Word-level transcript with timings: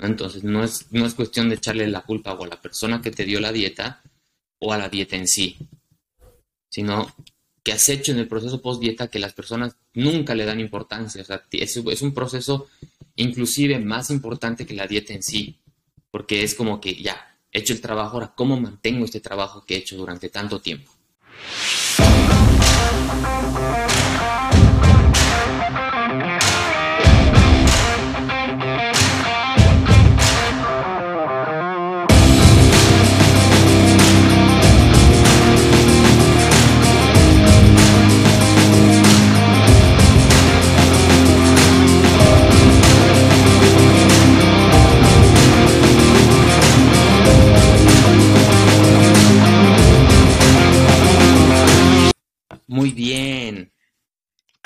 Entonces, 0.00 0.44
no 0.44 0.62
es, 0.62 0.86
no 0.90 1.06
es 1.06 1.14
cuestión 1.14 1.48
de 1.48 1.56
echarle 1.56 1.86
la 1.88 2.02
culpa 2.02 2.34
o 2.34 2.44
a 2.44 2.48
la 2.48 2.60
persona 2.60 3.00
que 3.00 3.10
te 3.10 3.24
dio 3.24 3.40
la 3.40 3.52
dieta 3.52 4.02
o 4.60 4.72
a 4.72 4.78
la 4.78 4.88
dieta 4.88 5.16
en 5.16 5.26
sí, 5.26 5.56
sino 6.70 7.14
que 7.62 7.72
has 7.72 7.88
hecho 7.88 8.12
en 8.12 8.18
el 8.18 8.28
proceso 8.28 8.62
post-dieta 8.62 9.08
que 9.08 9.18
las 9.18 9.34
personas 9.34 9.76
nunca 9.94 10.34
le 10.34 10.44
dan 10.44 10.60
importancia. 10.60 11.22
O 11.22 11.24
sea, 11.24 11.42
es, 11.50 12.02
un 12.02 12.14
proceso 12.14 12.68
inclusive 13.16 13.78
más 13.78 14.10
importante 14.10 14.64
que 14.64 14.74
la 14.74 14.86
dieta 14.86 15.12
en 15.12 15.22
sí, 15.22 15.58
porque 16.10 16.42
es 16.42 16.54
como 16.54 16.80
que 16.80 16.94
ya, 16.94 17.36
he 17.52 17.58
hecho 17.58 17.72
el 17.72 17.80
trabajo, 17.80 18.14
ahora 18.14 18.32
cómo 18.34 18.58
mantengo 18.58 19.04
este 19.04 19.20
trabajo 19.20 19.64
que 19.66 19.74
he 19.74 19.78
hecho 19.78 19.96
durante 19.96 20.28
tanto 20.28 20.60
tiempo. 20.60 20.92
Muy 52.70 52.90
bien. 52.90 53.72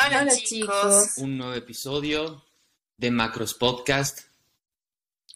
Hola, 0.04 0.26
chicos. 0.36 1.18
Un 1.18 1.38
nuevo 1.38 1.54
episodio 1.54 2.44
de 2.96 3.12
Macros 3.12 3.54
Podcast. 3.54 4.22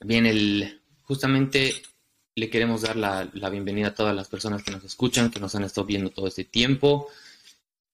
Bien, 0.01 0.27
el, 0.27 0.83
justamente 1.02 1.80
le 2.34 2.51
queremos 2.51 2.83
dar 2.83 2.97
la, 2.97 3.30
bienvenida 3.51 3.87
a 3.87 3.95
todas 3.95 4.16
las 4.16 4.27
personas 4.27 4.65
que 4.65 4.73
nos 4.73 4.82
escuchan, 4.82 5.30
que 5.30 5.38
nos 5.38 5.55
han 5.55 5.63
estado 5.63 5.87
viendo 5.87 6.10
todo 6.10 6.27
este 6.27 6.43
tiempo. 6.43 7.07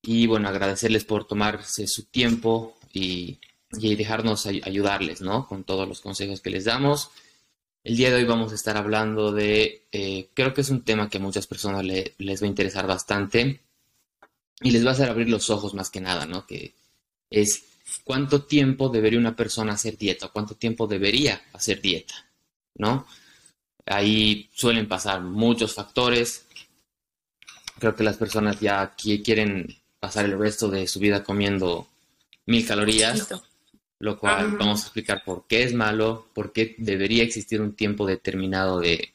Y 0.01 0.27
bueno, 0.27 0.49
agradecerles 0.49 1.05
por 1.05 1.27
tomarse 1.27 1.87
su 1.87 2.05
tiempo 2.05 2.79
y, 2.95 3.41
dejarnos 3.73 4.47
ayudarles, 4.47 5.21
¿no? 5.21 5.47
Con 5.47 5.65
todos 5.65 5.87
los 5.87 6.01
consejos 6.01 6.41
que 6.41 6.49
les 6.49 6.65
damos. 6.65 7.11
El 7.85 7.99
día 7.99 8.09
de 8.09 8.17
hoy 8.17 8.25
vamos 8.25 8.53
a 8.53 8.55
estar 8.55 8.79
hablando 8.79 9.33
de, 9.33 9.87
eh, 9.93 10.31
creo 10.33 10.55
que 10.55 10.63
es 10.63 10.71
un 10.71 10.83
tema 10.83 11.11
que 11.11 11.19
a 11.19 11.21
muchas 11.21 11.47
personas 11.47 11.85
les 11.85 12.43
va 12.43 12.47
a 12.47 12.49
interesar 12.49 12.87
bastante 12.87 13.61
y 14.63 14.71
les 14.71 14.85
va 14.85 14.91
a 14.91 14.93
hacer 14.93 15.09
abrir 15.09 15.29
los 15.29 15.51
ojos 15.51 15.75
más 15.75 15.91
que 15.91 16.01
nada, 16.01 16.27
¿no? 16.27 16.47
Que 16.47 16.75
es 17.31 17.65
cuánto 18.05 18.45
tiempo 18.45 18.89
debería 18.89 19.19
una 19.19 19.37
persona 19.37 19.75
hacer 19.75 19.97
dieta, 19.97 20.29
cuánto 20.29 20.55
tiempo 20.55 20.87
debería 20.87 21.43
hacer 21.53 21.81
dieta, 21.81 22.15
¿no? 22.75 23.07
Ahí 23.87 24.49
suelen 24.55 24.89
pasar 24.89 25.21
muchos 25.21 25.75
factores. 25.75 26.47
Creo 27.79 27.95
que 27.97 28.05
las 28.05 28.17
personas 28.17 28.61
ya 28.61 28.95
quieren 28.95 29.77
pasar 29.99 30.27
el 30.27 30.39
resto 30.39 30.69
de 30.69 30.87
su 30.87 31.01
vida 31.01 31.25
comiendo 31.25 31.89
mil 32.47 32.67
calorías, 32.67 33.29
lo 33.99 34.19
cual 34.19 34.57
vamos 34.57 34.81
a 34.81 34.85
explicar 34.85 35.23
por 35.25 35.47
qué 35.47 35.65
es 35.65 35.75
malo, 35.75 36.27
por 36.35 36.53
qué 36.53 36.75
debería 36.79 37.23
existir 37.23 37.61
un 37.61 37.75
tiempo 37.75 38.07
determinado 38.07 38.81
de 38.81 39.13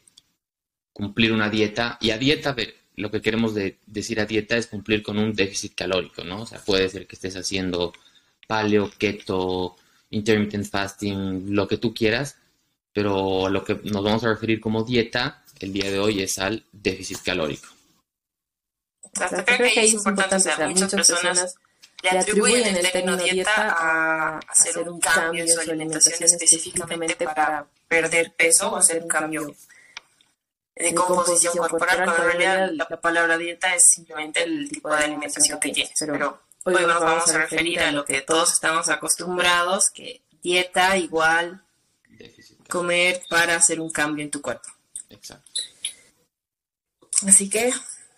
cumplir 0.93 1.31
una 1.31 1.49
dieta. 1.49 1.97
Y 2.01 2.11
a 2.11 2.17
dieta, 2.17 2.55
lo 2.97 3.11
que 3.11 3.21
queremos 3.21 3.53
decir 3.85 4.19
a 4.19 4.25
dieta 4.25 4.57
es 4.57 4.67
cumplir 4.67 5.03
con 5.03 5.17
un 5.19 5.33
déficit 5.33 5.75
calórico, 5.75 6.23
¿no? 6.23 6.41
O 6.41 6.45
sea, 6.45 6.59
puede 6.59 6.89
ser 6.89 7.05
que 7.05 7.15
estés 7.15 7.35
haciendo 7.35 7.93
paleo, 8.47 8.91
keto, 8.97 9.75
intermittent 10.09 10.67
fasting, 10.67 11.55
lo 11.55 11.67
que 11.67 11.77
tú 11.77 11.93
quieras, 11.93 12.37
pero 12.91 13.49
lo 13.49 13.63
que 13.63 13.75
nos 13.83 14.03
vamos 14.03 14.23
a 14.23 14.29
referir 14.29 14.59
como 14.59 14.83
dieta 14.83 15.43
el 15.59 15.71
día 15.73 15.91
de 15.91 15.99
hoy 15.99 16.21
es 16.21 16.39
al 16.39 16.65
déficit 16.71 17.19
calórico. 17.23 17.67
Creo 19.13 19.45
que 19.45 19.83
es 19.83 19.93
importante, 19.93 20.35
o 20.35 20.39
sea, 20.39 20.67
muchas 20.67 20.91
personas 20.91 21.55
le 22.01 22.09
atribuyen 22.09 22.75
el 22.75 22.91
término 22.91 23.17
dieta 23.17 23.75
a 23.77 24.39
hacer 24.39 24.89
un 24.89 24.99
cambio 24.99 25.43
en 25.43 25.49
su 25.49 25.59
alimentación 25.59 26.23
específicamente 26.23 27.25
para 27.25 27.67
perder 27.87 28.33
peso 28.33 28.71
o 28.71 28.77
hacer 28.77 29.03
un 29.03 29.07
cambio 29.07 29.55
de 30.79 30.93
composición 30.93 31.57
corporal, 31.57 32.03
cuando 32.03 32.23
en 32.23 32.31
realidad 32.31 32.69
la 32.73 32.87
palabra 32.99 33.37
dieta 33.37 33.73
es 33.75 33.83
simplemente 33.89 34.43
el 34.43 34.69
tipo 34.69 34.89
de 34.89 35.03
alimentación 35.03 35.59
que 35.59 35.71
tienes. 35.71 35.93
Pero 35.99 36.41
hoy 36.63 36.85
nos 36.85 37.01
vamos 37.01 37.29
a 37.29 37.37
referir 37.37 37.79
a 37.79 37.91
lo 37.91 38.05
que 38.05 38.21
todos 38.21 38.53
estamos 38.53 38.89
acostumbrados, 38.89 39.89
que 39.93 40.21
dieta 40.41 40.97
igual 40.97 41.63
comer 42.69 43.21
para 43.29 43.55
hacer 43.55 43.79
un 43.79 43.89
cambio 43.89 44.23
en 44.23 44.31
tu 44.31 44.41
cuerpo. 44.41 44.69
Exacto. 45.09 45.61
Así 47.27 47.49
que 47.49 47.73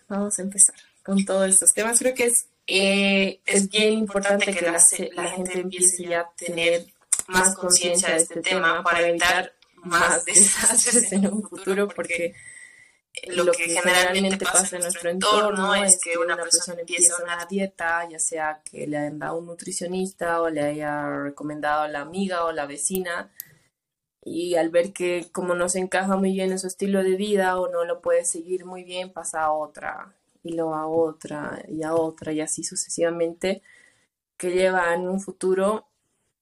vamos 0.08 0.38
a 0.38 0.42
empezar 0.42 0.74
con 1.02 1.24
todos 1.24 1.48
estos 1.48 1.72
temas. 1.72 1.98
Creo 1.98 2.14
que 2.14 2.26
es, 2.26 2.46
eh, 2.66 3.40
es 3.46 3.70
bien 3.70 3.94
importante 3.94 4.52
que 4.52 4.60
la, 4.60 4.78
la 5.12 5.30
gente 5.30 5.60
empiece 5.60 6.04
ya 6.04 6.20
a 6.20 6.30
tener 6.36 6.86
más 7.28 7.54
conciencia 7.54 8.10
de 8.10 8.16
este 8.16 8.40
tema 8.42 8.82
para 8.82 9.06
evitar 9.06 9.54
más 9.84 10.24
desastres 10.24 11.12
en 11.12 11.32
un 11.32 11.42
futuro, 11.42 11.88
porque 11.88 12.34
lo 13.26 13.50
que 13.52 13.64
generalmente 13.64 14.44
pasa 14.44 14.76
en 14.76 14.82
nuestro 14.82 15.10
entorno 15.10 15.74
es 15.74 15.98
que 16.02 16.16
una 16.16 16.36
persona 16.36 16.80
empieza 16.80 17.22
una 17.22 17.44
dieta, 17.46 18.08
ya 18.08 18.18
sea 18.18 18.62
que 18.64 18.86
le 18.86 18.98
hayan 18.98 19.18
dado 19.18 19.38
un 19.38 19.46
nutricionista 19.46 20.40
o 20.40 20.48
le 20.48 20.62
haya 20.62 21.08
recomendado 21.08 21.82
a 21.82 21.88
la 21.88 22.00
amiga 22.00 22.44
o 22.44 22.52
la 22.52 22.66
vecina, 22.66 23.30
y 24.22 24.54
al 24.56 24.68
ver 24.68 24.92
que 24.92 25.28
como 25.32 25.54
no 25.54 25.68
se 25.68 25.78
encaja 25.78 26.16
muy 26.16 26.32
bien 26.32 26.52
en 26.52 26.58
su 26.58 26.66
estilo 26.66 27.02
de 27.02 27.16
vida 27.16 27.58
o 27.58 27.68
no 27.68 27.84
lo 27.84 28.00
puede 28.00 28.24
seguir 28.24 28.64
muy 28.64 28.84
bien, 28.84 29.12
pasa 29.12 29.42
a 29.42 29.52
otra 29.52 30.14
y 30.42 30.52
luego 30.52 30.74
a 30.74 30.86
otra 30.86 31.62
y 31.68 31.82
a 31.82 31.94
otra 31.94 32.32
y 32.32 32.40
así 32.40 32.62
sucesivamente, 32.62 33.62
que 34.36 34.50
lleva 34.52 34.94
en 34.94 35.08
un 35.08 35.20
futuro, 35.20 35.89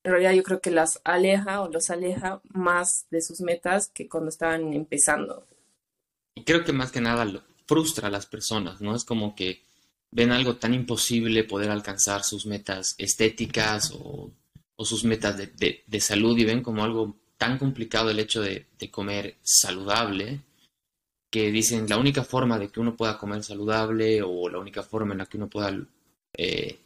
en 0.08 0.12
realidad 0.12 0.32
yo 0.32 0.42
creo 0.42 0.60
que 0.62 0.70
las 0.70 1.02
aleja 1.04 1.60
o 1.60 1.69
los 1.69 1.91
aleja 1.91 2.41
más 2.48 3.06
de 3.10 3.20
sus 3.20 3.42
metas 3.42 3.88
que 3.88 4.08
cuando 4.08 4.30
estaban 4.30 4.72
empezando. 4.72 5.46
Y 6.34 6.44
creo 6.44 6.64
que 6.64 6.72
más 6.72 6.91
que 6.91 7.02
nada 7.02 7.26
frustra 7.66 8.08
a 8.08 8.10
las 8.10 8.24
personas, 8.24 8.80
¿no? 8.80 8.96
Es 8.96 9.04
como 9.04 9.34
que 9.34 9.60
ven 10.10 10.32
algo 10.32 10.56
tan 10.56 10.72
imposible 10.72 11.44
poder 11.44 11.70
alcanzar 11.70 12.24
sus 12.24 12.46
metas 12.46 12.94
estéticas 12.96 13.92
o, 13.92 14.32
sus 14.78 15.04
metas 15.04 15.36
de, 15.36 16.00
salud 16.00 16.38
y 16.38 16.46
ven 16.46 16.62
como 16.62 16.84
algo 16.84 17.16
tan 17.36 17.58
complicado 17.58 18.08
el 18.08 18.19
hecho 18.19 18.40
de, 18.40 18.66
comer 18.90 19.36
saludable 19.42 20.40
que 21.30 21.52
dicen 21.52 21.86
la 21.86 21.98
única 21.98 22.25
forma 22.25 22.58
de 22.58 22.70
que 22.70 22.80
uno 22.80 22.96
pueda 22.96 23.19
comer 23.19 23.44
saludable 23.44 24.22
o 24.22 24.48
la 24.48 24.58
única 24.58 24.82
forma 24.82 25.12
en 25.12 25.19
la 25.19 25.26
que 25.26 25.36
uno 25.36 25.50
pueda 25.50 25.76
eh, 26.32 26.78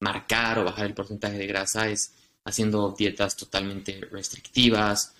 marcar 0.00 0.58
o 0.58 0.64
bajar 0.64 0.84
el 0.84 0.92
porcentaje 0.92 1.38
de 1.38 1.46
grasa 1.46 1.88
es 1.88 2.12
haciendo 2.46 2.94
dietas 2.96 3.36
totalmente 3.36 4.00
restrictivas 4.10 5.14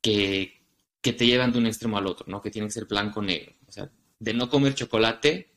que, 0.00 0.60
que 1.00 1.14
te 1.14 1.26
llevan 1.26 1.50
de 1.50 1.58
un 1.58 1.66
extremo 1.66 1.96
al 1.96 2.06
otro, 2.06 2.26
¿no? 2.28 2.42
Que 2.42 2.50
tiene 2.50 2.68
que 2.68 2.74
ser 2.74 2.84
blanco-negro. 2.84 3.54
O 3.66 3.72
sea, 3.72 3.90
de 4.18 4.34
no 4.34 4.50
comer 4.50 4.74
chocolate, 4.74 5.48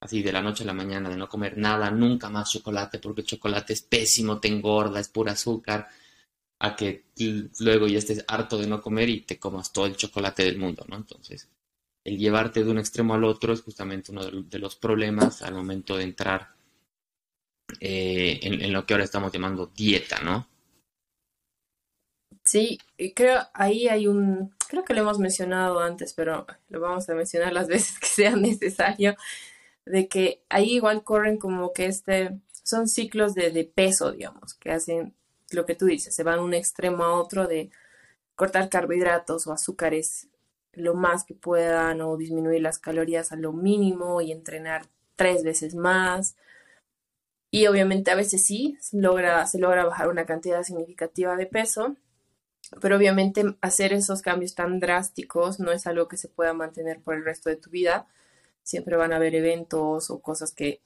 así 0.00 0.22
de 0.22 0.32
la 0.32 0.42
noche 0.42 0.62
a 0.62 0.66
la 0.66 0.74
mañana, 0.74 1.08
de 1.08 1.16
no 1.16 1.30
comer 1.30 1.56
nada, 1.56 1.90
nunca 1.90 2.28
más 2.28 2.50
chocolate, 2.50 2.98
porque 2.98 3.22
el 3.22 3.26
chocolate 3.26 3.72
es 3.72 3.82
pésimo, 3.82 4.38
te 4.38 4.48
engorda, 4.48 5.00
es 5.00 5.08
pura 5.08 5.32
azúcar, 5.32 5.88
a 6.58 6.76
que 6.76 7.04
luego 7.60 7.86
ya 7.86 7.98
estés 7.98 8.22
harto 8.28 8.58
de 8.58 8.66
no 8.66 8.82
comer 8.82 9.08
y 9.08 9.22
te 9.22 9.38
comas 9.38 9.72
todo 9.72 9.86
el 9.86 9.96
chocolate 9.96 10.44
del 10.44 10.58
mundo, 10.58 10.84
¿no? 10.88 10.96
Entonces, 10.96 11.48
el 12.04 12.18
llevarte 12.18 12.62
de 12.62 12.70
un 12.70 12.78
extremo 12.78 13.14
al 13.14 13.24
otro 13.24 13.54
es 13.54 13.62
justamente 13.62 14.12
uno 14.12 14.26
de 14.26 14.58
los 14.58 14.76
problemas 14.76 15.40
al 15.40 15.54
momento 15.54 15.96
de 15.96 16.04
entrar 16.04 16.53
eh, 17.80 18.40
en, 18.42 18.60
en, 18.62 18.72
lo 18.72 18.86
que 18.86 18.94
ahora 18.94 19.04
estamos 19.04 19.32
llamando 19.32 19.66
dieta, 19.66 20.20
¿no? 20.20 20.48
Sí, 22.44 22.78
creo 23.14 23.40
ahí 23.54 23.88
hay 23.88 24.06
un, 24.06 24.54
creo 24.68 24.84
que 24.84 24.94
lo 24.94 25.00
hemos 25.00 25.18
mencionado 25.18 25.80
antes, 25.80 26.12
pero 26.12 26.46
lo 26.68 26.80
vamos 26.80 27.08
a 27.08 27.14
mencionar 27.14 27.52
las 27.52 27.68
veces 27.68 27.98
que 27.98 28.06
sea 28.06 28.36
necesario, 28.36 29.16
de 29.86 30.08
que 30.08 30.42
ahí 30.48 30.74
igual 30.74 31.04
corren 31.04 31.38
como 31.38 31.72
que 31.72 31.86
este, 31.86 32.38
son 32.62 32.88
ciclos 32.88 33.34
de, 33.34 33.50
de 33.50 33.64
peso, 33.64 34.12
digamos, 34.12 34.54
que 34.54 34.70
hacen 34.72 35.14
lo 35.50 35.66
que 35.66 35.74
tú 35.74 35.86
dices, 35.86 36.14
se 36.14 36.22
van 36.22 36.38
de 36.38 36.44
un 36.44 36.54
extremo 36.54 37.04
a 37.04 37.14
otro 37.14 37.46
de 37.46 37.70
cortar 38.34 38.68
carbohidratos 38.68 39.46
o 39.46 39.52
azúcares 39.52 40.28
lo 40.72 40.94
más 40.94 41.24
que 41.24 41.34
puedan 41.34 42.00
o 42.00 42.16
disminuir 42.16 42.62
las 42.62 42.78
calorías 42.78 43.32
a 43.32 43.36
lo 43.36 43.52
mínimo 43.52 44.20
y 44.20 44.32
entrenar 44.32 44.86
tres 45.16 45.44
veces 45.44 45.74
más. 45.74 46.36
Y 47.54 47.68
obviamente 47.68 48.10
a 48.10 48.16
veces 48.16 48.44
sí, 48.44 48.76
logra, 48.90 49.46
se 49.46 49.60
logra 49.60 49.84
bajar 49.84 50.08
una 50.08 50.26
cantidad 50.26 50.64
significativa 50.64 51.36
de 51.36 51.46
peso, 51.46 51.94
pero 52.80 52.96
obviamente 52.96 53.44
hacer 53.60 53.92
esos 53.92 54.22
cambios 54.22 54.56
tan 54.56 54.80
drásticos 54.80 55.60
no 55.60 55.70
es 55.70 55.86
algo 55.86 56.08
que 56.08 56.16
se 56.16 56.26
pueda 56.26 56.52
mantener 56.52 56.98
por 56.98 57.14
el 57.14 57.24
resto 57.24 57.50
de 57.50 57.54
tu 57.54 57.70
vida. 57.70 58.08
Siempre 58.64 58.96
van 58.96 59.12
a 59.12 59.16
haber 59.16 59.36
eventos 59.36 60.10
o 60.10 60.18
cosas 60.18 60.52
que 60.52 60.80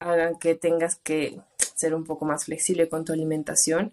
hagan 0.00 0.36
que 0.40 0.56
tengas 0.56 0.96
que 0.96 1.40
ser 1.76 1.94
un 1.94 2.02
poco 2.02 2.24
más 2.24 2.46
flexible 2.46 2.88
con 2.88 3.04
tu 3.04 3.12
alimentación. 3.12 3.92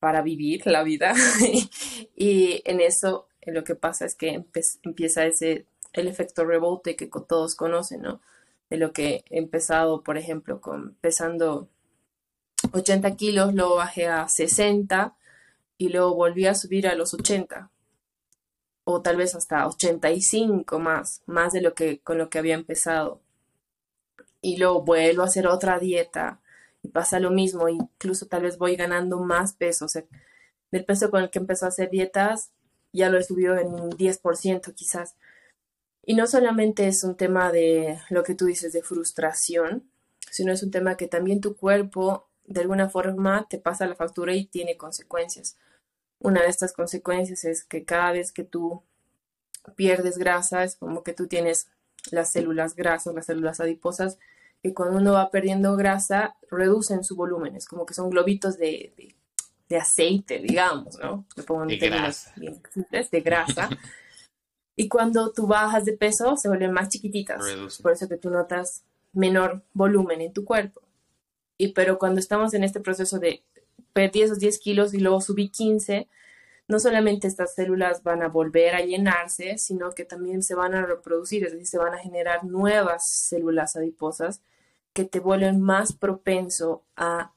para 0.00 0.20
vivir 0.20 0.66
la 0.66 0.82
vida. 0.82 1.14
y 2.16 2.60
en 2.64 2.80
eso 2.80 3.28
lo 3.46 3.62
que 3.62 3.76
pasa 3.76 4.04
es 4.04 4.16
que 4.16 4.44
empieza 4.82 5.26
ese, 5.26 5.66
el 5.92 6.08
efecto 6.08 6.44
rebote 6.44 6.96
que 6.96 7.08
todos 7.28 7.54
conocen, 7.54 8.02
¿no? 8.02 8.20
De 8.72 8.78
lo 8.78 8.94
que 8.94 9.26
he 9.28 9.38
empezado, 9.38 10.02
por 10.02 10.16
ejemplo, 10.16 10.62
con 10.62 10.94
pesando 11.02 11.68
80 12.72 13.16
kilos, 13.16 13.52
luego 13.52 13.76
bajé 13.76 14.06
a 14.06 14.26
60 14.26 15.14
y 15.76 15.90
luego 15.90 16.14
volví 16.14 16.46
a 16.46 16.54
subir 16.54 16.88
a 16.88 16.94
los 16.94 17.12
80 17.12 17.70
o 18.84 19.02
tal 19.02 19.16
vez 19.18 19.34
hasta 19.34 19.66
85 19.66 20.78
más, 20.78 21.22
más 21.26 21.52
de 21.52 21.60
lo 21.60 21.74
que 21.74 22.00
con 22.00 22.16
lo 22.16 22.30
que 22.30 22.38
había 22.38 22.54
empezado. 22.54 23.20
Y 24.40 24.56
luego 24.56 24.80
vuelvo 24.80 25.20
a 25.20 25.26
hacer 25.26 25.46
otra 25.46 25.78
dieta 25.78 26.40
y 26.82 26.88
pasa 26.88 27.20
lo 27.20 27.30
mismo, 27.30 27.68
incluso 27.68 28.24
tal 28.24 28.40
vez 28.40 28.56
voy 28.56 28.76
ganando 28.76 29.20
más 29.20 29.52
peso, 29.52 29.84
o 29.84 29.88
sea, 29.88 30.04
del 30.70 30.86
peso 30.86 31.10
con 31.10 31.24
el 31.24 31.28
que 31.28 31.40
empezó 31.40 31.66
a 31.66 31.68
hacer 31.68 31.90
dietas 31.90 32.52
ya 32.90 33.10
lo 33.10 33.18
he 33.18 33.22
subido 33.22 33.58
en 33.58 33.66
un 33.66 33.90
10% 33.90 34.74
quizás. 34.74 35.14
Y 36.04 36.14
no 36.14 36.26
solamente 36.26 36.88
es 36.88 37.04
un 37.04 37.16
tema 37.16 37.52
de 37.52 38.00
lo 38.10 38.24
que 38.24 38.34
tú 38.34 38.46
dices 38.46 38.72
de 38.72 38.82
frustración, 38.82 39.88
sino 40.30 40.52
es 40.52 40.62
un 40.62 40.70
tema 40.70 40.96
que 40.96 41.06
también 41.06 41.40
tu 41.40 41.56
cuerpo 41.56 42.28
de 42.44 42.62
alguna 42.62 42.88
forma 42.88 43.46
te 43.48 43.58
pasa 43.58 43.86
la 43.86 43.94
factura 43.94 44.34
y 44.34 44.46
tiene 44.46 44.76
consecuencias. 44.76 45.56
Una 46.18 46.42
de 46.42 46.48
estas 46.48 46.72
consecuencias 46.72 47.44
es 47.44 47.64
que 47.64 47.84
cada 47.84 48.12
vez 48.12 48.32
que 48.32 48.44
tú 48.44 48.82
pierdes 49.76 50.18
grasa, 50.18 50.64
es 50.64 50.76
como 50.76 51.02
que 51.02 51.12
tú 51.12 51.28
tienes 51.28 51.68
las 52.10 52.32
células 52.32 52.74
grasas, 52.74 53.14
las 53.14 53.26
células 53.26 53.60
adiposas, 53.60 54.18
que 54.62 54.74
cuando 54.74 54.98
uno 54.98 55.12
va 55.12 55.30
perdiendo 55.30 55.76
grasa, 55.76 56.36
reducen 56.50 57.04
su 57.04 57.16
volumen, 57.16 57.56
es 57.56 57.66
como 57.66 57.86
que 57.86 57.94
son 57.94 58.10
globitos 58.10 58.58
de, 58.58 59.14
aceite, 59.80 60.38
digamos, 60.38 60.98
¿no? 60.98 61.24
Le 61.34 61.42
pongo 61.44 61.64
de 61.64 61.78
grasa. 61.78 62.34
de 62.36 63.20
grasa. 63.22 63.70
Y 64.76 64.88
cuando 64.88 65.32
tú 65.32 65.46
bajas 65.46 65.84
de 65.84 65.92
peso, 65.92 66.36
se 66.36 66.48
vuelven 66.48 66.72
más 66.72 66.88
chiquititas. 66.88 67.42
Por 67.82 67.92
eso 67.92 68.08
que 68.08 68.16
tú 68.16 68.30
notas 68.30 68.84
menor 69.12 69.62
volumen 69.74 70.20
en 70.20 70.32
tu 70.32 70.44
cuerpo. 70.44 70.80
Y 71.58 71.68
pero 71.68 71.98
cuando 71.98 72.20
estamos 72.20 72.54
en 72.54 72.64
este 72.64 72.80
proceso 72.80 73.18
de 73.18 73.42
perdí 73.92 74.22
esos 74.22 74.38
10 74.38 74.58
kilos 74.58 74.94
y 74.94 74.98
luego 75.00 75.20
subí 75.20 75.50
15, 75.50 76.08
no 76.68 76.78
solamente 76.78 77.26
estas 77.26 77.54
células 77.54 78.02
van 78.02 78.22
a 78.22 78.28
volver 78.28 78.74
a 78.74 78.80
llenarse, 78.80 79.58
sino 79.58 79.90
que 79.90 80.04
también 80.04 80.42
se 80.42 80.54
van 80.54 80.74
a 80.74 80.86
reproducir, 80.86 81.44
es 81.44 81.52
decir, 81.52 81.66
se 81.66 81.78
van 81.78 81.94
a 81.94 81.98
generar 81.98 82.44
nuevas 82.44 83.06
células 83.06 83.76
adiposas 83.76 84.40
que 84.94 85.04
te 85.04 85.20
vuelven 85.20 85.60
más 85.60 85.92
propenso 85.92 86.82
a 86.96 87.32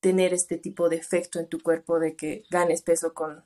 tener 0.00 0.32
este 0.32 0.56
tipo 0.56 0.88
de 0.88 0.96
efecto 0.96 1.38
en 1.38 1.46
tu 1.46 1.60
cuerpo 1.60 2.00
de 2.00 2.16
que 2.16 2.44
ganes 2.50 2.82
peso 2.82 3.14
con, 3.14 3.44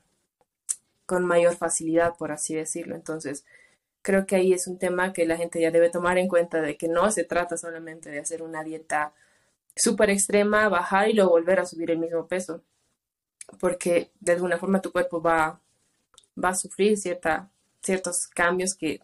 con 1.06 1.24
mayor 1.24 1.56
facilidad, 1.56 2.16
por 2.16 2.32
así 2.32 2.54
decirlo. 2.54 2.94
Entonces, 2.94 3.44
creo 4.02 4.26
que 4.26 4.36
ahí 4.36 4.52
es 4.52 4.66
un 4.66 4.78
tema 4.78 5.12
que 5.12 5.26
la 5.26 5.36
gente 5.36 5.60
ya 5.60 5.70
debe 5.70 5.90
tomar 5.90 6.18
en 6.18 6.28
cuenta 6.28 6.60
de 6.60 6.76
que 6.76 6.88
no 6.88 7.10
se 7.10 7.24
trata 7.24 7.56
solamente 7.56 8.10
de 8.10 8.20
hacer 8.20 8.42
una 8.42 8.62
dieta 8.62 9.14
súper 9.74 10.10
extrema, 10.10 10.68
bajar 10.68 11.08
y 11.08 11.14
luego 11.14 11.30
volver 11.30 11.60
a 11.60 11.66
subir 11.66 11.90
el 11.90 11.98
mismo 11.98 12.26
peso, 12.28 12.62
porque 13.58 14.10
de 14.20 14.32
alguna 14.32 14.58
forma 14.58 14.82
tu 14.82 14.92
cuerpo 14.92 15.20
va, 15.20 15.60
va 16.42 16.48
a 16.50 16.54
sufrir 16.54 16.96
cierta, 16.96 17.50
ciertos 17.82 18.26
cambios 18.28 18.74
que 18.74 19.00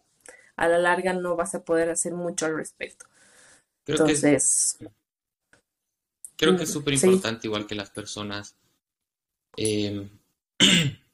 a 0.55 0.67
la 0.67 0.77
larga 0.77 1.13
no 1.13 1.35
vas 1.35 1.55
a 1.55 1.63
poder 1.63 1.89
hacer 1.89 2.13
mucho 2.13 2.45
al 2.45 2.55
respecto. 2.55 3.05
Entonces... 3.85 4.77
creo 6.37 6.55
que 6.55 6.63
es 6.63 6.71
súper 6.71 6.93
importante, 6.93 7.47
igual 7.47 7.65
que 7.65 7.75
las 7.75 7.89
personas, 7.89 8.55
em, 9.57 10.09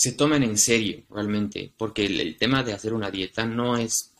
se 0.00 0.12
tomen 0.12 0.42
en 0.42 0.56
serio 0.56 1.02
realmente, 1.10 1.74
porque 1.76 2.06
el, 2.06 2.38
tema 2.38 2.62
de 2.62 2.72
hacer 2.72 2.94
una 2.94 3.10
dieta 3.10 3.44
no 3.44 3.76
es 3.76 4.14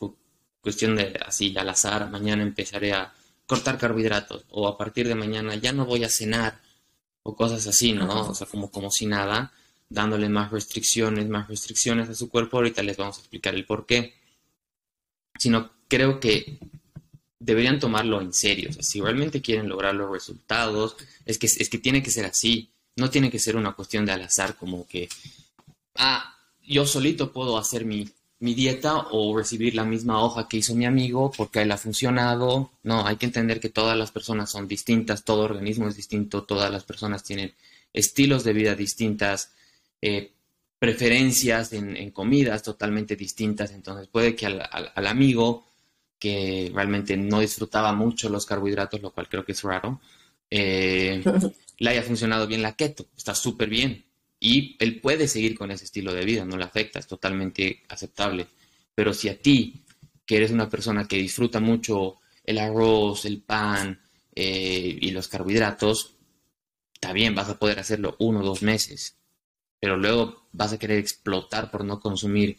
cuestión 0.61 0.95
de 0.95 1.19
así 1.25 1.57
al 1.57 1.69
azar, 1.69 2.07
mañana 2.11 2.43
empezaré 2.43 2.93
a 2.93 3.11
cortar 3.47 3.79
carbohidratos 3.79 4.45
o 4.51 4.67
a 4.67 4.77
partir 4.77 5.07
de 5.07 5.15
mañana 5.15 5.55
ya 5.55 5.71
no 5.73 5.87
voy 5.87 6.03
a 6.03 6.09
cenar 6.09 6.61
o 7.23 7.35
cosas 7.35 7.65
así, 7.65 7.93
¿no? 7.93 8.29
O 8.29 8.35
sea, 8.35 8.45
como, 8.45 8.69
como 8.69 8.91
si 8.91 9.07
nada, 9.07 9.53
dándole 9.89 10.29
más 10.29 10.51
restricciones, 10.51 11.27
más 11.27 11.47
restricciones 11.47 12.09
a 12.09 12.13
su 12.13 12.29
cuerpo. 12.29 12.57
Ahorita 12.57 12.83
les 12.83 12.97
vamos 12.97 13.17
a 13.17 13.21
explicar 13.21 13.55
el 13.55 13.65
por 13.65 13.87
qué. 13.87 14.13
Sino 15.39 15.71
creo 15.87 16.19
que 16.19 16.59
deberían 17.39 17.79
tomarlo 17.79 18.21
en 18.21 18.33
serio. 18.33 18.69
O 18.69 18.73
sea, 18.73 18.83
si 18.83 19.01
realmente 19.01 19.41
quieren 19.41 19.67
lograr 19.67 19.95
los 19.95 20.11
resultados, 20.11 20.95
es 21.25 21.39
que, 21.39 21.47
es 21.47 21.69
que 21.69 21.79
tiene 21.79 22.03
que 22.03 22.11
ser 22.11 22.25
así. 22.25 22.69
No 22.97 23.09
tiene 23.09 23.31
que 23.31 23.39
ser 23.39 23.55
una 23.55 23.73
cuestión 23.73 24.05
de 24.05 24.11
al 24.11 24.21
azar, 24.21 24.57
como 24.57 24.87
que, 24.87 25.09
ah, 25.95 26.37
yo 26.63 26.85
solito 26.85 27.31
puedo 27.31 27.57
hacer 27.57 27.85
mi, 27.85 28.09
mi 28.41 28.55
dieta 28.55 29.07
o 29.11 29.37
recibir 29.37 29.75
la 29.75 29.85
misma 29.85 30.23
hoja 30.23 30.47
que 30.47 30.57
hizo 30.57 30.75
mi 30.75 30.85
amigo 30.85 31.31
porque 31.37 31.59
a 31.59 31.61
él 31.61 31.71
ha 31.71 31.77
funcionado. 31.77 32.71
No, 32.83 33.05
hay 33.05 33.17
que 33.17 33.27
entender 33.27 33.59
que 33.59 33.69
todas 33.69 33.95
las 33.95 34.11
personas 34.11 34.49
son 34.49 34.67
distintas, 34.67 35.23
todo 35.23 35.43
organismo 35.43 35.87
es 35.87 35.95
distinto, 35.95 36.43
todas 36.43 36.71
las 36.71 36.83
personas 36.83 37.23
tienen 37.23 37.53
estilos 37.93 38.43
de 38.43 38.53
vida 38.53 38.73
distintas, 38.73 39.51
eh, 40.01 40.31
preferencias 40.79 41.71
en, 41.73 42.09
comidas 42.09 42.63
totalmente 42.63 43.15
distintas. 43.15 43.71
Entonces 43.71 44.07
puede 44.07 44.35
que 44.35 44.47
al, 44.47 45.07
amigo 45.07 45.67
que 46.17 46.71
realmente 46.73 47.15
no 47.15 47.41
disfrutaba 47.41 47.93
mucho 47.93 48.27
los 48.27 48.47
carbohidratos, 48.47 49.03
lo 49.03 49.11
cual 49.11 49.29
creo 49.29 49.45
que 49.45 49.51
es 49.51 49.61
raro, 49.61 50.01
eh, 50.49 51.23
le 51.77 51.89
haya 51.91 52.01
funcionado 52.01 52.47
bien 52.47 52.63
la 52.63 52.75
keto, 52.75 53.05
está 53.15 53.35
súper 53.35 53.69
bien 53.69 54.03
y 54.43 54.75
él 54.79 54.99
puede 54.99 55.27
seguir 55.27 55.55
con 55.55 55.69
ese 55.69 55.85
estilo 55.85 56.11
de 56.13 56.25
vida, 56.25 56.43
no 56.43 56.57
le 56.57 56.63
afecta, 56.63 56.97
es 56.97 57.05
totalmente 57.05 57.83
aceptable. 57.87 58.47
Pero 58.95 59.13
si 59.13 59.29
a 59.29 59.39
ti, 59.39 59.85
que 60.25 60.37
eres 60.37 60.49
una 60.49 60.67
persona 60.67 61.07
que 61.07 61.17
disfruta 61.17 61.59
mucho 61.59 62.19
el 62.43 62.57
arroz, 62.57 63.25
el 63.25 63.43
pan 63.43 64.01
eh, 64.33 64.97
y 64.99 65.11
los 65.11 65.27
carbohidratos, 65.27 66.15
está 66.91 67.13
bien, 67.13 67.35
vas 67.35 67.49
a 67.49 67.59
poder 67.59 67.77
hacerlo 67.77 68.15
uno 68.17 68.39
o 68.39 68.43
dos 68.43 68.63
meses, 68.63 69.15
pero 69.79 69.95
luego 69.95 70.47
vas 70.51 70.73
a 70.73 70.79
querer 70.79 70.97
explotar 70.97 71.69
por 71.69 71.85
no 71.85 71.99
consumir 71.99 72.57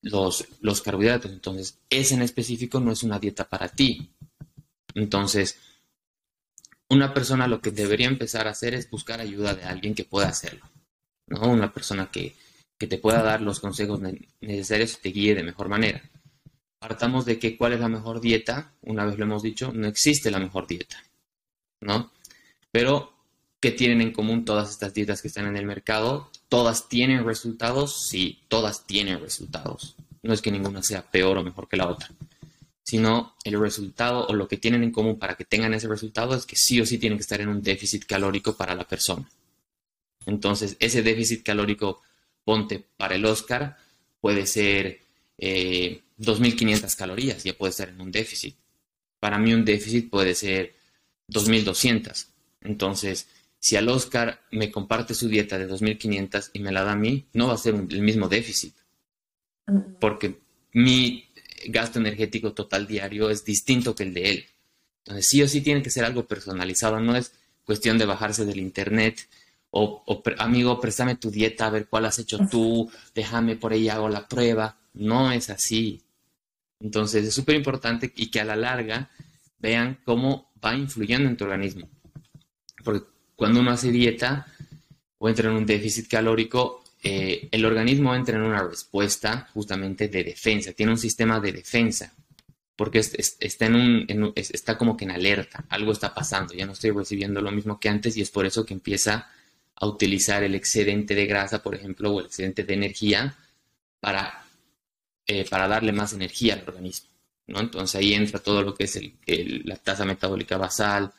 los, 0.00 0.46
los 0.62 0.80
carbohidratos. 0.80 1.32
Entonces, 1.32 1.80
ese 1.90 2.14
en 2.14 2.22
específico 2.22 2.80
no 2.80 2.92
es 2.92 3.02
una 3.02 3.18
dieta 3.18 3.46
para 3.46 3.68
ti. 3.68 4.10
Entonces, 4.94 5.58
una 6.88 7.12
persona 7.12 7.46
lo 7.46 7.60
que 7.60 7.72
debería 7.72 8.08
empezar 8.08 8.46
a 8.46 8.52
hacer 8.52 8.72
es 8.72 8.88
buscar 8.88 9.20
ayuda 9.20 9.54
de 9.54 9.64
alguien 9.64 9.94
que 9.94 10.04
pueda 10.04 10.28
hacerlo. 10.28 10.64
Una 11.30 11.72
persona 11.72 12.10
que, 12.10 12.34
te 12.76 12.98
pueda 12.98 13.22
dar 13.22 13.42
los 13.42 13.60
consejos 13.60 14.00
necesarios 14.40 14.94
y 14.94 15.02
te 15.02 15.08
guíe 15.10 15.34
de 15.34 15.42
mejor 15.42 15.68
manera. 15.68 16.02
Partamos 16.78 17.26
de 17.26 17.38
que 17.38 17.56
cuál 17.56 17.74
es 17.74 17.80
la 17.80 17.88
mejor 17.88 18.20
dieta, 18.20 18.72
una 18.82 19.04
vez 19.04 19.18
lo 19.18 19.24
hemos 19.26 19.42
dicho, 19.42 19.70
no 19.72 19.86
existe 19.86 20.30
la 20.30 20.38
mejor 20.38 20.66
dieta, 20.66 20.96
¿no? 21.82 22.10
Pero, 22.72 23.12
¿qué 23.60 23.70
tienen 23.70 24.00
en 24.00 24.12
común 24.12 24.46
todas 24.46 24.70
estas 24.70 24.94
dietas 24.94 25.20
que 25.20 25.28
están 25.28 25.46
en 25.46 25.56
el 25.56 25.66
mercado? 25.66 26.30
¿Todas 26.48 26.88
tienen 26.88 27.24
resultados? 27.24 28.08
Sí, 28.08 28.40
todas 28.48 28.86
tienen 28.86 29.20
resultados. 29.20 29.94
No 30.22 30.32
es 30.32 30.40
que 30.40 30.50
ninguna 30.50 30.82
sea 30.82 31.02
peor 31.02 31.36
o 31.36 31.42
mejor 31.42 31.68
que 31.68 31.76
la 31.76 31.88
otra, 31.88 32.08
sino 32.82 33.34
el 33.44 33.60
resultado 33.60 34.26
o 34.26 34.34
lo 34.34 34.48
que 34.48 34.56
tienen 34.56 34.82
en 34.82 34.90
común 34.90 35.18
para 35.18 35.36
que 35.36 35.44
tengan 35.44 35.74
ese 35.74 35.86
resultado 35.86 36.34
es 36.34 36.46
que 36.46 36.56
sí 36.56 36.80
o 36.80 36.86
sí 36.86 36.98
tienen 36.98 37.18
que 37.18 37.22
estar 37.22 37.40
en 37.40 37.48
un 37.48 37.62
déficit 37.62 38.04
calórico 38.04 38.56
para 38.56 38.74
la 38.74 38.84
persona. 38.84 39.28
Entonces, 40.26 40.76
ese 40.80 41.02
déficit 41.02 41.42
calórico, 41.42 42.02
ponte 42.44 42.84
para 42.96 43.14
el 43.14 43.24
Oscar, 43.24 43.76
puede 44.20 44.46
ser 44.46 45.00
2.500 45.38 46.84
eh, 46.84 46.96
calorías, 46.96 47.42
ya 47.44 47.54
puede 47.54 47.70
estar 47.70 47.88
en 47.88 48.00
un 48.00 48.12
déficit. 48.12 48.56
Para 49.18 49.38
mí 49.38 49.52
un 49.52 49.64
déficit 49.64 50.10
puede 50.10 50.34
ser 50.34 50.74
2.200. 51.28 52.26
Entonces, 52.62 53.28
si 53.58 53.76
al 53.76 53.88
Oscar 53.88 54.42
me 54.50 54.70
comparte 54.70 55.14
su 55.14 55.28
dieta 55.28 55.58
de 55.58 55.68
2.500 55.68 56.50
y 56.52 56.60
me 56.60 56.72
la 56.72 56.84
da 56.84 56.92
a 56.92 56.96
mí, 56.96 57.26
no 57.32 57.48
va 57.48 57.54
a 57.54 57.58
ser 57.58 57.74
el 57.74 58.02
mismo 58.02 58.28
déficit. 58.28 58.74
Porque 60.00 60.40
mi 60.72 61.26
gasto 61.66 61.98
energético 61.98 62.52
total 62.52 62.86
diario 62.86 63.30
es 63.30 63.44
distinto 63.44 63.94
que 63.94 64.04
el 64.04 64.14
de 64.14 64.30
él. 64.30 64.46
Entonces, 65.04 65.26
sí 65.28 65.42
o 65.42 65.48
sí 65.48 65.60
tiene 65.60 65.82
que 65.82 65.90
ser 65.90 66.04
algo 66.04 66.26
personalizado, 66.26 67.00
no 67.00 67.16
es 67.16 67.32
cuestión 67.64 67.98
de 67.98 68.06
bajarse 68.06 68.44
del 68.44 68.58
internet 68.58 69.28
o, 69.70 70.02
amigo, 70.38 70.80
préstame 70.80 71.16
tu 71.16 71.30
dieta 71.30 71.66
a 71.66 71.70
ver 71.70 71.86
cuál 71.88 72.06
has 72.06 72.18
hecho 72.18 72.38
tú, 72.50 72.90
déjame 73.14 73.56
por 73.56 73.72
ahí 73.72 73.88
hago 73.88 74.08
la 74.08 74.26
prueba. 74.26 74.76
No 74.94 75.30
es 75.30 75.50
así. 75.50 76.02
Entonces 76.80 77.26
es 77.26 77.34
súper 77.34 77.56
importante 77.56 78.12
y 78.16 78.30
que 78.30 78.40
a 78.40 78.44
la 78.44 78.56
larga 78.56 79.10
vean 79.58 79.98
cómo 80.04 80.50
va 80.64 80.74
influyendo 80.74 81.28
en 81.28 81.36
tu 81.36 81.44
organismo. 81.44 81.88
Porque 82.82 83.06
cuando 83.36 83.60
uno 83.60 83.70
hace 83.70 83.90
dieta 83.90 84.46
o 85.18 85.28
entra 85.28 85.50
en 85.50 85.56
un 85.56 85.66
déficit 85.66 86.08
calórico, 86.08 86.82
eh, 87.02 87.48
el 87.50 87.64
organismo 87.64 88.14
entra 88.14 88.36
en 88.36 88.42
una 88.42 88.62
respuesta 88.62 89.48
justamente 89.54 90.08
de 90.08 90.24
defensa, 90.24 90.72
tiene 90.72 90.92
un 90.92 90.98
sistema 90.98 91.40
de 91.40 91.52
defensa, 91.52 92.12
porque 92.76 92.98
está, 92.98 93.66
en 93.66 93.74
un, 94.22 94.32
está 94.34 94.76
como 94.76 94.96
que 94.96 95.04
en 95.04 95.12
alerta, 95.12 95.64
algo 95.68 95.92
está 95.92 96.12
pasando, 96.12 96.54
ya 96.54 96.66
no 96.66 96.72
estoy 96.72 96.90
recibiendo 96.90 97.40
lo 97.40 97.52
mismo 97.52 97.78
que 97.78 97.88
antes 97.88 98.16
y 98.16 98.22
es 98.22 98.30
por 98.30 98.46
eso 98.46 98.64
que 98.64 98.74
empieza 98.74 99.30
a 99.80 99.86
utilizar 99.86 100.42
el 100.44 100.54
excedente 100.54 101.14
de 101.14 101.26
grasa, 101.26 101.62
por 101.62 101.74
ejemplo, 101.74 102.12
o 102.12 102.20
el 102.20 102.26
excedente 102.26 102.64
de 102.64 102.74
energía 102.74 103.36
para, 103.98 104.44
eh, 105.26 105.44
para 105.48 105.66
darle 105.66 105.92
más 105.92 106.12
energía 106.12 106.54
al 106.54 106.64
organismo. 106.68 107.08
¿no? 107.46 107.60
Entonces 107.60 107.96
ahí 107.96 108.14
entra 108.14 108.40
todo 108.40 108.62
lo 108.62 108.74
que 108.74 108.84
es 108.84 109.00
la 109.64 109.76
tasa 109.76 110.04
metabólica 110.04 110.56
basal, 110.56 111.10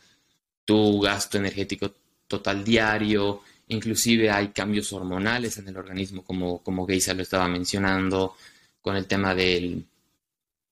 tu 0.64 1.02
gasto 1.02 1.38
energético 1.38 1.94
total 2.28 2.64
diario, 2.64 3.42
inclusive 3.68 4.30
hay 4.30 4.50
cambios 4.50 4.94
hormonales 4.94 5.58
en 5.58 5.68
el 5.68 5.78
organismo, 5.78 6.24
como, 6.24 6.62
como 6.64 6.86
Geisa 6.86 7.14
lo 7.14 7.24
estaba 7.24 7.48
mencionando, 7.48 8.36
con 8.82 8.96
el 8.96 9.08
tema 9.08 9.34
del, 9.34 9.86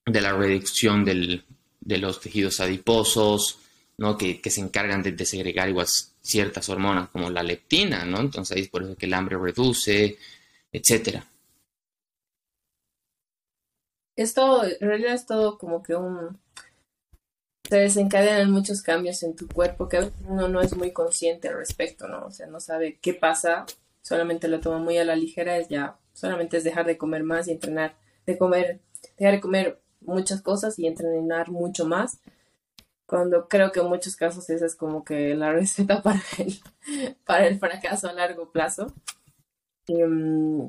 de 0.05 0.21
la 0.21 0.33
reducción 0.33 1.03
de 1.03 1.97
los 1.97 2.19
tejidos 2.21 2.59
adiposos, 2.59 3.59
¿no? 3.97 4.17
que, 4.17 4.41
se 4.45 4.61
encargan 4.61 5.03
de, 5.03 5.25
segregar 5.25 5.69
igual 5.69 5.87
ciertas 6.21 6.69
hormonas 6.69 7.09
como 7.09 7.29
la 7.29 7.43
leptina, 7.43 8.05
¿no? 8.05 8.19
Entonces 8.19 8.55
ahí 8.55 8.63
es 8.63 8.69
por 8.69 8.83
eso 8.83 8.95
que 8.95 9.05
el 9.05 9.13
hambre 9.13 9.37
reduce, 9.37 10.17
etcétera. 10.71 11.25
Esto, 14.15 14.65
en 14.65 14.79
realidad 14.81 15.13
es 15.13 15.25
todo 15.25 15.57
como 15.57 15.81
que 15.81 15.95
un... 15.95 16.39
Se 17.69 17.77
desencadenan 17.77 18.51
muchos 18.51 18.81
cambios 18.81 19.21
en 19.23 19.35
tu 19.35 19.47
cuerpo 19.47 19.87
que 19.87 20.11
uno 20.27 20.47
no 20.49 20.59
es 20.59 20.75
muy 20.75 20.91
consciente 20.91 21.47
al 21.47 21.55
respecto, 21.55 22.07
¿no? 22.07 22.25
O 22.25 22.31
sea, 22.31 22.47
no 22.47 22.59
sabe 22.59 22.97
qué 22.99 23.13
pasa, 23.13 23.65
solamente 24.01 24.47
lo 24.47 24.59
toma 24.59 24.79
muy 24.79 24.97
a 24.97 25.05
la 25.05 25.15
ligera, 25.15 25.57
es 25.57 25.69
ya, 25.69 25.99
solamente 26.13 26.57
es 26.57 26.63
dejar 26.63 26.87
de 26.87 26.97
comer 26.97 27.23
más 27.23 27.47
y 27.47 27.51
entrenar, 27.51 27.95
de 28.25 28.37
comer, 28.37 28.81
dejar 29.17 29.35
de 29.35 29.41
comer 29.41 29.81
muchas 30.01 30.41
cosas 30.41 30.79
y 30.79 30.87
entrenar 30.87 31.49
mucho 31.51 31.85
más 31.85 32.19
cuando 33.09 33.47
creo 33.47 33.71
que 33.71 33.79
en 33.79 33.87
muchos 33.87 34.15
casos 34.15 34.47
esa 34.51 34.67
es 34.67 34.75
como 34.75 35.03
que 35.03 35.33
la 35.33 35.51
receta 35.53 36.03
para 36.03 36.21
el, 36.37 36.59
para 37.25 37.47
el 37.47 37.59
fracaso 37.59 38.07
a 38.07 38.13
largo 38.13 38.51
plazo. 38.51 38.93
Mm, 39.87 40.67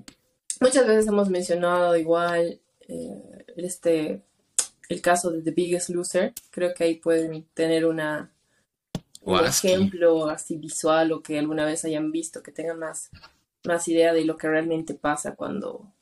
muchas 0.61 0.87
veces 0.87 1.07
hemos 1.07 1.29
mencionado 1.29 1.95
igual 1.97 2.61
eh, 2.89 3.45
este, 3.57 4.23
el 4.89 5.03
caso 5.03 5.31
de 5.31 5.43
The 5.43 5.51
Biggest 5.51 5.91
Loser. 5.91 6.33
Creo 6.51 6.73
que 6.73 6.85
ahí 6.85 6.95
pueden 6.95 7.45
tener 7.53 7.85
una, 7.85 8.33
un 9.21 9.45
ejemplo 9.45 10.31
así 10.31 10.57
visual 10.57 11.13
o 11.13 11.23
que 11.23 11.39
alguna 11.39 11.67
vez 11.67 11.85
hayan 11.85 12.11
visto, 12.11 12.43
que 12.43 12.53
tengan 12.53 12.79
más, 12.79 13.11
más 13.65 13.87
idea 13.87 14.15
de 14.15 14.25
lo 14.25 14.39
que 14.39 14.49
realmente 14.49 14.95
pasa 14.95 15.37
cuando 15.37 15.93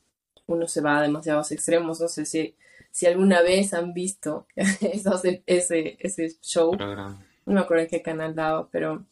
uno 0.46 0.68
se 0.68 0.82
va 0.82 0.98
a 0.98 1.02
demasiados 1.02 1.50
extremos. 1.50 2.00
No 2.00 2.06
sé 2.06 2.24
si 2.24 2.54
si 2.98 3.06
alguna 3.06 3.42
vez 3.42 3.74
han 3.74 3.94
visto 3.94 4.48
ese, 4.56 5.96
ese 6.00 6.28
show, 6.42 6.74
no 6.76 7.16
me 7.46 7.60
acuerdo 7.60 7.84
en 7.84 7.90
qué 7.90 8.02
canal 8.02 8.34
daba, 8.34 8.68
pero 8.72 9.06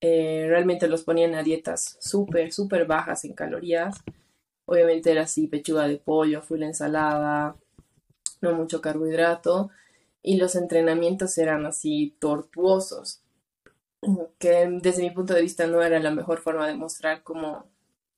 eh, 0.00 0.46
realmente 0.48 0.86
los 0.86 1.02
ponían 1.02 1.34
a 1.34 1.42
dietas 1.42 1.96
súper, 2.00 2.52
súper 2.52 2.86
bajas 2.86 3.24
en 3.24 3.32
calorías. 3.32 3.96
Obviamente 4.64 5.10
era 5.10 5.22
así, 5.22 5.48
pechuga 5.48 5.88
de 5.88 5.96
pollo, 5.96 6.40
full 6.40 6.62
ensalada, 6.62 7.56
no 8.42 8.52
mucho 8.52 8.80
carbohidrato. 8.80 9.70
Y 10.22 10.36
los 10.36 10.54
entrenamientos 10.54 11.36
eran 11.36 11.66
así 11.66 12.14
tortuosos, 12.20 13.22
que 14.38 14.68
desde 14.80 15.02
mi 15.02 15.10
punto 15.10 15.34
de 15.34 15.42
vista 15.42 15.66
no 15.66 15.82
era 15.82 15.98
la 15.98 16.12
mejor 16.12 16.38
forma 16.38 16.68
de 16.68 16.76
mostrar 16.76 17.24
cómo, 17.24 17.66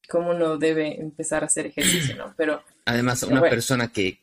cómo 0.07 0.33
uno 0.33 0.59
debe 0.59 1.00
empezar 1.00 1.45
a 1.45 1.47
hacer 1.47 1.65
ejercicio, 1.65 2.15
¿no? 2.15 2.35
Pero... 2.37 2.61
Además, 2.88 3.23
una 3.23 3.42
persona 3.42 3.92
que 3.92 4.18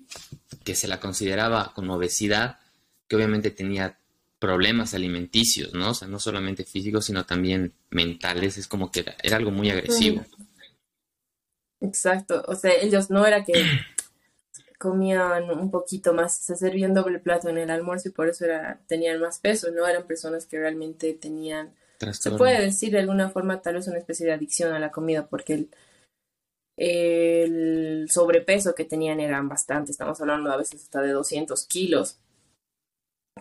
que 0.66 0.76
se 0.76 0.88
la 0.88 1.00
consideraba 1.00 1.72
con 1.74 1.90
obesidad, 1.90 2.58
que 3.08 3.16
obviamente 3.16 3.52
tenía 3.52 3.98
problemas 4.40 4.94
alimenticios, 4.94 5.74
¿no? 5.74 5.92
O 5.92 5.94
sea, 5.94 6.08
no 6.08 6.20
solamente 6.20 6.66
físicos, 6.66 7.06
sino 7.06 7.26
también 7.26 7.72
mentales, 7.92 8.58
es 8.58 8.68
como 8.68 8.92
que 8.92 9.06
era, 9.24 9.38
algo 9.38 9.52
muy 9.52 9.70
agresivo. 9.70 10.26
Exacto, 11.80 12.44
o 12.48 12.56
sea, 12.56 12.74
ellos 12.74 13.12
no 13.12 13.26
era 13.26 13.46
que 13.46 13.54
comían 14.80 15.52
un 15.52 15.70
poquito 15.70 16.14
más, 16.14 16.36
se 16.36 16.56
servían 16.56 16.96
doble 16.96 17.20
plato 17.20 17.48
en 17.48 17.60
el 17.60 17.70
almuerzo 17.70 18.10
y 18.10 18.12
por 18.12 18.28
eso 18.28 18.46
era, 18.46 18.82
tenían 18.88 19.22
más 19.22 19.40
peso, 19.40 19.72
no 19.72 19.88
eran 19.88 20.08
personas 20.08 20.48
que 20.48 20.58
realmente 20.58 21.14
tenían, 21.14 21.74
se 22.12 22.32
puede 22.32 22.60
decir 22.60 22.92
de 22.92 23.00
alguna 23.00 23.30
forma 23.30 23.62
tal 23.62 23.76
vez 23.76 23.88
una 23.88 24.00
especie 24.00 24.26
de 24.26 24.34
adicción 24.34 24.74
a 24.74 24.80
la 24.80 24.92
comida, 24.92 25.28
porque 25.28 25.54
el, 25.54 25.70
el 28.06 28.12
sobrepeso 28.12 28.76
que 28.76 28.86
tenían 28.86 29.20
eran 29.20 29.50
bastante, 29.50 29.92
estamos 29.92 30.22
hablando 30.22 30.52
a 30.52 30.58
veces 30.58 30.84
hasta 30.84 31.02
de 31.02 31.12
200 31.12 31.66
kilos, 31.66 32.20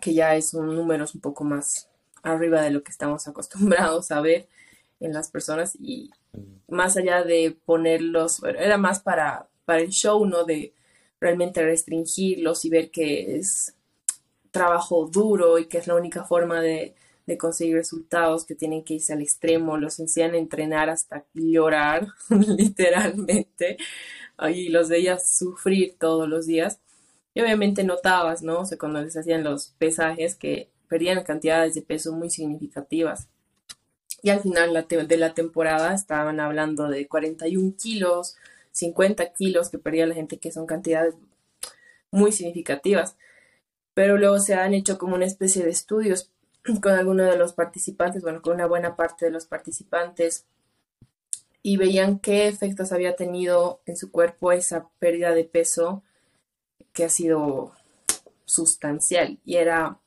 que 0.01 0.15
ya 0.15 0.35
es 0.37 0.55
un 0.55 0.75
número 0.75 1.05
un 1.15 1.21
poco 1.21 1.45
más 1.45 1.91
arriba 2.23 2.63
de 2.63 2.71
lo 2.71 2.83
que 2.83 2.91
estamos 2.91 3.29
acostumbrados 3.29 4.11
a 4.11 4.23
ver 4.23 4.49
en 5.01 5.13
las 5.13 5.31
personas 5.31 5.77
y 5.79 6.11
más 6.69 6.97
allá 6.97 7.23
de 7.23 7.55
ponerlos, 7.67 8.43
era 8.43 8.79
más 8.79 9.01
para, 9.01 9.49
para 9.67 9.83
el 9.83 9.91
show, 9.91 10.25
¿no? 10.25 10.45
De 10.45 10.73
realmente 11.21 11.63
restringirlos 11.63 12.65
y 12.65 12.71
ver 12.71 12.91
que 12.91 13.37
es 13.37 13.75
trabajo 14.51 15.07
duro 15.13 15.59
y 15.59 15.67
que 15.67 15.79
es 15.79 15.87
la 15.87 15.95
única 15.95 16.25
forma 16.25 16.63
de, 16.63 16.95
de 17.27 17.39
conseguir 17.39 17.77
resultados, 17.77 18.45
que 18.45 18.55
tienen 18.55 18.85
que 18.85 18.95
irse 18.95 19.13
al 19.13 19.23
extremo, 19.23 19.77
los 19.77 19.99
enseñan 19.99 20.35
a 20.35 20.39
entrenar 20.39 20.91
hasta 20.91 21.25
llorar, 21.33 22.09
literalmente, 22.31 23.79
y 24.49 24.69
los 24.69 24.89
veías 24.89 25.37
sufrir 25.37 25.97
todos 25.99 26.29
los 26.29 26.47
días. 26.47 26.81
Y 27.35 27.41
obviamente 27.41 27.85
notabas, 27.85 28.43
¿no? 28.43 28.61
O 28.61 28.65
sea, 28.65 28.79
cuando 28.79 29.03
les 29.03 29.17
hacían 29.17 29.45
los 29.45 29.75
pesajes 29.79 30.35
que 30.37 30.71
perdían 30.89 31.23
cantidades 31.25 31.75
de 31.75 31.83
peso 31.83 32.13
muy 32.13 32.31
significativas. 32.31 33.29
Y 34.23 34.31
al 34.31 34.41
final 34.41 34.87
de 34.89 35.17
la 35.17 35.35
temporada 35.35 35.93
estaban 35.95 36.41
hablando 36.41 36.89
de 36.89 37.07
41 37.09 37.75
kilos, 37.77 38.37
50 38.73 39.33
kilos 39.33 39.69
que 39.69 39.79
perdía 39.79 40.07
la 40.07 40.15
gente, 40.15 40.39
que 40.39 40.53
son 40.53 40.67
cantidades 40.67 41.15
muy 42.11 42.33
significativas. 42.33 43.17
Pero 43.93 44.17
luego 44.17 44.39
se 44.41 44.55
han 44.55 44.75
hecho 44.75 44.99
como 44.99 45.15
una 45.15 45.27
especie 45.27 45.63
de 45.63 45.71
estudios 45.71 46.31
con 46.81 46.93
algunos 46.93 47.31
de 47.31 47.37
los 47.37 47.53
participantes, 47.53 48.23
bueno, 48.23 48.41
con 48.41 48.55
una 48.55 48.67
buena 48.67 48.97
parte 48.97 49.27
de 49.27 49.31
los 49.31 49.47
participantes, 49.47 50.47
y 51.67 51.79
veían 51.79 52.19
qué 52.19 52.47
efectos 52.47 52.93
había 52.93 53.17
tenido 53.17 53.81
en 53.87 53.97
su 53.97 54.13
cuerpo 54.13 54.53
esa 54.53 54.87
pérdida 54.99 55.35
de 55.35 55.45
peso 55.45 56.03
que 56.93 57.05
ha 57.05 57.09
sido 57.09 57.73
sustancial 58.45 59.39
y 59.47 59.57
era 59.57 59.99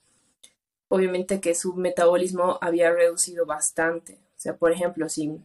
obviamente 0.88 1.42
que 1.42 1.56
su 1.56 1.74
metabolismo 1.74 2.60
había 2.62 2.92
reducido 2.92 3.48
bastante. 3.48 4.14
O 4.14 4.40
sea, 4.40 4.56
por 4.56 4.72
ejemplo, 4.72 5.10
si 5.10 5.42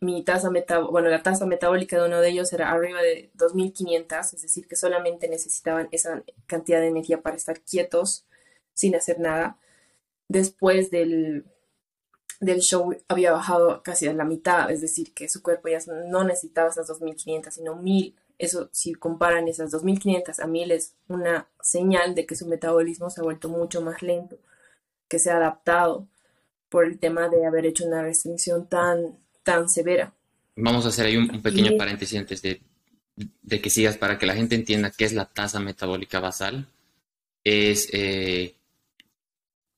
mi 0.00 0.24
tasa 0.24 0.50
bueno, 0.90 1.08
la 1.08 1.22
tasa 1.22 1.46
metabólica 1.46 1.96
de 1.96 2.08
uno 2.08 2.20
de 2.20 2.30
ellos 2.30 2.52
era 2.52 2.72
arriba 2.72 3.00
de 3.00 3.30
2500, 3.34 4.34
es 4.34 4.42
decir, 4.42 4.66
que 4.66 4.74
solamente 4.74 5.28
necesitaban 5.28 5.88
esa 5.92 6.24
cantidad 6.46 6.80
de 6.80 6.88
energía 6.88 7.22
para 7.22 7.36
estar 7.36 7.60
quietos 7.60 8.26
sin 8.74 8.96
hacer 8.96 9.20
nada 9.20 9.58
después 10.26 10.90
del, 10.90 11.44
del 12.40 12.60
show 12.60 12.94
había 13.08 13.32
bajado 13.32 13.82
casi 13.82 14.06
a 14.06 14.12
la 14.12 14.24
mitad, 14.24 14.70
es 14.70 14.80
decir, 14.80 15.12
que 15.14 15.28
su 15.28 15.42
cuerpo 15.42 15.68
ya 15.68 15.78
no 16.08 16.24
necesitaba 16.24 16.68
esas 16.68 16.88
2.500, 16.88 17.50
sino 17.50 17.74
1.000. 17.76 18.14
Eso, 18.38 18.68
si 18.72 18.92
comparan 18.92 19.48
esas 19.48 19.72
2.500 19.72 20.40
a 20.40 20.46
1.000, 20.46 20.72
es 20.72 20.94
una 21.08 21.48
señal 21.60 22.14
de 22.14 22.26
que 22.26 22.36
su 22.36 22.46
metabolismo 22.46 23.08
se 23.08 23.20
ha 23.20 23.24
vuelto 23.24 23.48
mucho 23.48 23.80
más 23.80 24.02
lento, 24.02 24.38
que 25.08 25.18
se 25.18 25.30
ha 25.30 25.36
adaptado 25.36 26.06
por 26.68 26.84
el 26.84 26.98
tema 26.98 27.28
de 27.28 27.46
haber 27.46 27.64
hecho 27.66 27.86
una 27.86 28.02
restricción 28.02 28.68
tan, 28.68 29.18
tan 29.42 29.68
severa. 29.68 30.12
Vamos 30.56 30.84
a 30.84 30.88
hacer 30.88 31.06
ahí 31.06 31.16
un, 31.16 31.42
pequeño 31.42 31.76
paréntesis 31.78 32.18
antes 32.18 32.42
de, 32.42 32.60
de, 33.14 33.60
que 33.60 33.70
sigas 33.70 33.96
para 33.96 34.18
que 34.18 34.26
la 34.26 34.34
gente 34.34 34.54
entienda 34.54 34.90
qué 34.90 35.04
es 35.04 35.12
la 35.12 35.26
tasa 35.26 35.60
metabólica 35.60 36.20
basal. 36.20 36.66
Es 37.44 37.88
eh, 37.92 38.55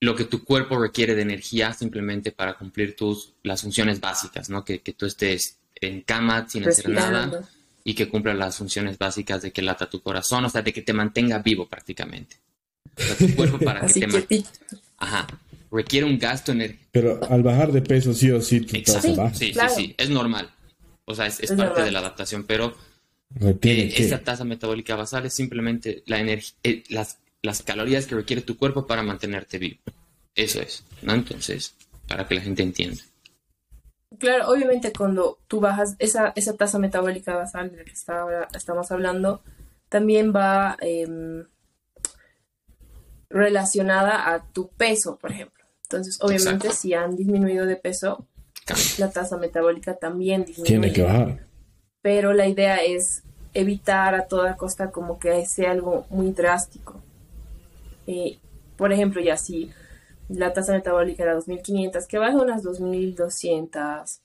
lo 0.01 0.15
que 0.15 0.25
tu 0.25 0.45
cuerpo 0.45 0.79
requiere 0.79 1.15
de 1.15 1.23
energía 1.23 1.73
simplemente 1.73 2.31
para 2.31 2.55
cumplir 2.55 2.95
tus, 2.95 3.33
las 3.43 3.63
funciones 3.63 4.01
básicas, 4.01 4.49
¿no? 4.49 4.65
Que, 4.65 4.81
que 4.81 4.93
tú 4.93 5.07
estés 5.07 5.59
en 5.75 6.03
cama 6.03 6.49
sin 6.49 6.69
hacer 6.69 6.89
nada 6.89 7.49
y 7.85 7.95
que 7.95 8.09
cumpla 8.09 8.35
las 8.35 8.57
funciones 8.57 8.99
básicas 8.99 9.43
de 9.43 9.51
que 9.51 9.63
lata 9.63 9.89
tu 9.89 10.01
corazón, 10.01 10.45
o 10.45 10.49
sea, 10.49 10.63
de 10.63 10.73
que 10.73 10.83
te 10.83 10.93
mantenga 10.93 11.39
vivo 11.39 11.67
prácticamente. 11.67 12.37
O 12.97 13.03
sea, 13.03 13.17
tu 13.17 13.35
cuerpo 13.35 13.59
para 13.65 13.87
que 13.87 14.07
te 14.07 14.45
Ajá. 14.99 15.27
Requiere 15.71 16.07
un 16.07 16.19
gasto 16.19 16.53
energético. 16.53 16.89
Pero 16.93 17.21
al 17.31 17.43
bajar 17.43 17.73
de 17.73 17.83
peso, 17.83 18.15
sí 18.15 18.31
o 18.31 18.41
sí, 18.41 18.61
tu 18.61 18.81
tasa 18.83 19.35
Sí, 19.35 19.53
sí, 19.53 19.61
sí. 19.75 19.95
Es 19.99 20.09
normal. 20.11 20.51
O 21.05 21.15
sea, 21.15 21.27
es, 21.27 21.53
parte 21.53 21.83
de 21.83 21.91
la 21.91 22.01
adaptación, 22.01 22.45
pero 22.45 22.75
eh, 23.41 23.95
esa 23.97 24.19
tasa 24.19 24.45
metabólica 24.45 24.97
basal 24.97 25.27
es 25.27 25.35
simplemente 25.35 26.03
la 26.07 26.21
energía, 26.21 26.57
eh, 26.63 26.83
las 26.89 27.19
las 27.43 27.63
calorías 27.63 28.07
que 28.07 28.15
requiere 28.15 28.43
tu 28.43 28.57
cuerpo 28.57 28.87
para 28.87 29.03
mantenerte 29.03 29.59
vivo. 29.59 29.81
Eso 30.35 30.61
es, 30.61 30.85
¿no? 31.03 31.15
Entonces, 31.15 31.75
para 32.07 32.27
que 32.27 32.35
la 32.35 32.41
gente 32.41 32.63
entienda. 32.63 33.03
Claro, 34.19 34.49
obviamente 34.49 34.93
cuando 34.93 35.39
tú 35.49 35.61
bajas 35.61 35.95
esa, 35.99 36.33
esa 36.35 36.55
tasa 36.55 36.79
metabólica 36.79 37.37
basal 37.37 37.71
de 37.71 37.77
la 37.79 37.85
que 37.85 37.93
estamos 37.93 38.91
hablando, 38.91 39.43
también 39.89 40.33
va 40.35 40.77
em, 40.81 41.45
relacionada 43.29 44.33
a 44.33 44.45
tu 44.45 44.69
peso, 44.69 45.19
por 45.19 45.33
ejemplo. 45.33 45.65
Entonces, 45.83 46.19
obviamente, 46.21 46.71
si 46.73 46.95
han 46.95 47.17
disminuido 47.17 47.67
de 47.67 47.77
peso, 47.77 48.27
la 48.99 49.11
tasa 49.11 49.37
metabólica 49.37 49.95
también 49.95 50.45
disminuye. 50.45 50.69
Tiene 50.69 50.93
que 50.93 51.03
bajar. 51.03 51.47
Pero 52.03 52.33
la 52.33 52.47
idea 52.47 52.77
es 52.77 53.23
evitar 53.55 54.15
a 54.15 54.27
toda 54.27 54.57
costa 54.57 54.91
como 54.91 55.19
que 55.19 55.47
sea 55.47 55.71
algo 55.71 56.07
muy 56.11 56.33
drástico. 56.33 57.03
Eh, 58.09 58.39
por 58.77 58.91
ejemplo, 58.91 59.21
ya 59.21 59.37
si 59.37 59.71
la 60.31 60.55
tasa 60.55 60.73
metabólica 60.73 61.23
era 61.23 61.35
2500, 61.35 62.07
que 62.07 62.17
baje 62.17 62.37
unas 62.37 62.63
2200, 62.63 64.23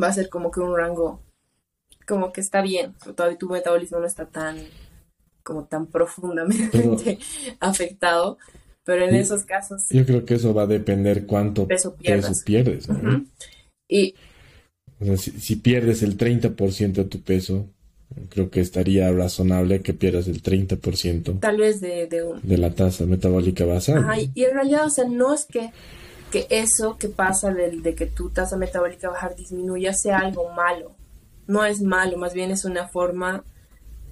va 0.00 0.06
a 0.06 0.12
ser 0.12 0.28
como 0.28 0.52
que 0.52 0.60
un 0.60 0.76
rango 0.76 1.20
como 2.06 2.32
que 2.32 2.40
está 2.40 2.62
bien, 2.62 2.94
todavía 3.16 3.36
tu 3.36 3.48
metabolismo 3.48 3.98
no 3.98 4.06
está 4.06 4.26
tan 4.26 4.56
como 5.42 5.64
tan 5.64 5.86
profundamente 5.86 7.18
afectado, 7.60 8.38
pero 8.84 9.04
en 9.04 9.16
esos 9.16 9.44
casos... 9.44 9.88
Yo 9.90 10.06
creo 10.06 10.24
que 10.24 10.34
eso 10.34 10.54
va 10.54 10.62
a 10.62 10.66
depender 10.68 11.26
cuánto 11.26 11.66
peso, 11.66 11.96
pierdes. 11.96 12.44
Y... 13.88 14.14
si, 15.16 15.56
pierdes 15.56 16.04
el 16.04 16.16
30% 16.16 16.92
de 16.92 17.04
tu 17.04 17.20
peso, 17.22 17.68
creo 18.30 18.50
que 18.50 18.60
estaría 18.60 19.10
razonable 19.12 19.82
que 19.82 19.94
pierdas 19.94 20.28
el 20.28 20.42
30%. 20.42 21.40
Tal 21.40 21.56
vez 21.56 21.80
de, 21.80 22.06
de, 22.06 22.58
la 22.58 22.74
tasa 22.74 23.04
metabólica 23.06 23.64
basal. 23.64 24.04
y 24.34 24.44
en 24.44 24.54
realidad, 24.54 24.86
o 24.86 24.90
sea, 24.90 25.04
no 25.04 25.34
es 25.34 25.44
que, 25.44 25.70
que 26.30 26.46
eso 26.50 26.96
que 26.98 27.08
pasa 27.08 27.52
de, 27.52 27.70
de 27.70 27.94
que 27.94 28.06
tu 28.06 28.30
tasa 28.30 28.56
metabólica 28.56 29.08
bajar 29.08 29.36
disminuya 29.36 29.92
sea 29.92 30.18
algo 30.18 30.50
malo. 30.52 30.94
No 31.46 31.64
es 31.64 31.80
malo, 31.80 32.16
más 32.16 32.34
bien 32.34 32.50
es 32.50 32.64
una 32.64 32.88
forma 32.88 33.44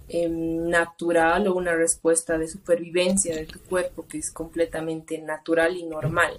Em, 0.07 0.69
natural 0.69 1.49
o 1.49 1.55
una 1.55 1.75
respuesta 1.75 2.37
de 2.37 2.47
supervivencia 2.47 3.35
de 3.35 3.47
tu 3.47 3.59
cuerpo 3.61 4.07
que 4.07 4.19
es 4.19 4.31
completamente 4.31 5.17
natural 5.19 5.79
y 5.79 5.85
normal. 5.85 6.39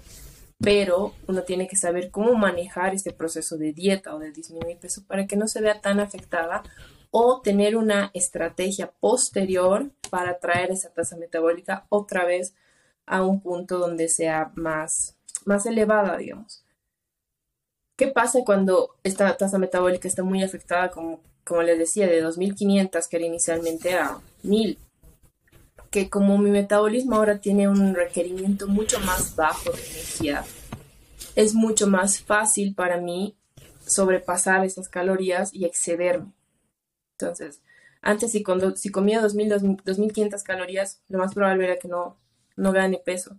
Pero 0.58 1.14
uno 1.26 1.42
tiene 1.42 1.66
que 1.66 1.74
saber 1.74 2.12
cómo 2.12 2.34
manejar 2.34 2.94
este 2.94 3.12
proceso 3.12 3.56
de 3.56 3.72
dieta 3.72 4.14
o 4.14 4.20
de 4.20 4.30
disminuir 4.30 4.78
peso 4.78 5.02
para 5.08 5.26
que 5.26 5.36
no 5.36 5.48
se 5.48 5.60
vea 5.60 5.80
tan 5.80 5.98
afectada 5.98 6.62
o 7.18 7.40
tener 7.40 7.76
una 7.76 8.10
estrategia 8.12 8.92
posterior 9.00 9.90
para 10.10 10.38
traer 10.38 10.70
esa 10.70 10.90
tasa 10.90 11.16
metabólica 11.16 11.86
otra 11.88 12.26
vez 12.26 12.54
a 13.06 13.22
un 13.22 13.40
punto 13.40 13.78
donde 13.78 14.10
sea 14.10 14.52
más, 14.54 15.16
más 15.46 15.64
elevada, 15.64 16.18
digamos. 16.18 16.62
¿Qué 17.96 18.08
pasa 18.08 18.40
cuando 18.44 18.96
esta 19.02 19.34
tasa 19.34 19.56
metabólica 19.56 20.06
está 20.06 20.22
muy 20.22 20.42
afectada, 20.42 20.90
como 20.90 21.22
como 21.42 21.62
les 21.62 21.78
decía, 21.78 22.06
de 22.06 22.22
2.500 22.22 23.08
que 23.08 23.16
era 23.16 23.24
inicialmente 23.24 23.94
a 23.94 24.18
1.000. 24.44 24.76
Que 25.90 26.10
como 26.10 26.36
mi 26.36 26.50
metabolismo 26.50 27.16
ahora 27.16 27.38
tiene 27.38 27.66
un 27.66 27.94
requerimiento 27.94 28.66
mucho 28.66 29.00
más 29.00 29.36
bajo 29.36 29.70
de 29.70 29.78
energía, 29.78 30.44
es 31.34 31.54
mucho 31.54 31.86
más 31.86 32.18
fácil 32.20 32.74
para 32.74 33.00
mí 33.00 33.38
sobrepasar 33.86 34.66
esas 34.66 34.90
calorías 34.90 35.54
y 35.54 35.64
excederme. 35.64 36.35
Entonces, 37.18 37.62
antes 38.02 38.32
si, 38.32 38.42
cuando, 38.42 38.76
si 38.76 38.90
comía 38.90 39.22
2.000, 39.22 39.82
2.500 39.82 40.42
calorías, 40.42 41.02
lo 41.08 41.18
más 41.18 41.34
probable 41.34 41.64
era 41.64 41.78
que 41.78 41.88
no, 41.88 42.18
no 42.56 42.72
gane 42.72 42.98
peso. 42.98 43.36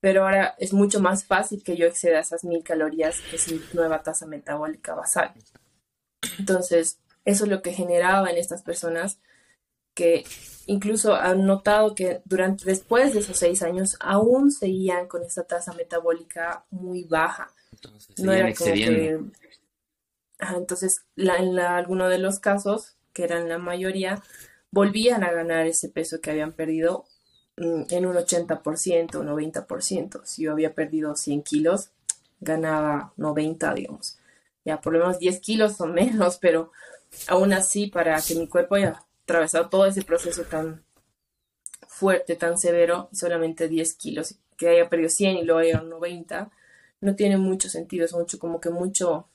Pero 0.00 0.24
ahora 0.24 0.54
es 0.58 0.72
mucho 0.72 1.00
más 1.00 1.24
fácil 1.24 1.62
que 1.62 1.76
yo 1.76 1.86
exceda 1.86 2.20
esas 2.20 2.44
1.000 2.44 2.62
calorías, 2.62 3.20
que 3.30 3.36
es 3.36 3.52
mi 3.52 3.60
nueva 3.74 4.02
tasa 4.02 4.26
metabólica 4.26 4.94
basal. 4.94 5.32
Entonces, 6.38 6.98
eso 7.24 7.44
es 7.44 7.50
lo 7.50 7.62
que 7.62 7.72
generaba 7.72 8.30
en 8.30 8.38
estas 8.38 8.62
personas 8.62 9.20
que 9.94 10.24
incluso 10.66 11.14
han 11.14 11.46
notado 11.46 11.94
que 11.94 12.22
durante 12.24 12.64
después 12.64 13.12
de 13.12 13.20
esos 13.20 13.36
seis 13.36 13.62
años 13.62 13.96
aún 14.00 14.50
seguían 14.50 15.08
con 15.08 15.22
esta 15.22 15.44
tasa 15.44 15.72
metabólica 15.74 16.64
muy 16.70 17.04
baja. 17.04 17.50
Entonces, 17.72 18.18
no 18.18 18.32
era 18.32 18.54
como 18.54 18.72
que, 18.72 19.20
entonces 20.56 21.04
en 21.16 21.58
alguno 21.58 22.08
de 22.08 22.18
los 22.18 22.38
casos, 22.38 22.96
que 23.12 23.24
eran 23.24 23.48
la 23.48 23.58
mayoría, 23.58 24.22
volvían 24.70 25.24
a 25.24 25.32
ganar 25.32 25.66
ese 25.66 25.88
peso 25.88 26.20
que 26.20 26.30
habían 26.30 26.52
perdido 26.52 27.04
mm, 27.56 27.82
en 27.90 28.06
un 28.06 28.16
80%, 28.16 29.20
un 29.20 29.26
90%. 29.26 30.20
Si 30.24 30.42
yo 30.42 30.52
había 30.52 30.74
perdido 30.74 31.16
100 31.16 31.42
kilos, 31.42 31.90
ganaba 32.40 33.12
90, 33.16 33.74
digamos. 33.74 34.18
Ya 34.64 34.80
por 34.80 34.92
lo 34.92 35.00
menos 35.00 35.18
10 35.18 35.40
kilos 35.40 35.80
o 35.80 35.86
menos, 35.86 36.38
pero 36.40 36.72
aún 37.28 37.52
así, 37.52 37.86
para 37.88 38.20
que 38.20 38.34
mi 38.34 38.48
cuerpo 38.48 38.76
haya 38.76 39.04
atravesado 39.24 39.68
todo 39.68 39.86
ese 39.86 40.02
proceso 40.02 40.44
tan 40.44 40.84
fuerte, 41.88 42.36
tan 42.36 42.58
severo, 42.58 43.08
solamente 43.12 43.68
10 43.68 43.94
kilos, 43.94 44.36
que 44.56 44.68
haya 44.68 44.88
perdido 44.88 45.10
100 45.10 45.38
y 45.38 45.44
luego 45.44 45.60
haya 45.60 45.80
90, 45.80 46.50
no 47.00 47.16
tiene 47.16 47.36
mucho 47.36 47.68
sentido, 47.68 48.04
es 48.04 48.12
mucho 48.12 48.38
como 48.38 48.60
que 48.60 48.70
mucho, 48.70 49.28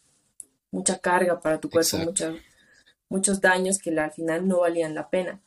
mucha 0.75 0.99
carga 0.99 1.39
para 1.39 1.59
tu 1.59 1.69
cuerpo, 1.69 1.97
muchos 3.07 3.39
daños 3.39 3.79
que 3.79 3.97
al 3.97 4.11
final 4.11 4.45
no 4.45 4.59
valían 4.59 4.93
la 4.93 5.09
pena. 5.09 5.41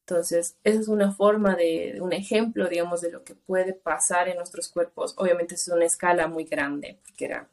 Entonces, 0.00 0.56
esa 0.64 0.80
es 0.80 0.88
una 0.88 1.12
forma 1.12 1.54
de, 1.54 1.98
un 2.00 2.12
ejemplo, 2.12 2.68
digamos, 2.68 3.00
de 3.00 3.12
lo 3.12 3.22
que 3.22 3.36
puede 3.36 3.72
pasar 3.72 4.28
en 4.28 4.36
nuestros 4.36 4.68
cuerpos. 4.68 5.14
Obviamente 5.16 5.54
es 5.54 5.68
una 5.68 5.84
escala 5.84 6.26
muy 6.26 6.44
grande, 6.44 6.98
porque 7.04 7.26
era, 7.26 7.48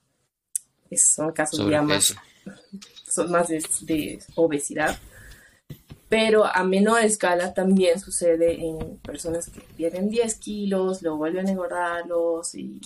son 0.96 1.32
casos 1.32 1.70
ya 1.70 1.84
más, 1.84 2.16
son 3.08 3.30
más 3.30 3.50
de, 3.50 4.20
obesidad. 4.36 4.98
Pero 6.10 6.44
a 6.44 6.64
menor 6.64 7.02
escala 7.04 7.54
también 7.54 8.00
sucede 8.00 8.60
en 8.66 8.98
personas 8.98 9.48
que 9.52 9.62
pierden 9.78 10.10
10 10.10 10.36
kilos, 10.40 11.04
luego 11.04 11.18
vuelven 11.18 11.48
a 11.48 11.52
engordarlos 11.52 12.56
y 12.56 12.82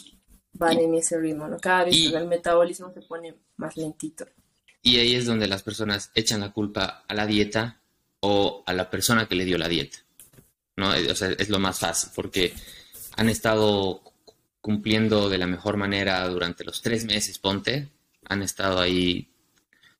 van 0.53 0.79
en 0.79 0.93
ese 0.95 1.19
ritmo. 1.19 1.47
¿no? 1.47 1.59
Cada 1.59 1.85
vez 1.85 2.11
el 2.13 2.27
metabolismo 2.27 2.91
se 2.93 3.01
pone 3.01 3.35
más 3.57 3.77
lentito. 3.77 4.25
Y 4.81 4.97
ahí 4.97 5.15
es 5.15 5.25
donde 5.25 5.47
las 5.47 5.63
personas 5.63 6.11
echan 6.13 6.41
la 6.41 6.51
culpa 6.51 7.03
a 7.07 7.13
la 7.13 7.25
dieta 7.25 7.79
o 8.19 8.63
a 8.65 8.73
la 8.73 8.89
persona 8.89 9.27
que 9.27 9.35
le 9.35 9.45
dio 9.45 9.57
la 9.57 9.67
dieta. 9.67 9.97
¿no? 10.75 10.89
O 10.89 11.15
sea, 11.15 11.29
es 11.31 11.49
lo 11.49 11.59
más 11.59 11.79
fácil 11.79 12.09
porque 12.15 12.53
han 13.15 13.29
estado 13.29 14.01
cumpliendo 14.61 15.29
de 15.29 15.37
la 15.37 15.47
mejor 15.47 15.77
manera 15.77 16.27
durante 16.27 16.63
los 16.63 16.81
tres 16.81 17.05
meses, 17.05 17.37
ponte, 17.37 17.89
han 18.25 18.41
estado 18.41 18.79
ahí 18.79 19.27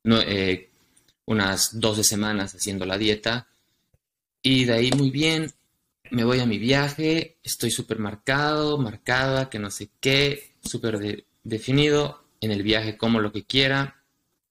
eh, 0.05 0.69
unas 1.25 1.79
12 1.79 2.03
semanas 2.03 2.55
haciendo 2.55 2.85
la 2.85 2.97
dieta. 2.97 3.47
Y 4.41 4.65
de 4.65 4.73
ahí 4.73 4.91
muy 4.91 5.09
bien, 5.09 5.51
me 6.11 6.23
voy 6.23 6.39
a 6.39 6.45
mi 6.45 6.57
viaje, 6.57 7.37
estoy 7.43 7.71
súper 7.71 7.99
marcado, 7.99 8.77
marcada, 8.77 9.49
que 9.49 9.59
no 9.59 9.71
sé 9.71 9.89
qué, 9.99 10.55
súper 10.63 11.25
definido. 11.43 12.23
En 12.41 12.51
el 12.51 12.61
viaje 12.61 12.97
como 12.97 13.21
lo 13.21 13.31
que 13.31 13.45
quiera, 13.45 14.03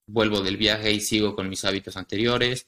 vuelvo 0.06 0.40
del 0.40 0.56
viaje 0.56 0.92
y 0.92 1.00
sigo 1.00 1.34
con 1.34 1.48
mis 1.48 1.64
hábitos 1.64 1.96
anteriores. 1.96 2.66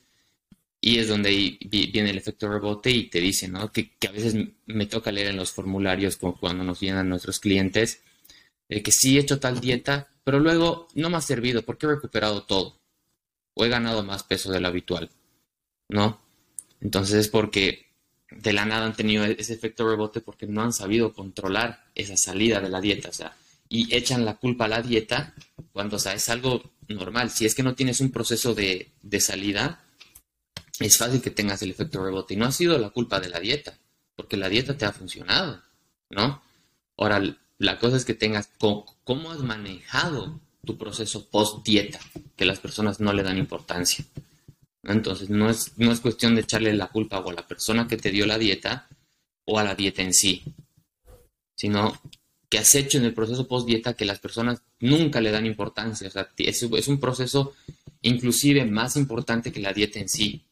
Y 0.81 0.99
es 0.99 1.09
donde 1.09 1.59
viene 1.71 2.11
el 2.11 2.19
efecto 2.19 2.47
rebote 2.49 2.91
y 2.91 3.09
te 3.09 3.21
dicen, 3.21 3.53
¿no? 3.53 3.73
Que, 3.73 3.93
a 4.07 4.13
veces 4.13 4.37
me 4.67 4.87
toca 4.87 5.11
leer 5.11 5.29
en 5.29 5.37
los 5.37 5.51
formularios 5.51 6.17
como 6.19 6.39
cuando 6.39 6.63
nos 6.63 6.79
vienen 6.79 7.09
nuestros 7.09 7.41
clientes, 7.41 8.03
eh, 8.69 8.83
que 8.83 8.93
sí 8.93 9.17
he 9.17 9.21
hecho 9.21 9.41
tal 9.41 9.61
dieta, 9.61 10.09
pero 10.25 10.39
luego 10.39 10.89
no 10.95 11.09
me 11.09 11.17
ha 11.17 11.23
servido 11.23 11.63
porque 11.63 11.87
he 11.87 11.89
recuperado 11.89 12.45
todo 12.45 12.79
o 13.55 13.65
he 13.65 13.69
ganado 13.69 14.03
más 14.05 14.25
peso 14.25 14.53
de 14.53 14.61
lo 14.61 14.69
habitual, 14.69 15.11
¿no? 15.89 16.21
Entonces 16.81 17.15
es 17.17 17.29
porque 17.29 17.84
de 18.37 18.53
la 18.53 18.65
nada 18.65 18.87
han 18.87 18.97
tenido 18.97 19.25
ese 19.25 19.55
efecto 19.55 19.89
rebote 19.89 20.21
porque 20.21 20.47
no 20.47 20.63
han 20.63 20.73
sabido 20.73 21.13
controlar 21.13 21.85
esa 21.95 22.17
salida 22.17 22.61
de 22.61 22.69
la 22.69 22.81
dieta, 22.81 23.09
o 23.09 23.13
sea, 23.13 23.37
y 23.69 23.95
echan 23.95 24.25
la 24.25 24.37
culpa 24.37 24.67
a 24.67 24.69
la 24.69 24.83
dieta 24.83 25.35
cuando, 25.73 25.97
o 25.97 25.99
sea, 25.99 26.15
es 26.15 26.29
algo 26.29 26.63
normal. 26.89 27.31
Si 27.31 27.47
es 27.47 27.55
que 27.55 27.63
no 27.63 27.75
tienes 27.75 28.01
un 28.01 28.11
proceso 28.11 28.55
de, 28.55 28.91
de 29.03 29.21
salida, 29.21 29.85
es 30.81 30.99
fácil 30.99 31.23
que 31.23 31.31
tengas 31.31 31.63
el 31.63 31.71
efecto 31.71 32.05
rebote 32.05 32.35
y 32.35 32.37
no 32.37 32.47
ha 32.47 32.53
sido 32.53 32.79
la 32.79 32.91
culpa 32.91 33.21
de 33.21 33.29
la 33.29 33.41
dieta, 33.41 33.79
porque 34.17 34.37
la 34.37 34.49
dieta 34.49 34.77
te 34.77 34.85
ha 34.85 34.93
funcionado, 34.93 35.63
¿no? 36.11 36.43
Ahora, 36.97 37.23
la 37.59 37.79
cosa 37.79 37.97
es 37.97 38.05
que 38.05 38.15
tengas 38.15 38.51
cómo, 38.59 39.31
has 39.31 39.41
manejado 39.41 40.41
tu 40.65 40.79
proceso 40.79 41.29
post 41.29 41.65
dieta, 41.65 42.01
que 42.37 42.45
las 42.45 42.61
personas 42.61 43.01
no 43.01 43.13
le 43.13 43.23
dan 43.23 43.39
importancia. 43.39 44.05
Entonces, 44.87 45.31
no 45.31 45.49
es, 45.49 45.73
no 45.77 45.93
es 45.93 46.01
cuestión 46.01 46.35
de 46.35 46.43
echarle 46.43 46.73
la 46.75 46.89
culpa 46.89 47.21
o 47.21 47.31
a 47.31 47.35
la 47.35 47.47
persona 47.47 47.87
que 47.87 47.97
te 47.97 48.11
dio 48.11 48.27
la 48.27 48.39
dieta 48.39 48.89
o 49.47 49.59
a 49.59 49.65
la 49.65 49.75
dieta 49.75 50.03
en 50.03 50.13
sí, 50.13 50.43
sino 51.57 52.01
que 52.49 52.59
has 52.59 52.75
hecho 52.75 52.99
en 52.99 53.05
el 53.05 53.15
proceso 53.15 53.49
post 53.49 53.67
dieta 53.67 53.95
que 53.95 54.05
las 54.05 54.21
personas 54.21 54.63
nunca 54.81 55.21
le 55.21 55.31
dan 55.31 55.47
importancia. 55.47 56.09
O 56.09 56.11
sea, 56.11 56.29
es, 56.37 56.63
es 56.63 56.89
un 56.89 57.01
proceso 57.01 57.55
inclusive 58.03 58.65
más 58.65 58.97
importante 58.97 59.51
que 59.51 59.61
la 59.61 59.73
dieta 59.73 59.99
en 59.99 60.09
sí, 60.09 60.45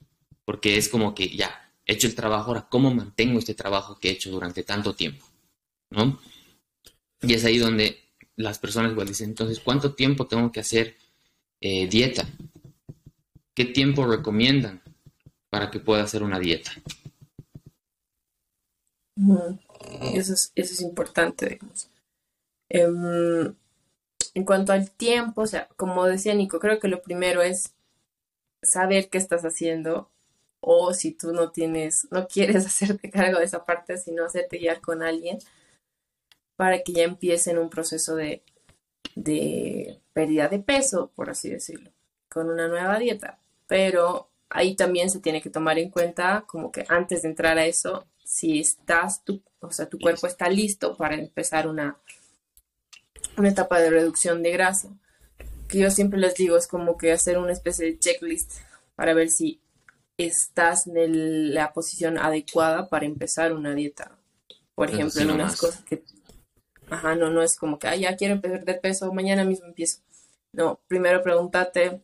porque 0.45 0.77
es 0.77 0.89
como 0.89 1.15
que 1.15 1.29
ya, 1.29 1.71
he 1.87 1.95
hecho 1.95 2.07
el 2.07 2.15
trabajo, 2.15 2.49
ahora, 2.49 2.67
¿cómo 2.71 2.93
mantengo 2.93 3.39
este 3.39 3.55
trabajo 3.55 3.99
que 3.99 4.09
he 4.09 4.13
hecho 4.13 4.31
durante 4.31 4.63
tanto 4.63 4.95
tiempo? 4.95 5.27
¿No? 5.91 6.21
Y 7.21 7.35
es 7.35 7.45
ahí 7.45 7.59
donde 7.59 7.99
las 8.37 8.59
personas 8.59 8.93
igual 8.93 9.09
dicen, 9.09 9.31
entonces, 9.31 9.61
¿cuánto 9.61 9.95
tiempo 9.95 10.27
tengo 10.27 10.51
que 10.51 10.61
hacer 10.61 10.97
eh, 11.61 11.87
dieta? 11.87 12.27
¿Qué 13.55 13.67
tiempo 13.67 14.07
recomiendan 14.07 14.83
para 15.51 15.71
que 15.71 15.81
pueda 15.81 16.03
hacer 16.03 16.23
una 16.23 16.39
dieta? 16.39 16.73
Eso 20.15 20.33
es, 20.33 20.53
eso 20.55 20.75
es 20.75 20.81
importante, 20.81 21.49
digamos. 21.49 21.91
Em, 22.71 23.55
en 24.35 24.45
cuanto 24.45 24.73
al 24.73 24.91
tiempo, 24.91 25.43
o 25.43 25.47
sea, 25.47 25.69
como 25.77 26.07
decía 26.07 26.35
Nico, 26.35 26.59
creo 26.59 26.81
que 26.81 26.89
lo 26.89 27.03
primero 27.03 27.43
es 27.43 27.75
saber 28.63 29.11
qué 29.11 29.19
estás 29.19 29.43
haciendo 29.43 30.09
o 30.61 30.95
si 30.95 31.13
tú 31.13 31.33
no 31.33 31.51
tienes, 31.51 32.09
no 32.11 32.27
quieres 32.29 32.65
hacerte 32.67 33.11
cargo 33.11 33.39
de 33.39 33.45
esa 33.45 33.67
parte, 33.67 33.99
sino 33.99 34.25
hacerte 34.25 34.59
guiar 34.59 34.81
con 34.81 35.03
alguien 35.03 35.39
para 36.57 36.83
que 36.83 36.93
ya 36.93 37.03
empiecen 37.05 37.59
un 37.59 37.69
proceso 37.71 38.15
de, 38.15 38.43
de 39.17 40.01
pérdida 40.13 40.49
de 40.49 40.61
peso, 40.61 41.11
por 41.15 41.29
así 41.31 41.51
decirlo, 41.51 41.91
con 42.31 42.49
una 42.49 42.69
nueva 42.69 42.99
dieta. 42.99 43.39
Pero 43.73 44.29
ahí 44.51 44.77
también 44.77 45.09
se 45.09 45.19
tiene 45.19 45.41
que 45.41 45.49
tomar 45.49 45.79
en 45.79 45.89
cuenta 45.89 46.45
como 46.47 46.71
que 46.71 46.85
antes 46.91 47.23
de 47.23 47.31
entrar 47.31 47.57
a 47.57 47.65
eso, 47.65 48.05
si 48.23 48.61
estás, 48.61 49.25
tu, 49.25 49.41
o 49.61 49.71
sea, 49.71 49.89
tu 49.89 49.99
cuerpo 49.99 50.27
está 50.27 50.51
listo 50.51 50.95
para 50.95 51.15
empezar 51.15 51.67
una, 51.67 51.97
una 53.39 53.49
etapa 53.49 53.81
de 53.81 53.89
reducción 53.89 54.43
de 54.43 54.51
grasa. 54.51 54.91
Que 55.69 55.79
yo 55.79 55.91
siempre 55.91 56.21
les 56.21 56.35
digo, 56.35 56.59
es 56.59 56.67
como 56.67 56.99
que 56.99 57.13
hacer 57.13 57.39
una 57.39 57.53
especie 57.53 57.87
de 57.87 57.99
checklist 57.99 58.59
para 58.95 59.15
ver 59.15 59.31
si 59.31 59.59
estás 60.19 60.87
en 60.87 61.55
la 61.55 61.73
posición 61.73 62.19
adecuada 62.19 62.91
para 62.91 63.07
empezar 63.07 63.55
una 63.55 63.75
dieta. 63.75 64.19
Por 64.75 64.91
ejemplo, 64.91 65.23
en 65.23 65.31
unas 65.31 65.59
cosas 65.59 65.83
que... 65.85 66.03
Ajá, 66.91 67.15
no, 67.15 67.31
no 67.31 67.41
es 67.41 67.57
como 67.57 67.79
que, 67.79 67.89
ah, 67.89 67.97
ya 67.97 68.17
quiero 68.17 68.39
perder 68.39 68.83
peso, 68.83 69.11
mañana 69.15 69.45
mismo 69.45 69.65
empiezo. 69.65 70.01
No, 70.53 70.79
primero 70.89 71.23
pregúntate, 71.23 72.03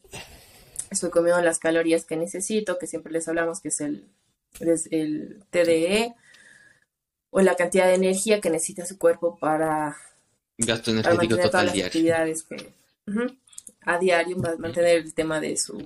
estoy 0.90 1.10
comiendo 1.10 1.42
las 1.42 1.58
calorías 1.58 2.04
que 2.04 2.16
necesito, 2.16 2.78
que 2.78 2.86
siempre 2.86 3.12
les 3.12 3.28
hablamos 3.28 3.60
que 3.60 3.68
es 3.68 3.80
el, 3.80 4.08
el 4.60 5.44
TDE, 5.50 6.14
o 7.30 7.40
la 7.40 7.56
cantidad 7.56 7.86
de 7.86 7.94
energía 7.94 8.40
que 8.40 8.50
necesita 8.50 8.86
su 8.86 8.98
cuerpo 8.98 9.38
para, 9.38 9.96
Gasto 10.56 10.90
energético 10.90 11.36
total 11.36 11.50
todas 11.50 11.76
las 11.76 11.86
actividades 11.86 12.42
que, 12.42 12.72
a 13.82 13.98
diario, 13.98 14.36
mantener 14.58 14.96
el 14.96 15.14
tema 15.14 15.40
de 15.40 15.56
su 15.56 15.76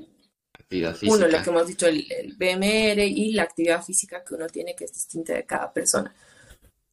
uno, 1.03 1.29
lo 1.29 1.43
que 1.43 1.51
hemos 1.51 1.67
dicho, 1.67 1.87
el, 1.87 2.35
BMR 2.39 3.01
y 3.01 3.33
la 3.33 3.43
actividad 3.43 3.83
física 3.83 4.25
que 4.25 4.35
uno 4.35 4.47
tiene, 4.47 4.75
que 4.75 4.85
es 4.85 4.93
distinta 4.93 5.35
de 5.35 5.45
cada 5.45 5.73
persona. 5.73 6.15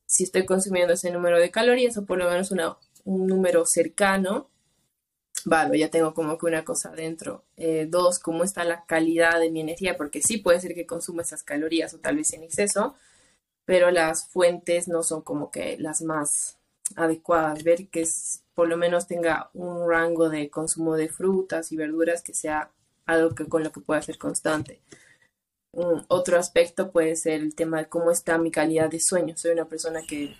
Si 0.05 0.23
estoy 0.23 0.45
consumiendo 0.45 0.93
ese 0.93 1.11
número 1.11 1.39
de 1.39 1.51
calorías 1.51 1.97
o 1.97 2.05
por 2.05 2.17
lo 2.17 2.29
menos 2.29 2.51
una, 2.51 2.77
un 3.05 3.27
número 3.27 3.65
cercano, 3.65 4.49
vale, 5.45 5.77
ya 5.79 5.89
tengo 5.89 6.13
como 6.13 6.37
que 6.37 6.45
una 6.45 6.63
cosa 6.65 6.89
adentro. 6.89 7.43
Eh, 7.57 7.87
dos, 7.89 8.19
cómo 8.19 8.43
está 8.43 8.63
la 8.63 8.85
calidad 8.85 9.39
de 9.39 9.51
mi 9.51 9.61
energía, 9.61 9.97
porque 9.97 10.21
sí 10.21 10.37
puede 10.37 10.59
ser 10.59 10.73
que 10.73 10.85
consuma 10.85 11.21
esas 11.21 11.43
calorías 11.43 11.93
o 11.93 11.99
tal 11.99 12.17
vez 12.17 12.33
en 12.33 12.43
exceso, 12.43 12.95
pero 13.65 13.91
las 13.91 14.27
fuentes 14.29 14.87
no 14.87 15.03
son 15.03 15.21
como 15.21 15.51
que 15.51 15.77
las 15.79 16.01
más 16.01 16.57
adecuadas. 16.95 17.63
Ver 17.63 17.87
que 17.89 18.07
por 18.55 18.67
lo 18.67 18.77
menos 18.77 19.07
tenga 19.07 19.49
un 19.53 19.89
rango 19.89 20.29
de 20.29 20.49
consumo 20.49 20.95
de 20.95 21.09
frutas 21.09 21.71
y 21.71 21.77
verduras 21.77 22.21
que 22.21 22.33
sea 22.33 22.71
algo 23.05 23.35
que 23.35 23.45
con 23.45 23.63
lo 23.63 23.71
que 23.71 23.81
pueda 23.81 24.01
ser 24.01 24.17
constante. 24.17 24.81
otro 26.07 26.37
aspecto 26.37 26.91
puede 26.91 27.15
ser 27.15 27.41
el 27.41 27.55
tema 27.55 27.79
de 27.79 27.89
cómo 27.89 28.11
está 28.11 28.37
mi 28.37 28.51
calidad 28.51 28.89
de 28.89 28.99
sueño. 28.99 29.37
Soy 29.37 29.51
una 29.51 29.65
persona 29.65 30.01
que 30.07 30.35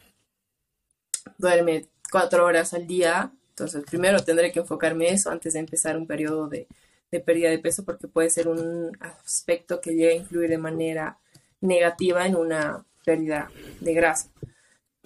duerme 1.38 1.88
cuatro 2.12 2.46
horas 2.46 2.74
al 2.74 2.88
día, 2.88 3.32
entonces 3.64 3.90
primero 3.90 4.24
tendré 4.24 4.52
que 4.52 4.60
enfocarme 4.60 5.10
eso 5.10 5.30
antes 5.30 5.54
de 5.54 5.60
empezar 5.60 5.98
un 5.98 6.08
periodo 6.08 6.48
de, 6.48 6.68
de 7.12 7.20
pérdida 7.20 7.50
de 7.50 7.60
peso 7.60 7.84
porque 7.84 8.08
puede 8.08 8.30
ser 8.30 8.48
un 8.48 8.98
aspecto 9.00 9.82
que 9.82 9.92
llegue 9.92 10.12
a 10.12 10.16
influir 10.16 10.50
de 10.50 10.58
manera 10.58 11.20
negativa 11.62 12.26
en 12.26 12.36
una 12.36 12.86
pérdida 13.06 13.52
de 13.80 13.94
grasa. 13.94 14.32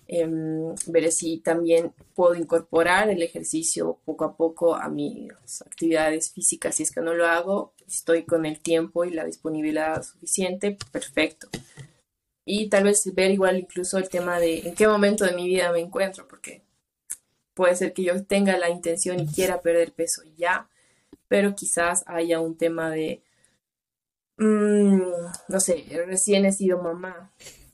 Em, 0.08 0.76
ver 0.88 1.12
si 1.12 1.40
también 1.40 1.94
puedo 2.14 2.36
incorporar 2.36 3.10
el 3.10 3.24
ejercicio 3.24 4.00
poco 4.06 4.26
a 4.26 4.36
poco 4.36 4.76
a 4.76 4.90
mis 4.90 5.32
actividades 5.66 6.32
físicas. 6.32 6.76
Si 6.76 6.84
es 6.84 6.92
que 6.92 7.02
no 7.02 7.14
lo 7.14 7.26
hago, 7.26 7.74
estoy 7.88 8.24
con 8.24 8.46
el 8.46 8.60
tiempo 8.60 9.06
y 9.06 9.12
la 9.12 9.26
disponibilidad 9.26 10.04
suficiente, 10.04 10.78
perfecto. 10.92 11.48
Y 12.46 12.68
tal 12.68 12.84
vez 12.84 13.10
ver 13.16 13.32
igual 13.32 13.58
incluso 13.58 13.98
el 13.98 14.10
tema 14.10 14.40
de 14.40 14.60
en 14.68 14.76
qué 14.76 14.88
momento 14.88 15.24
de 15.26 15.36
mi 15.36 15.48
vida 15.48 15.72
me 15.72 15.80
encuentro, 15.80 16.28
porque 16.28 16.63
puede 17.54 17.76
ser 17.76 17.94
que 17.94 18.04
yo 18.04 18.24
tenga 18.26 18.58
la 18.58 18.70
intención 18.70 19.20
y 19.20 19.28
quiera 19.28 19.62
perder 19.62 19.94
peso 19.94 20.22
ya, 20.38 20.70
pero 21.28 21.56
quizás 21.56 22.04
haya 22.08 22.40
un 22.40 22.58
tema 22.58 22.90
de, 22.92 23.24
mm, 24.38 25.02
no 25.48 25.60
sé, 25.60 25.86
recién 26.06 26.46
he 26.46 26.52
sido 26.52 26.82
mamá 26.82 27.32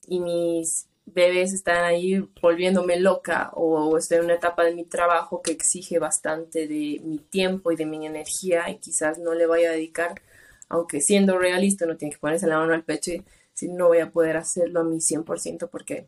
y 0.07 0.19
mis 0.19 0.87
bebés 1.05 1.53
están 1.53 1.83
ahí 1.83 2.19
volviéndome 2.41 2.99
loca 2.99 3.51
o 3.53 3.97
estoy 3.97 4.17
en 4.19 4.25
una 4.25 4.35
etapa 4.35 4.63
de 4.63 4.75
mi 4.75 4.85
trabajo 4.85 5.41
que 5.41 5.51
exige 5.51 5.99
bastante 5.99 6.67
de 6.67 7.01
mi 7.03 7.19
tiempo 7.29 7.71
y 7.71 7.75
de 7.75 7.85
mi 7.85 8.05
energía 8.05 8.69
y 8.69 8.77
quizás 8.77 9.17
no 9.19 9.33
le 9.33 9.47
vaya 9.47 9.69
a 9.69 9.73
dedicar, 9.73 10.21
aunque 10.69 11.01
siendo 11.01 11.37
realista 11.37 11.85
no 11.85 11.97
tiene 11.97 12.13
que 12.13 12.19
ponerse 12.19 12.47
la 12.47 12.59
mano 12.59 12.73
al 12.73 12.83
pecho 12.83 13.11
y 13.11 13.23
si 13.53 13.69
no 13.69 13.87
voy 13.87 13.99
a 13.99 14.11
poder 14.11 14.37
hacerlo 14.37 14.81
a 14.81 14.83
mi 14.83 14.97
100% 15.01 15.69
porque 15.69 16.07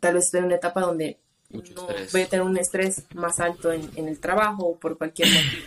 tal 0.00 0.14
vez 0.14 0.26
estoy 0.26 0.40
en 0.40 0.46
una 0.46 0.56
etapa 0.56 0.80
donde 0.80 1.18
no 1.54 1.86
voy 2.12 2.22
a 2.22 2.28
tener 2.28 2.44
un 2.44 2.56
estrés 2.56 3.04
más 3.14 3.40
alto 3.40 3.72
en, 3.72 3.90
en 3.96 4.08
el 4.08 4.20
trabajo 4.20 4.64
o 4.66 4.78
por 4.78 4.98
cualquier 4.98 5.28
motivo. 5.28 5.66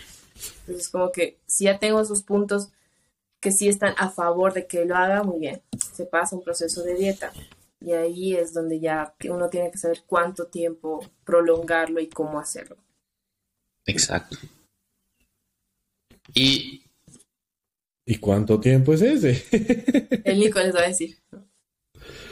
Entonces 0.62 0.90
como 0.90 1.12
que 1.12 1.38
si 1.46 1.66
ya 1.66 1.80
tengo 1.80 2.02
esos 2.02 2.24
puntos 2.24 2.70
que 3.40 3.52
sí 3.52 3.68
están 3.68 3.94
a 3.98 4.10
favor 4.10 4.54
de 4.54 4.68
que 4.68 4.86
lo 4.86 4.96
haga, 4.96 5.24
muy 5.24 5.40
bien, 5.40 5.62
se 5.94 6.06
pasa 6.06 6.36
un 6.36 6.44
proceso 6.44 6.84
de 6.84 6.96
dieta 6.96 7.32
y 7.80 7.94
ahí 7.94 8.36
es 8.36 8.54
donde 8.54 8.80
ya 8.80 9.14
uno 9.30 9.50
tiene 9.50 9.72
que 9.72 9.78
saber 9.78 10.04
cuánto 10.06 10.48
tiempo 10.48 11.06
prolongarlo 11.24 12.00
y 12.00 12.08
cómo 12.08 12.40
hacerlo. 12.40 12.78
Exacto. 13.86 14.38
Y... 16.34 16.84
¿Y 18.10 18.20
cuánto 18.20 18.60
tiempo 18.60 18.94
es 18.94 19.02
ese? 19.02 19.46
El 20.24 20.40
Nico 20.40 20.60
les 20.60 20.74
va 20.74 20.80
a 20.80 20.88
decir. 20.88 21.18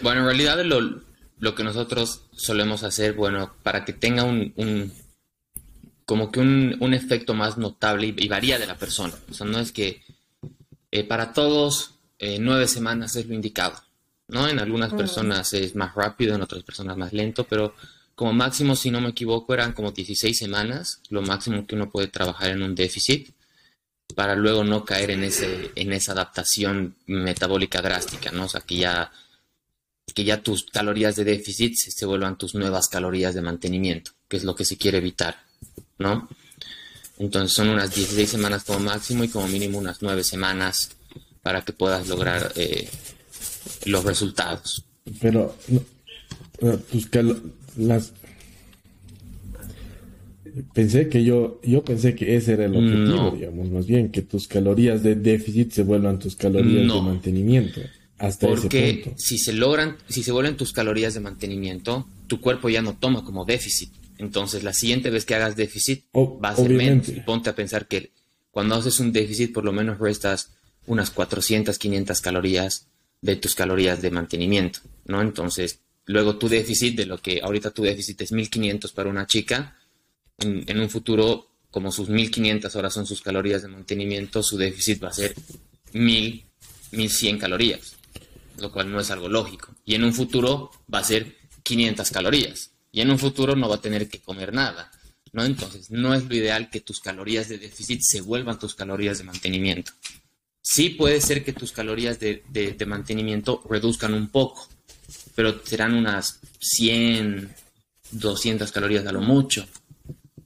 Bueno, 0.01 0.21
en 0.21 0.25
realidad 0.25 0.63
lo, 0.63 1.01
lo 1.39 1.55
que 1.55 1.63
nosotros 1.63 2.21
solemos 2.33 2.83
hacer, 2.83 3.13
bueno, 3.13 3.53
para 3.63 3.85
que 3.85 3.93
tenga 3.93 4.23
un, 4.23 4.53
un 4.55 4.93
como 6.05 6.31
que 6.31 6.39
un, 6.39 6.77
un, 6.79 6.93
efecto 6.93 7.33
más 7.33 7.57
notable 7.57 8.13
y, 8.15 8.27
varía 8.27 8.59
de 8.59 8.67
la 8.67 8.77
persona. 8.77 9.13
O 9.29 9.33
sea, 9.33 9.47
no 9.47 9.59
es 9.59 9.71
que 9.71 10.03
eh, 10.91 11.03
para 11.03 11.33
todos 11.33 11.95
eh, 12.19 12.37
nueve 12.39 12.67
semanas 12.67 13.15
es 13.15 13.25
lo 13.25 13.33
indicado. 13.33 13.75
¿no? 14.27 14.47
En 14.47 14.59
algunas 14.59 14.93
personas 14.93 15.53
es 15.53 15.75
más 15.75 15.93
rápido, 15.95 16.35
en 16.35 16.41
otras 16.41 16.63
personas 16.63 16.97
más 16.97 17.13
lento, 17.13 17.45
pero 17.45 17.75
como 18.15 18.33
máximo, 18.33 18.75
si 18.75 18.91
no 18.91 19.01
me 19.01 19.09
equivoco, 19.09 19.53
eran 19.53 19.73
como 19.73 19.91
16 19.91 20.37
semanas, 20.37 21.01
lo 21.09 21.21
máximo 21.21 21.67
que 21.67 21.75
uno 21.75 21.89
puede 21.89 22.07
trabajar 22.07 22.51
en 22.51 22.63
un 22.63 22.73
déficit 22.73 23.29
para 24.15 24.35
luego 24.35 24.63
no 24.63 24.85
caer 24.85 25.11
en, 25.11 25.23
ese, 25.23 25.71
en 25.75 25.91
esa 25.91 26.13
adaptación 26.13 26.95
metabólica 27.07 27.81
drástica, 27.81 28.31
¿no? 28.31 28.45
O 28.45 28.49
sea, 28.49 28.61
que 28.61 28.77
ya, 28.77 29.11
que 30.13 30.23
ya 30.23 30.41
tus 30.41 30.65
calorías 30.65 31.15
de 31.15 31.23
déficit 31.23 31.75
se, 31.75 32.05
vuelvan 32.05 32.37
tus 32.37 32.55
nuevas 32.55 32.87
calorías 32.87 33.33
de 33.33 33.41
mantenimiento, 33.41 34.11
que 34.27 34.37
es 34.37 34.43
lo 34.43 34.55
que 34.55 34.65
se 34.65 34.77
quiere 34.77 34.99
evitar, 34.99 35.35
¿no? 35.97 36.29
Entonces 37.17 37.53
son 37.53 37.69
unas 37.69 37.93
16 37.95 38.29
semanas 38.29 38.63
como 38.63 38.79
máximo 38.79 39.23
y 39.23 39.29
como 39.29 39.47
mínimo 39.47 39.77
unas 39.77 40.01
9 40.01 40.23
semanas 40.23 40.91
para 41.41 41.63
que 41.63 41.73
puedas 41.73 42.07
lograr 42.07 42.51
eh, 42.55 42.89
los 43.85 44.03
resultados. 44.03 44.83
Pero 45.21 45.55
las 47.77 48.13
pensé 50.73 51.09
que 51.09 51.23
yo 51.23 51.59
yo 51.63 51.83
pensé 51.83 52.15
que 52.15 52.35
ese 52.35 52.53
era 52.53 52.65
el 52.65 52.75
objetivo, 52.75 53.31
digamos, 53.31 53.69
más 53.69 53.85
bien 53.85 54.11
que 54.11 54.21
tus 54.21 54.47
calorías 54.47 55.03
de 55.03 55.15
déficit 55.15 55.71
se 55.71 55.83
vuelvan 55.83 56.19
tus 56.19 56.35
calorías 56.35 56.91
de 56.93 57.01
mantenimiento. 57.01 57.81
Hasta 58.17 58.47
Porque 58.47 59.13
si 59.17 59.37
se 59.37 59.53
logran, 59.53 59.97
si 60.07 60.23
se 60.23 60.31
vuelven 60.31 60.57
tus 60.57 60.71
calorías 60.71 61.13
de 61.13 61.19
mantenimiento, 61.19 62.07
tu 62.27 62.39
cuerpo 62.39 62.69
ya 62.69 62.81
no 62.81 62.95
toma 62.95 63.23
como 63.23 63.45
déficit. 63.45 63.91
Entonces, 64.17 64.63
la 64.63 64.73
siguiente 64.73 65.09
vez 65.09 65.25
que 65.25 65.35
hagas 65.35 65.55
déficit 65.55 66.05
va 66.15 66.49
a 66.49 66.55
ser 66.55 66.69
menos. 66.69 67.09
Y 67.09 67.19
ponte 67.21 67.49
a 67.49 67.55
pensar 67.55 67.87
que 67.87 68.11
cuando 68.51 68.75
haces 68.75 68.99
un 68.99 69.11
déficit, 69.11 69.53
por 69.53 69.65
lo 69.65 69.73
menos 69.73 69.99
restas 69.99 70.51
unas 70.87 71.11
400, 71.11 71.77
500 71.77 72.21
calorías 72.21 72.87
de 73.21 73.35
tus 73.35 73.55
calorías 73.55 74.01
de 74.01 74.11
mantenimiento, 74.11 74.79
¿no? 75.05 75.21
Entonces, 75.21 75.79
luego 76.05 76.37
tu 76.37 76.47
déficit, 76.47 76.95
de 76.95 77.05
lo 77.05 77.17
que 77.17 77.41
ahorita 77.41 77.71
tu 77.71 77.83
déficit 77.83 78.21
es 78.21 78.31
1500 78.31 78.91
para 78.91 79.09
una 79.09 79.25
chica, 79.25 79.75
en, 80.39 80.79
un 80.79 80.89
futuro, 80.89 81.49
como 81.71 81.91
sus 81.91 82.09
1500 82.09 82.75
horas 82.75 82.93
son 82.93 83.05
sus 83.05 83.21
calorías 83.21 83.61
de 83.61 83.67
mantenimiento, 83.67 84.43
su 84.43 84.57
déficit 84.57 85.03
va 85.03 85.09
a 85.09 85.13
ser 85.13 85.33
1000, 85.93 86.45
1100 86.91 87.37
calorías, 87.39 87.94
lo 88.59 88.71
cual 88.71 88.91
no 88.91 88.99
es 88.99 89.11
algo 89.11 89.29
lógico. 89.29 89.75
Y 89.85 89.95
en 89.95 90.03
un 90.03 90.13
futuro 90.13 90.71
va 90.93 90.99
a 90.99 91.03
ser 91.03 91.35
500 91.63 92.09
calorías. 92.11 92.71
Y 92.91 93.01
en 93.01 93.11
un 93.11 93.19
futuro 93.19 93.55
no 93.55 93.67
va 93.67 93.75
a 93.75 93.81
tener 93.81 94.07
que 94.07 94.19
comer 94.19 94.53
nada, 94.53 94.89
¿no? 95.33 95.43
Entonces, 95.43 95.91
no 95.91 96.13
es 96.13 96.23
lo 96.23 96.35
ideal 96.35 96.69
que 96.69 96.79
tus 96.79 97.01
calorías 97.01 97.49
de 97.49 97.57
déficit 97.57 98.01
se 98.01 98.21
vuelvan 98.21 98.57
tus 98.57 98.75
calorías 98.75 99.17
de 99.17 99.25
mantenimiento. 99.25 99.91
Sí 100.61 100.89
puede 100.89 101.19
ser 101.21 101.43
que 101.43 101.53
tus 101.53 101.71
calorías 101.71 102.19
de, 102.19 102.85
mantenimiento 102.87 103.61
reduzcan 103.69 104.13
un 104.13 104.29
poco, 104.29 104.67
pero 105.35 105.61
serán 105.63 105.93
unas 105.93 106.39
100, 106.59 107.53
200 108.11 108.71
calorías 108.71 109.05
a 109.05 109.11
lo 109.11 109.21
mucho. 109.21 109.67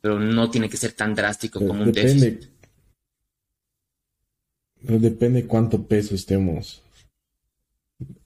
pero 0.02 0.20
no 0.20 0.50
tiene 0.50 0.70
que 0.70 0.78
ser 0.78 0.94
tan 0.94 1.14
drástico 1.14 1.60
como 1.60 1.84
un 1.84 1.92
depende, 1.92 2.40
Depende 4.82 5.46
cuánto 5.46 5.84
peso 5.84 6.16
estemos 6.16 6.82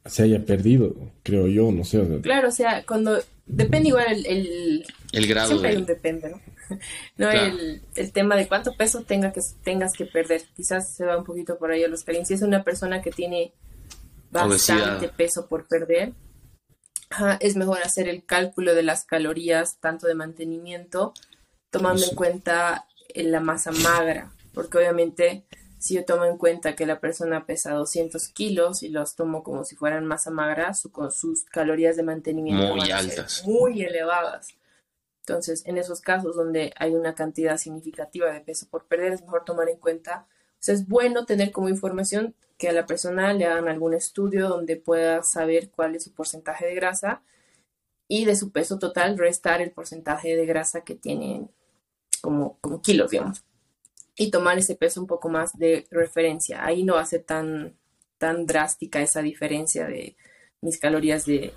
se 0.06 0.24
haya 0.24 0.46
perdido, 0.46 0.96
creo 1.24 1.48
yo, 1.48 1.72
no 1.72 1.84
sé. 1.84 2.20
claro, 2.22 2.50
o 2.50 2.52
sea, 2.52 2.86
cuando 2.86 3.20
depende 3.46 3.90
igual 3.90 4.26
el, 4.26 4.86
el, 5.12 5.28
grado 5.28 5.50
siempre 5.50 5.82
depende, 5.82 6.30
¿no? 6.30 6.42
no 7.18 7.30
el, 7.30 7.82
el, 7.96 8.12
tema 8.12 8.36
de 8.36 8.48
cuánto 8.48 8.74
peso 8.74 9.04
tenga 9.04 9.32
que, 9.32 9.42
tengas 9.64 9.94
que 9.94 10.06
perder. 10.06 10.42
Quizás 10.56 10.96
se 10.96 11.06
va 11.06 11.18
un 11.18 11.24
poquito 11.24 11.58
por 11.58 11.72
ahí 11.72 11.84
a 11.84 11.88
los 11.88 12.04
calientes. 12.04 12.30
Si 12.30 12.34
es 12.34 12.42
una 12.42 12.64
persona 12.64 13.02
que 13.02 13.12
tiene 13.12 13.54
bastante 14.32 15.10
peso 15.10 15.48
por 15.48 15.68
perder, 15.68 16.14
es 17.40 17.56
mejor 17.56 17.80
hacer 17.84 18.10
el 18.10 18.26
cálculo 18.26 18.74
de 18.76 18.84
las 18.84 19.06
calorías, 19.06 19.78
tanto 19.80 20.08
de 20.08 20.16
mantenimiento, 20.16 21.14
tomando 21.70 22.06
en 22.06 22.16
cuenta 22.16 22.86
la 23.16 23.40
masa 23.40 23.72
magra, 23.72 24.32
porque 24.54 24.80
obviamente 24.80 25.46
si 25.84 25.96
yo 25.96 26.06
tomo 26.06 26.24
en 26.24 26.38
cuenta 26.38 26.78
que 26.78 26.86
la 26.86 27.02
persona 27.02 27.46
pesa 27.46 27.74
200 27.74 28.30
kilos 28.30 28.84
y 28.84 28.88
los 28.88 29.18
tomo 29.18 29.44
como 29.44 29.66
si 29.66 29.76
fueran 29.76 30.06
masa 30.06 30.32
magra, 30.32 30.74
su, 30.74 30.94
con 30.94 31.12
sus 31.12 31.44
calorías 31.44 31.98
de 31.98 32.04
mantenimiento 32.04 32.74
muy 32.74 32.90
altas, 32.90 33.44
muy 33.46 33.82
elevadas. 33.84 34.48
Entonces, 35.28 35.66
en 35.66 35.78
esos 35.78 36.00
casos 36.00 36.38
donde 36.38 36.74
hay 36.78 36.96
una 36.96 37.16
cantidad 37.16 37.58
significativa 37.58 38.32
de 38.32 38.40
peso 38.40 38.66
por 38.70 38.86
perder, 38.86 39.12
es 39.12 39.24
mejor 39.24 39.44
tomar 39.44 39.68
en 39.68 39.78
cuenta, 39.78 40.26
o 40.30 40.56
sea, 40.60 40.74
es 40.74 40.88
bueno 40.88 41.26
tener 41.26 41.52
como 41.52 41.68
información 41.68 42.34
que 42.58 42.70
a 42.70 42.74
la 42.74 42.86
persona 42.86 43.34
le 43.34 43.44
hagan 43.44 43.68
algún 43.68 43.94
estudio 43.94 44.48
donde 44.48 44.78
pueda 44.78 45.22
saber 45.24 45.70
cuál 45.70 45.96
es 45.96 46.06
su 46.06 46.14
porcentaje 46.14 46.66
de 46.66 46.76
grasa 46.76 47.24
y 48.08 48.24
de 48.24 48.38
su 48.38 48.54
peso 48.54 48.80
total 48.80 49.18
restar 49.18 49.62
el 49.62 49.72
porcentaje 49.72 50.38
de 50.38 50.46
grasa 50.46 50.86
que 50.86 50.96
tienen 50.96 51.52
como, 52.22 52.58
como 52.62 52.82
kilos, 52.82 53.12
digamos 53.12 53.44
y 54.16 54.32
tomar 54.32 54.58
ese 54.58 54.76
peso 54.76 55.02
un 55.02 55.08
poco 55.08 55.30
más 55.30 55.58
de 55.58 55.88
referencia. 55.90 56.66
Ahí 56.66 56.84
no 56.84 56.96
va 56.96 57.02
a 57.02 57.06
ser 57.06 57.24
tan, 57.24 57.74
tan 58.18 58.46
drástica 58.46 59.02
esa 59.02 59.22
diferencia 59.22 59.88
de 59.88 60.16
mis 60.62 60.78
calorías 60.78 61.26
de 61.26 61.54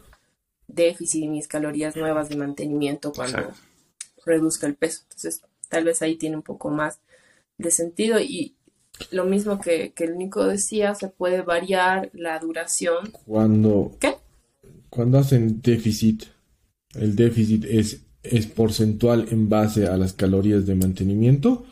déficit 0.66 1.24
y 1.24 1.28
mis 1.28 1.48
calorías 1.48 1.96
nuevas 1.96 2.28
de 2.28 2.36
mantenimiento 2.36 3.12
cuando 3.12 3.52
reduzca 4.24 4.66
el 4.66 4.74
peso. 4.74 5.02
Entonces, 5.04 5.42
tal 5.68 5.84
vez 5.84 6.02
ahí 6.02 6.16
tiene 6.16 6.36
un 6.36 6.42
poco 6.42 6.70
más 6.70 7.00
de 7.58 7.70
sentido 7.70 8.18
y 8.20 8.54
lo 9.10 9.24
mismo 9.24 9.60
que, 9.60 9.92
que 9.92 10.04
el 10.04 10.16
Nico 10.16 10.46
decía, 10.46 10.94
se 10.94 11.08
puede 11.08 11.42
variar 11.42 12.10
la 12.14 12.38
duración. 12.38 13.10
Cuando, 13.26 13.94
¿Qué? 14.00 14.14
Cuando 14.88 15.18
hacen 15.18 15.60
déficit, 15.60 16.24
el 16.94 17.14
déficit 17.14 17.64
es, 17.66 18.00
es 18.22 18.46
porcentual 18.46 19.28
en 19.30 19.48
base 19.48 19.86
a 19.86 19.96
las 19.98 20.14
calorías 20.14 20.66
de 20.66 20.74
mantenimiento 20.74 21.66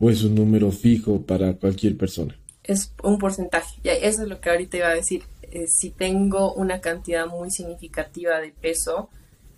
o 0.00 0.10
es 0.10 0.22
un 0.22 0.34
número 0.34 0.70
fijo 0.70 1.22
para 1.22 1.54
cualquier 1.54 1.96
persona? 1.96 2.38
Es 2.62 2.92
un 3.02 3.18
porcentaje. 3.18 3.80
Y 3.82 3.88
eso 3.88 4.22
es 4.22 4.28
lo 4.28 4.40
que 4.40 4.50
ahorita 4.50 4.76
iba 4.76 4.88
a 4.88 4.94
decir. 4.94 5.22
Eh, 5.42 5.66
si 5.66 5.90
tengo 5.90 6.52
una 6.52 6.80
cantidad 6.80 7.26
muy 7.26 7.50
significativa 7.50 8.38
de 8.38 8.52
peso, 8.52 9.08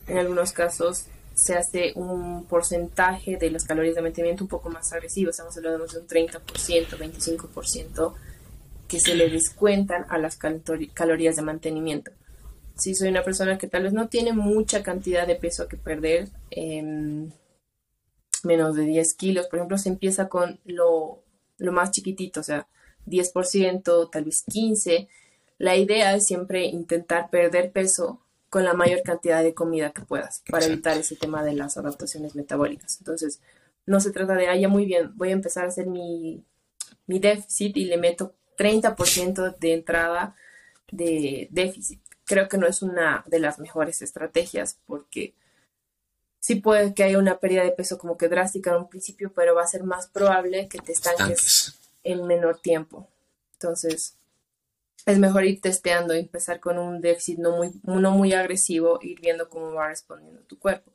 en 0.07 0.19
algunos 0.19 0.53
casos 0.53 1.07
se 1.35 1.55
hace 1.55 1.93
un 1.95 2.45
porcentaje 2.45 3.37
de 3.37 3.51
las 3.51 3.65
calorías 3.65 3.95
de 3.95 4.03
mantenimiento 4.03 4.45
un 4.45 4.49
poco 4.49 4.69
más 4.69 4.93
agresivo, 4.93 5.31
estamos 5.31 5.57
hablando 5.57 5.87
de 5.87 5.99
un 5.99 6.07
30%, 6.07 6.41
25% 6.43 8.15
que 8.87 9.01
se 9.01 9.15
le 9.15 9.31
descuentan 9.31 10.05
a 10.09 10.19
las 10.19 10.37
calorías 10.37 11.37
de 11.37 11.43
mantenimiento. 11.43 12.11
Si 12.77 12.95
soy 12.95 13.09
una 13.09 13.23
persona 13.23 13.57
que 13.57 13.69
tal 13.69 13.85
vez 13.85 13.93
no 13.93 14.09
tiene 14.09 14.33
mucha 14.33 14.83
cantidad 14.83 15.27
de 15.27 15.37
peso 15.37 15.69
que 15.69 15.77
perder, 15.77 16.29
eh, 16.51 17.29
menos 18.45 18.77
de 18.77 18.85
10 18.85 19.15
kilos, 19.15 19.47
por 19.47 19.59
ejemplo, 19.59 19.79
se 19.79 19.89
empieza 19.89 20.29
con 20.29 20.61
lo, 20.65 21.23
más 21.59 21.91
chiquitito, 21.91 22.41
o 22.41 22.43
sea, 22.43 22.69
10%, 23.07 24.11
tal 24.11 24.25
vez 24.25 24.45
15%. 24.47 25.09
La 25.59 25.77
idea 25.77 26.15
es 26.15 26.27
siempre 26.27 26.65
intentar 26.65 27.29
perder 27.29 27.71
peso 27.71 28.21
con 28.49 28.65
la 28.65 28.75
mayor 28.75 29.03
cantidad 29.03 29.43
de 29.43 29.55
comida 29.55 29.93
que 29.93 30.03
puedas 30.03 30.43
para 30.51 30.65
evitar 30.65 30.97
ese 30.97 31.17
tema 31.17 31.45
de 31.45 31.53
las 31.53 31.77
adaptaciones 31.77 32.35
metabólicas. 32.35 32.99
Entonces, 32.99 33.41
no 33.87 34.01
se 34.01 34.11
trata 34.11 34.35
de, 34.35 34.49
ah, 34.49 34.57
ya 34.57 34.69
muy 34.69 34.87
bien, 34.87 35.13
voy 35.17 35.29
a 35.31 35.33
empezar 35.33 35.65
a 35.65 35.69
hacer 35.69 35.87
mi, 35.87 36.43
mi 37.07 37.19
déficit 37.19 37.77
y 37.77 37.85
le 37.85 37.99
meto 37.99 38.35
30% 38.57 39.59
de 39.59 39.75
entrada 39.75 40.37
de 40.91 41.49
déficit. 41.51 42.01
Creo 42.25 42.49
que 42.49 42.59
no 42.59 42.67
es 42.67 42.83
una 42.83 43.25
de 43.27 43.41
las 43.41 43.59
mejores 43.59 44.03
estrategias 44.03 44.79
porque 44.87 45.35
sí 46.41 46.57
puede 46.57 46.95
que 46.95 47.05
haya 47.05 47.19
una 47.19 47.39
pérdida 47.39 47.63
de 47.63 47.71
peso 47.71 47.99
como 47.99 48.17
que 48.17 48.29
drástica 48.29 48.71
en 48.71 48.79
un 48.79 48.89
principio, 48.89 49.33
pero 49.33 49.55
va 49.55 49.63
a 49.63 49.69
ser 49.69 49.85
más 49.85 50.09
probable 50.09 50.69
que 50.69 50.79
te 50.79 50.93
estanques, 50.93 51.79
en 52.03 52.27
menor 52.27 52.59
tiempo. 52.59 53.07
Entonces, 53.53 54.17
es 55.07 55.19
mejor 55.19 55.45
ir 55.45 55.61
testeando, 55.61 56.15
empezar 56.15 56.61
con 56.61 56.79
un 56.79 57.01
déficit 57.01 57.39
no 57.39 57.57
muy, 57.57 57.73
no 57.83 58.11
muy 58.11 58.33
agresivo, 58.33 58.99
ir 59.03 59.21
viendo 59.21 59.49
cómo 59.49 59.73
va 59.73 59.89
respondiendo 59.89 60.41
tu 60.43 60.59
cuerpo. 60.59 60.91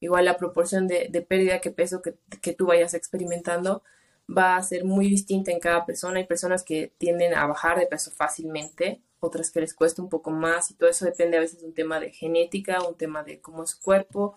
Igual 0.00 0.26
la 0.26 0.36
proporción 0.36 0.86
de, 0.86 1.08
pérdida 1.26 1.58
de 1.58 1.70
peso 1.70 2.02
que, 2.02 2.14
que, 2.42 2.52
tú 2.52 2.66
vayas 2.66 2.92
experimentando 2.92 3.82
va 4.28 4.56
a 4.56 4.62
ser 4.62 4.84
muy 4.84 5.08
distinta 5.08 5.50
en 5.50 5.60
cada 5.60 5.86
persona. 5.86 6.18
Hay 6.18 6.26
personas 6.26 6.62
que 6.62 6.92
tienden 6.98 7.34
a 7.34 7.46
bajar 7.46 7.78
de 7.78 7.86
peso 7.86 8.10
fácilmente, 8.10 9.00
otras 9.20 9.50
que 9.50 9.60
les 9.60 9.72
cuesta 9.72 10.02
un 10.02 10.10
poco 10.10 10.30
más 10.30 10.70
y 10.70 10.74
todo 10.74 10.90
eso 10.90 11.06
depende 11.06 11.38
a 11.38 11.40
veces 11.40 11.60
de 11.60 11.66
un 11.66 11.74
tema 11.74 12.00
de 12.00 12.10
genética, 12.10 12.82
un 12.86 12.96
tema 12.96 13.22
de 13.22 13.40
cómo 13.40 13.64
es 13.64 13.70
su 13.70 13.80
cuerpo, 13.80 14.36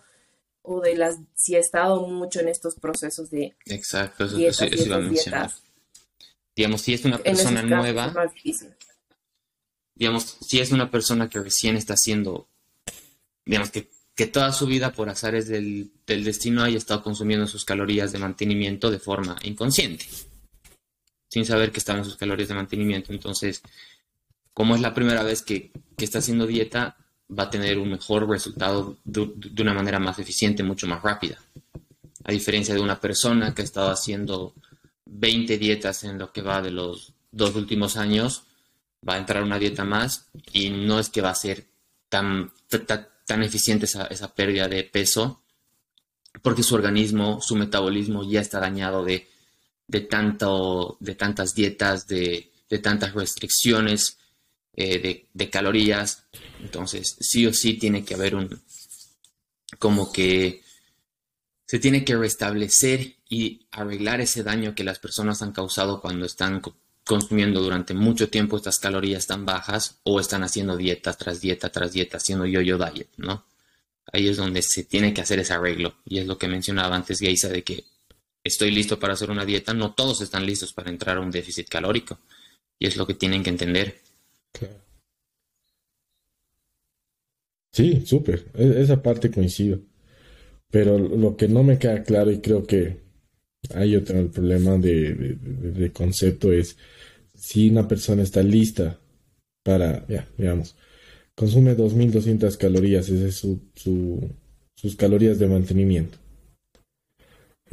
o 0.68 0.80
de 0.80 0.94
las 0.94 1.18
si 1.34 1.56
ha 1.56 1.58
estado 1.58 2.06
mucho 2.06 2.40
en 2.40 2.48
estos 2.48 2.74
procesos 2.74 3.30
de 3.30 3.56
Exacto, 3.66 4.24
eso, 4.26 4.36
dietas, 4.36 5.62
Digamos, 6.54 6.82
si 6.82 6.92
es 6.92 7.04
una 7.04 7.18
persona 7.18 7.62
nueva, 7.62 8.12
digamos, 9.94 10.36
si 10.40 10.60
es 10.60 10.72
una 10.72 10.90
persona 10.90 11.28
que 11.28 11.40
recién 11.40 11.76
está 11.76 11.94
haciendo, 11.94 12.48
digamos, 13.46 13.70
que, 13.70 13.88
que 14.14 14.26
toda 14.26 14.52
su 14.52 14.66
vida 14.66 14.92
por 14.92 15.08
azares 15.08 15.48
del, 15.48 15.92
del 16.06 16.24
destino 16.24 16.64
haya 16.64 16.76
estado 16.76 17.02
consumiendo 17.02 17.46
sus 17.46 17.64
calorías 17.64 18.12
de 18.12 18.18
mantenimiento 18.18 18.90
de 18.90 18.98
forma 18.98 19.36
inconsciente, 19.44 20.04
sin 21.30 21.46
saber 21.46 21.70
que 21.70 21.78
estaban 21.78 22.04
sus 22.04 22.16
calorías 22.16 22.48
de 22.48 22.56
mantenimiento. 22.56 23.12
Entonces, 23.12 23.62
como 24.52 24.74
es 24.74 24.80
la 24.80 24.94
primera 24.94 25.22
vez 25.22 25.42
que, 25.42 25.70
que 25.96 26.04
está 26.04 26.18
haciendo 26.18 26.46
dieta, 26.46 26.96
va 27.36 27.44
a 27.44 27.50
tener 27.50 27.78
un 27.78 27.90
mejor 27.90 28.28
resultado 28.28 28.96
de, 29.04 29.62
una 29.62 29.74
manera 29.74 29.98
más 29.98 30.18
eficiente, 30.18 30.62
mucho 30.62 30.86
más 30.86 31.02
rápida. 31.02 31.38
A 32.24 32.32
diferencia 32.32 32.74
de 32.74 32.80
una 32.80 33.00
persona 33.00 33.54
que 33.54 33.62
ha 33.62 33.64
estado 33.64 33.90
haciendo 33.90 34.54
20 35.06 35.58
dietas 35.58 36.04
en 36.04 36.18
lo 36.18 36.32
que 36.32 36.42
va 36.42 36.62
de 36.62 36.70
los 36.70 37.12
dos 37.30 37.54
últimos 37.54 37.96
años, 37.96 38.42
va 39.06 39.14
a 39.14 39.18
entrar 39.18 39.42
una 39.42 39.58
dieta 39.58 39.84
más 39.84 40.26
y 40.52 40.70
no 40.70 40.98
es 40.98 41.08
que 41.08 41.20
va 41.20 41.30
a 41.30 41.34
ser 41.34 41.66
tan, 42.08 42.52
tan, 43.26 43.42
eficiente 43.42 43.84
esa, 43.84 44.06
esa, 44.06 44.34
pérdida 44.34 44.66
de 44.68 44.84
peso, 44.84 45.42
porque 46.42 46.62
su 46.62 46.74
organismo, 46.74 47.40
su 47.40 47.56
metabolismo 47.56 48.28
ya 48.28 48.40
está 48.40 48.58
dañado 48.58 49.04
de, 49.04 49.28
de, 49.86 50.00
tanto, 50.00 50.96
de 51.00 51.14
tantas 51.14 51.54
dietas, 51.54 52.06
de, 52.06 52.50
de 52.68 52.78
tantas 52.78 53.14
restricciones 53.14 54.18
eh, 54.80 55.00
de, 55.00 55.26
de, 55.34 55.50
calorías. 55.50 56.22
Entonces, 56.62 57.16
sí 57.18 57.44
o 57.46 57.52
sí 57.52 57.74
tiene 57.74 58.04
que 58.04 58.14
haber 58.14 58.36
un, 58.36 58.62
como 59.80 60.12
que 60.12 60.62
se 61.66 61.80
tiene 61.80 62.04
que 62.04 62.16
restablecer 62.16 63.16
y 63.28 63.66
arreglar 63.72 64.20
ese 64.20 64.44
daño 64.44 64.76
que 64.76 64.84
las 64.84 65.00
personas 65.00 65.42
han 65.42 65.50
causado 65.50 66.00
cuando 66.00 66.26
están 66.26 66.62
consumiendo 67.04 67.60
durante 67.60 67.92
mucho 67.92 68.28
tiempo 68.28 68.56
estas 68.56 68.78
calorías 68.78 69.26
tan 69.26 69.44
bajas 69.44 69.98
o 70.04 70.20
están 70.20 70.44
haciendo 70.44 70.76
dieta 70.76 71.12
tras 71.12 71.40
dieta 71.40 71.70
tras 71.70 71.92
dieta, 71.92 72.18
haciendo 72.18 72.46
yo-yo 72.46 72.78
diet, 72.78 73.08
¿no? 73.16 73.46
Ahí 74.12 74.28
es 74.28 74.36
donde 74.36 74.62
se 74.62 74.84
tiene 74.84 75.12
que 75.12 75.22
hacer 75.22 75.40
ese 75.40 75.54
arreglo. 75.54 75.96
Y 76.04 76.18
es 76.18 76.26
lo 76.28 76.38
que 76.38 76.46
mencionaba 76.46 76.94
antes 76.94 77.18
Geisa 77.18 77.48
de 77.48 77.64
que 77.64 77.84
estoy 78.44 78.70
listo 78.70 79.00
para 79.00 79.14
hacer 79.14 79.28
una 79.32 79.44
dieta. 79.44 79.74
No 79.74 79.92
todos 79.92 80.20
están 80.20 80.46
listos 80.46 80.72
para 80.72 80.88
entrar 80.88 81.16
a 81.16 81.20
un 81.20 81.32
déficit 81.32 81.68
calórico. 81.68 82.20
Y 82.78 82.86
es 82.86 82.96
lo 82.96 83.08
que 83.08 83.14
tienen 83.14 83.42
que 83.42 83.50
entender. 83.50 84.07
Sí, 87.72 88.02
súper. 88.04 88.46
E-, 88.54 88.80
esa 88.82 89.02
parte 89.02 89.30
coincido. 89.30 89.80
Pero 90.70 90.98
lo 90.98 91.36
que 91.36 91.48
no 91.48 91.62
me 91.62 91.78
queda 91.78 92.02
claro 92.02 92.30
y 92.30 92.40
creo 92.40 92.66
que 92.66 92.98
ahí 93.74 93.92
yo 93.92 94.04
tengo 94.04 94.20
el 94.20 94.30
problema 94.30 94.76
de, 94.78 95.90
concepto 95.92 96.52
es 96.52 96.76
si 97.34 97.70
una 97.70 97.86
persona 97.88 98.22
está 98.22 98.42
lista 98.42 98.98
para, 99.62 100.06
ya, 100.08 100.28
digamos, 100.36 100.76
consume 101.34 101.76
2.200 101.76 102.56
calorías, 102.56 103.08
ese 103.08 103.28
es 103.28 103.36
su, 103.36 103.60
sus 104.74 104.96
calorías 104.96 105.38
de 105.38 105.46
mantenimiento. 105.46 106.18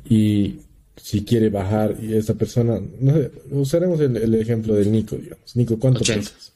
Y 0.08 0.60
si 0.98 1.26
quiere 1.26 1.50
bajar 1.50 1.98
y 2.02 2.14
esa 2.14 2.36
persona, 2.36 2.80
no 3.00 3.14
sé, 3.14 3.32
usaremos 3.52 4.00
el, 4.00 4.36
ejemplo 4.36 4.76
del 4.76 4.92
Nico, 4.92 5.16
digamos. 5.16 5.56
Nico, 5.56 5.80
¿cuánto 5.80 6.02
pesas? 6.02 6.55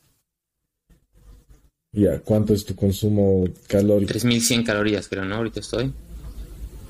Ya, 1.92 2.20
¿cuánto 2.20 2.54
es 2.54 2.66
tu 2.66 2.76
consumo 2.76 3.46
calórico? 3.68 4.12
3100 4.12 4.64
calorías, 4.64 5.08
creo, 5.08 5.26
¿no? 5.26 5.36
Ahorita 5.36 5.60
estoy. 5.60 5.92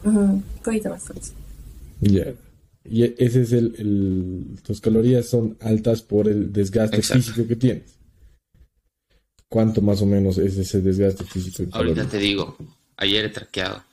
un 0.03 0.43
poquito 0.63 0.89
más. 0.89 1.03
Ya. 2.01 2.33
Y 2.83 3.03
ese 3.03 3.41
es 3.41 3.51
el, 3.53 4.57
Tus 4.63 4.81
calorías 4.81 5.27
son 5.27 5.57
altas 5.62 6.01
por 6.01 6.27
el 6.27 6.51
desgaste 6.51 7.01
físico 7.01 7.47
que 7.47 7.55
tienes. 7.55 7.97
¿Cuánto 9.47 9.81
más 9.81 10.01
o 10.01 10.05
menos 10.05 10.38
es 10.38 10.57
ese 10.57 10.81
desgaste 10.81 11.23
físico? 11.23 11.63
Ahorita 11.71 12.05
te 12.07 12.17
digo, 12.17 12.57
ayer 12.97 13.25
he 13.25 13.29
traqueado. 13.29 13.83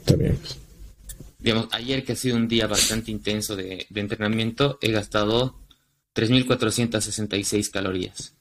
Está 0.00 0.16
bien. 0.16 0.36
Pues. 0.36 0.58
Digamos, 1.38 1.68
ayer 1.72 2.04
que 2.04 2.12
ha 2.12 2.16
sido 2.16 2.36
un 2.36 2.48
día 2.48 2.66
bastante 2.66 3.10
intenso 3.10 3.54
de, 3.54 3.86
de 3.88 4.00
entrenamiento, 4.00 4.78
he 4.80 4.90
gastado 4.90 5.54
3.466 6.16 7.70
calorías. 7.70 8.34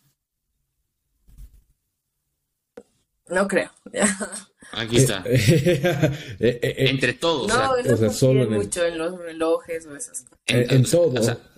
No 3.30 3.48
creo. 3.48 3.72
Aquí 4.72 4.98
está. 4.98 5.24
Eh, 6.38 6.40
eh, 6.40 6.60
eh, 6.62 6.90
entre 6.90 7.14
todos. 7.14 7.48
No, 7.48 7.76
eso 7.78 8.10
solo 8.12 8.50
mucho 8.50 8.86
en 8.86 8.98
los 8.98 9.18
relojes 9.18 9.86
o 9.86 9.96
esas 9.96 10.26
En, 10.46 10.84
todo. 10.84 11.16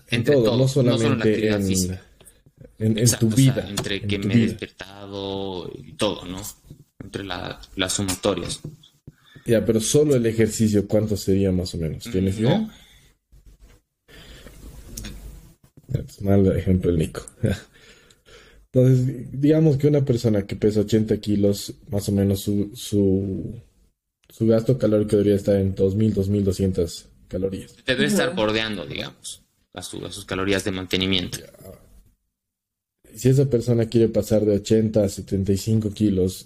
en 0.08 0.24
todo, 0.24 0.56
no 0.56 0.68
solamente 0.68 1.48
en, 1.48 2.98
en, 2.98 3.10
tu 3.18 3.28
vida. 3.28 3.66
entre 3.68 4.00
que 4.02 4.18
me 4.18 4.34
he 4.34 4.38
despertado 4.38 5.70
y 5.74 5.94
todo, 5.94 6.24
¿no? 6.26 6.40
Entre 7.02 7.24
las 7.24 7.92
sumatorias. 7.92 8.60
Ya, 9.44 9.64
pero 9.64 9.80
solo 9.80 10.14
el 10.14 10.26
ejercicio, 10.26 10.86
¿cuánto 10.86 11.16
sería 11.16 11.50
más 11.50 11.74
o 11.74 11.78
menos? 11.78 12.04
¿Tienes 12.04 12.38
idea? 12.38 12.68
Es 15.92 16.20
mal 16.22 16.46
ejemplo 16.56 16.90
el 16.90 16.98
Nico. 16.98 17.26
Entonces, 18.72 19.30
digamos 19.32 19.78
que 19.78 19.88
una 19.88 20.04
persona 20.04 20.46
que 20.46 20.56
pesa 20.56 20.80
80 20.80 21.16
kilos, 21.18 21.74
más 21.90 22.08
o 22.08 22.12
menos 22.12 22.40
su, 22.40 22.70
su, 22.74 24.46
gasto 24.46 24.76
calórico 24.78 25.12
debería 25.12 25.36
estar 25.36 25.56
en 25.56 25.74
2.000, 25.74 26.14
2.200 26.14 27.04
calorías. 27.28 27.74
Debe 27.86 28.04
estar 28.04 28.34
bordeando, 28.34 28.84
digamos, 28.84 29.42
a, 29.72 29.82
sus 29.82 30.24
calorías 30.26 30.64
de 30.64 30.70
mantenimiento. 30.70 31.38
Si 33.14 33.30
esa 33.30 33.48
persona 33.48 33.86
quiere 33.86 34.08
pasar 34.08 34.44
de 34.44 34.56
80 34.56 35.02
a 35.02 35.08
75 35.08 35.90
kilos, 35.90 36.44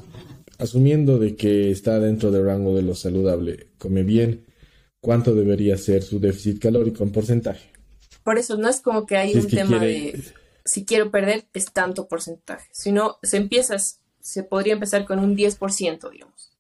asumiendo 0.59 1.19
de 1.19 1.35
que 1.35 1.73
está 1.73 1.99
dentro 1.99 2.31
del 2.31 2.47
rango 2.47 2.77
de 2.77 2.83
lo 2.83 2.95
saludable, 2.95 3.67
come 3.79 4.05
bien, 4.05 4.47
¿cuánto 5.01 5.35
debería 5.35 5.77
ser 5.77 6.05
su 6.05 6.21
déficit 6.21 6.61
calórico 6.61 7.03
en 7.03 7.11
porcentaje? 7.11 7.72
Por 8.25 8.39
eso 8.39 8.57
no 8.57 8.69
es 8.69 8.81
como 8.81 9.07
que 9.07 9.17
hay 9.17 9.35
un 9.35 9.49
tema 9.49 9.79
de 9.79 10.23
si 10.65 10.85
quiero 10.85 11.11
perder 11.11 11.47
es 11.55 11.73
tanto 11.73 12.09
porcentaje. 12.09 12.69
Si 12.73 12.93
no, 12.93 13.19
se 13.23 13.37
empieza, 13.37 13.77
se 14.21 14.43
podría 14.45 14.75
empezar 14.75 15.05
con 15.05 15.19
un 15.19 15.37
10%, 15.37 16.11
digamos. 16.11 16.53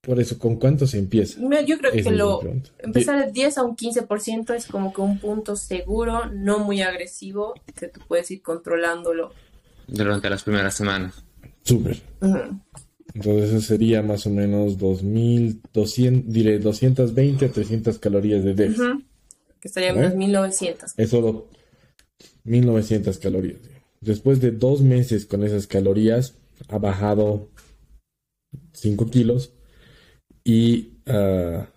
Por 0.00 0.20
eso, 0.20 0.38
¿con 0.38 0.56
cuánto 0.56 0.86
se 0.86 0.98
empieza? 0.98 1.40
Yo 1.66 1.78
creo 1.78 1.92
que 1.92 2.10
lo 2.10 2.40
empezar 2.78 3.26
de 3.26 3.32
10 3.32 3.58
a 3.58 3.64
un 3.64 3.76
15% 3.76 4.54
es 4.54 4.66
como 4.66 4.92
que 4.92 5.00
un 5.00 5.18
punto 5.18 5.56
seguro, 5.56 6.26
no 6.26 6.60
muy 6.60 6.80
agresivo, 6.80 7.54
que 7.74 7.88
tú 7.88 8.00
puedes 8.06 8.30
ir 8.30 8.40
controlándolo. 8.40 9.32
Durante 9.86 10.30
las 10.30 10.44
primeras 10.44 10.74
semanas. 10.74 11.24
Súper. 11.62 12.00
Entonces 13.12 13.50
eso 13.50 13.60
sería 13.60 14.02
más 14.02 14.26
o 14.26 14.30
menos 14.30 14.78
2200, 14.78 16.32
diré 16.32 16.58
220 16.58 17.44
a 17.46 17.50
300 17.50 17.98
calorías 17.98 18.44
de 18.44 18.54
déficit. 18.54 19.07
Que 19.60 19.68
estaría 19.68 19.90
en 19.90 20.18
1900. 20.18 20.94
Eso 20.96 21.48
1900 22.44 23.18
calorías. 23.18 23.58
Después 24.00 24.40
de 24.40 24.52
dos 24.52 24.80
meses 24.80 25.26
con 25.26 25.44
esas 25.44 25.66
calorías, 25.66 26.34
ha 26.68 26.78
bajado 26.78 27.50
5 28.72 29.10
kilos 29.10 29.52
y 30.44 30.98
ah, 31.06 31.68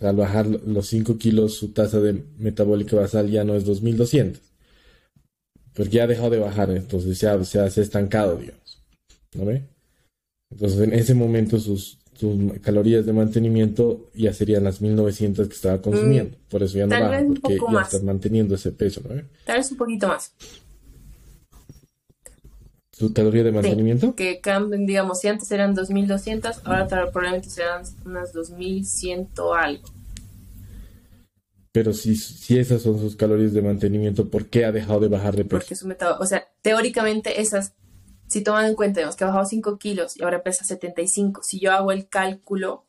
al 0.00 0.16
bajar 0.16 0.46
los 0.46 0.86
5 0.88 1.18
kilos, 1.18 1.54
su 1.54 1.72
tasa 1.72 2.00
de 2.00 2.24
metabólica 2.38 2.96
basal 2.96 3.30
ya 3.30 3.44
no 3.44 3.54
es 3.54 3.64
2200. 3.64 4.42
Porque 5.74 5.96
ya 5.96 6.04
ha 6.04 6.08
dejado 6.08 6.30
de 6.30 6.38
bajar, 6.38 6.70
entonces 6.70 7.20
ya 7.20 7.42
se 7.44 7.60
ha, 7.60 7.66
estancado, 7.66 8.36
digamos. 8.36 8.82
¿No 9.34 9.44
ve? 9.44 9.62
Entonces 10.50 10.80
en 10.80 10.92
ese 10.92 11.14
momento 11.14 11.58
sus 11.58 11.98
sus 12.18 12.36
calorías 12.60 13.06
de 13.06 13.12
mantenimiento 13.12 14.10
ya 14.12 14.32
serían 14.32 14.64
las 14.64 14.80
1900 14.80 15.46
que 15.46 15.54
estaba 15.54 15.80
consumiendo. 15.80 16.36
Mm, 16.36 16.50
Por 16.50 16.62
eso 16.64 16.78
ya 16.78 16.86
no 16.86 16.98
baja, 16.98 17.24
porque 17.40 17.58
ya 17.72 17.80
estás 17.80 18.02
manteniendo 18.02 18.56
ese 18.56 18.72
peso, 18.72 19.00
¿no? 19.08 19.22
Tal 19.44 19.58
vez 19.58 19.70
un 19.70 19.76
poquito 19.76 20.08
más. 20.08 20.34
¿Su 22.90 23.12
caloría 23.12 23.44
de 23.44 23.52
mantenimiento? 23.52 24.16
que 24.16 24.40
cambien, 24.40 24.84
digamos, 24.84 25.20
si 25.20 25.28
antes 25.28 25.48
eran 25.52 25.76
2200, 25.76 26.62
ahora 26.64 26.88
probablemente 26.88 27.50
serán 27.50 27.84
unas 28.04 28.32
2100 28.32 29.28
algo. 29.56 29.88
Pero 31.70 31.92
si, 31.92 32.16
si 32.16 32.58
esas 32.58 32.82
son 32.82 32.98
sus 32.98 33.14
calorías 33.14 33.52
de 33.52 33.62
mantenimiento, 33.62 34.28
¿por 34.28 34.46
qué 34.46 34.64
ha 34.64 34.72
dejado 34.72 34.98
de 34.98 35.06
bajar 35.06 35.36
de 35.36 35.44
peso? 35.44 35.60
Porque 35.60 35.76
su 35.76 35.88
o 36.18 36.26
sea, 36.26 36.48
teóricamente 36.62 37.40
esas 37.40 37.74
si 38.28 38.42
toman 38.42 38.66
en 38.66 38.74
cuenta 38.74 39.00
que 39.16 39.24
ha 39.24 39.28
bajado 39.28 39.46
5 39.46 39.78
kilos 39.78 40.16
y 40.16 40.22
ahora 40.22 40.42
pesa 40.42 40.64
75, 40.64 41.42
si 41.42 41.58
yo 41.60 41.72
hago 41.72 41.92
el 41.92 42.08
cálculo 42.08 42.84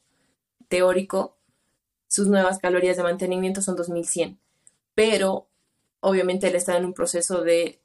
teórico, 0.67 1.37
sus 2.07 2.27
nuevas 2.27 2.59
calorías 2.59 2.97
de 2.97 3.03
mantenimiento 3.03 3.61
son 3.61 3.75
2100. 3.75 4.39
Pero 4.93 5.47
obviamente 6.01 6.47
él 6.47 6.55
está 6.55 6.77
en 6.77 6.85
un 6.85 6.93
proceso 6.93 7.41
de 7.41 7.81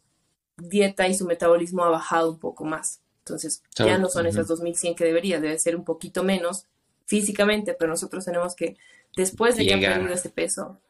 dieta 0.57 1.07
y 1.09 1.15
su 1.15 1.27
metabolismo 1.27 1.85
ha 1.85 1.91
bajado 1.91 2.31
un 2.31 2.39
poco 2.39 2.65
más. 2.65 3.01
Entonces 3.19 3.63
ya 3.77 3.99
no 3.99 4.09
son 4.09 4.27
esas 4.27 4.49
2100 4.49 4.97
que 4.97 5.05
debería, 5.05 5.41
debe 5.41 5.59
ser 5.59 5.77
un 5.77 5.85
poquito 5.85 6.25
menos 6.25 6.67
físicamente, 7.07 7.75
pero 7.75 7.91
nosotros 7.91 8.25
tenemos 8.25 8.55
que, 8.55 8.77
después 9.17 9.57
de 9.57 9.67
que 9.67 9.75
han 9.75 9.81
perdido 9.81 10.13
ese 10.13 10.29
peso, 10.29 10.81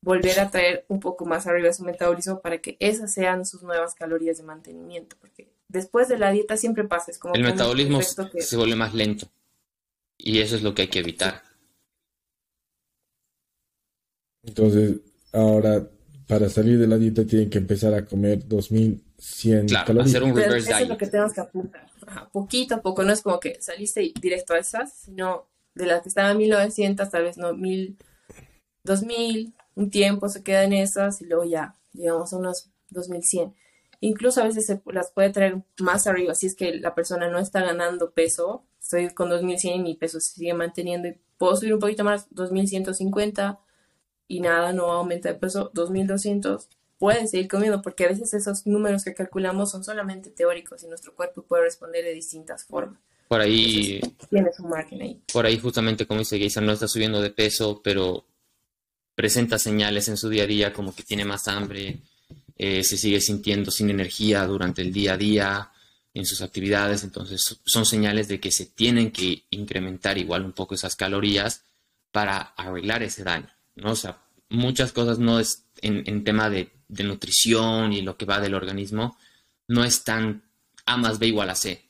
volver 0.00 0.38
a 0.40 0.50
traer 0.50 0.84
un 0.88 1.00
poco 1.00 1.24
más 1.24 1.46
arriba 1.46 1.72
su 1.72 1.82
metabolismo 1.82 2.40
para 2.40 2.58
que 2.58 2.76
esas 2.78 3.12
sean 3.12 3.44
sus 3.44 3.62
nuevas 3.62 3.94
calorías 3.94 4.38
de 4.38 4.44
mantenimiento, 4.44 5.16
porque 5.20 5.50
después 5.70 6.08
de 6.08 6.18
la 6.18 6.30
dieta 6.30 6.56
siempre 6.56 6.84
pasa. 6.84 7.12
como 7.18 7.34
el 7.34 7.42
metabolismo 7.42 8.00
se 8.02 8.56
vuelve 8.56 8.76
más 8.76 8.94
lento 8.94 9.30
y 10.18 10.40
eso 10.40 10.56
es 10.56 10.62
lo 10.62 10.74
que 10.74 10.82
hay 10.82 10.88
que 10.88 10.98
evitar. 10.98 11.42
Entonces, 14.42 15.00
ahora 15.32 15.88
para 16.26 16.48
salir 16.48 16.78
de 16.78 16.86
la 16.86 16.96
dieta 16.96 17.26
tienen 17.26 17.50
que 17.50 17.58
empezar 17.58 17.92
a 17.92 18.04
comer 18.04 18.46
2100 18.46 19.66
claro, 19.66 19.86
calorías. 19.86 20.10
Hacer 20.10 20.22
un 20.22 20.36
reverse 20.36 20.70
eso 20.70 20.78
es 20.78 20.88
lo 20.88 20.96
que 20.96 21.06
tenemos 21.06 21.32
que 21.32 21.40
apuntar. 21.40 21.86
poquito 22.32 22.76
a 22.76 22.82
poco, 22.82 23.02
no 23.02 23.12
es 23.12 23.22
como 23.22 23.40
que 23.40 23.60
saliste 23.60 24.12
directo 24.20 24.54
a 24.54 24.58
esas, 24.58 24.92
sino 24.92 25.48
de 25.74 25.86
las 25.86 26.02
que 26.02 26.08
estaban 26.08 26.36
1900, 26.36 27.10
tal 27.10 27.24
vez 27.24 27.36
no 27.36 27.54
1000, 27.54 27.96
2000, 28.84 29.54
un 29.74 29.90
tiempo 29.90 30.28
se 30.28 30.42
queda 30.42 30.64
en 30.64 30.72
esas 30.72 31.20
y 31.20 31.26
luego 31.26 31.44
ya 31.44 31.76
llegamos 31.92 32.32
a 32.32 32.36
unos 32.36 32.70
2100 32.90 33.54
incluso 34.00 34.40
a 34.40 34.44
veces 34.44 34.66
se 34.66 34.80
las 34.86 35.12
puede 35.12 35.30
traer 35.30 35.62
más 35.78 36.06
arriba, 36.06 36.34
si 36.34 36.46
es 36.46 36.54
que 36.54 36.74
la 36.74 36.94
persona 36.94 37.28
no 37.28 37.38
está 37.38 37.62
ganando 37.62 38.10
peso, 38.12 38.64
estoy 38.80 39.10
con 39.10 39.28
2100 39.28 39.74
y 39.74 39.82
mi 39.82 39.94
peso 39.94 40.20
se 40.20 40.34
sigue 40.34 40.54
manteniendo 40.54 41.08
y 41.08 41.18
puedo 41.38 41.56
subir 41.56 41.74
un 41.74 41.80
poquito 41.80 42.04
más, 42.04 42.26
2150 42.30 43.60
y 44.28 44.40
nada, 44.40 44.72
no 44.72 44.90
aumenta 44.92 45.28
de 45.28 45.34
peso, 45.34 45.70
2200, 45.74 46.68
pueden 46.98 47.28
seguir 47.28 47.48
comiendo 47.48 47.82
porque 47.82 48.04
a 48.04 48.08
veces 48.08 48.32
esos 48.34 48.66
números 48.66 49.04
que 49.04 49.14
calculamos 49.14 49.70
son 49.70 49.84
solamente 49.84 50.30
teóricos 50.30 50.82
y 50.82 50.86
nuestro 50.86 51.14
cuerpo 51.14 51.42
puede 51.42 51.64
responder 51.64 52.04
de 52.04 52.14
distintas 52.14 52.64
formas. 52.64 53.00
Por 53.28 53.40
ahí... 53.40 54.00
tienes 54.28 54.58
un 54.58 54.70
margen 54.70 55.02
ahí. 55.02 55.22
Por 55.32 55.46
ahí 55.46 55.58
justamente 55.58 56.06
como 56.06 56.20
dice 56.20 56.38
Geisa, 56.38 56.60
no 56.60 56.72
está 56.72 56.88
subiendo 56.88 57.20
de 57.20 57.30
peso, 57.30 57.80
pero 57.82 58.24
presenta 59.14 59.58
señales 59.58 60.08
en 60.08 60.16
su 60.16 60.28
día 60.28 60.44
a 60.44 60.46
día 60.46 60.72
como 60.72 60.94
que 60.94 61.02
tiene 61.02 61.24
más 61.24 61.46
hambre, 61.48 62.00
eh, 62.62 62.84
se 62.84 62.98
sigue 62.98 63.22
sintiendo 63.22 63.70
sin 63.70 63.88
energía 63.88 64.44
durante 64.44 64.82
el 64.82 64.92
día 64.92 65.14
a 65.14 65.16
día 65.16 65.70
en 66.12 66.26
sus 66.26 66.42
actividades, 66.42 67.02
entonces 67.04 67.40
son 67.64 67.86
señales 67.86 68.28
de 68.28 68.38
que 68.38 68.52
se 68.52 68.66
tienen 68.66 69.12
que 69.12 69.44
incrementar 69.48 70.18
igual 70.18 70.44
un 70.44 70.52
poco 70.52 70.74
esas 70.74 70.94
calorías 70.94 71.62
para 72.12 72.36
arreglar 72.58 73.02
ese 73.02 73.24
daño, 73.24 73.48
¿no? 73.76 73.92
O 73.92 73.96
sea, 73.96 74.18
muchas 74.50 74.92
cosas 74.92 75.18
no 75.18 75.40
es 75.40 75.64
en, 75.80 76.22
tema 76.22 76.50
de, 76.50 76.70
nutrición 76.88 77.94
y 77.94 78.02
lo 78.02 78.18
que 78.18 78.26
va 78.26 78.40
del 78.40 78.52
organismo, 78.52 79.16
no 79.66 79.82
es 79.82 80.04
tan 80.04 80.42
A 80.84 80.98
más 80.98 81.18
B 81.18 81.28
igual 81.28 81.48
a 81.48 81.54
C. 81.54 81.82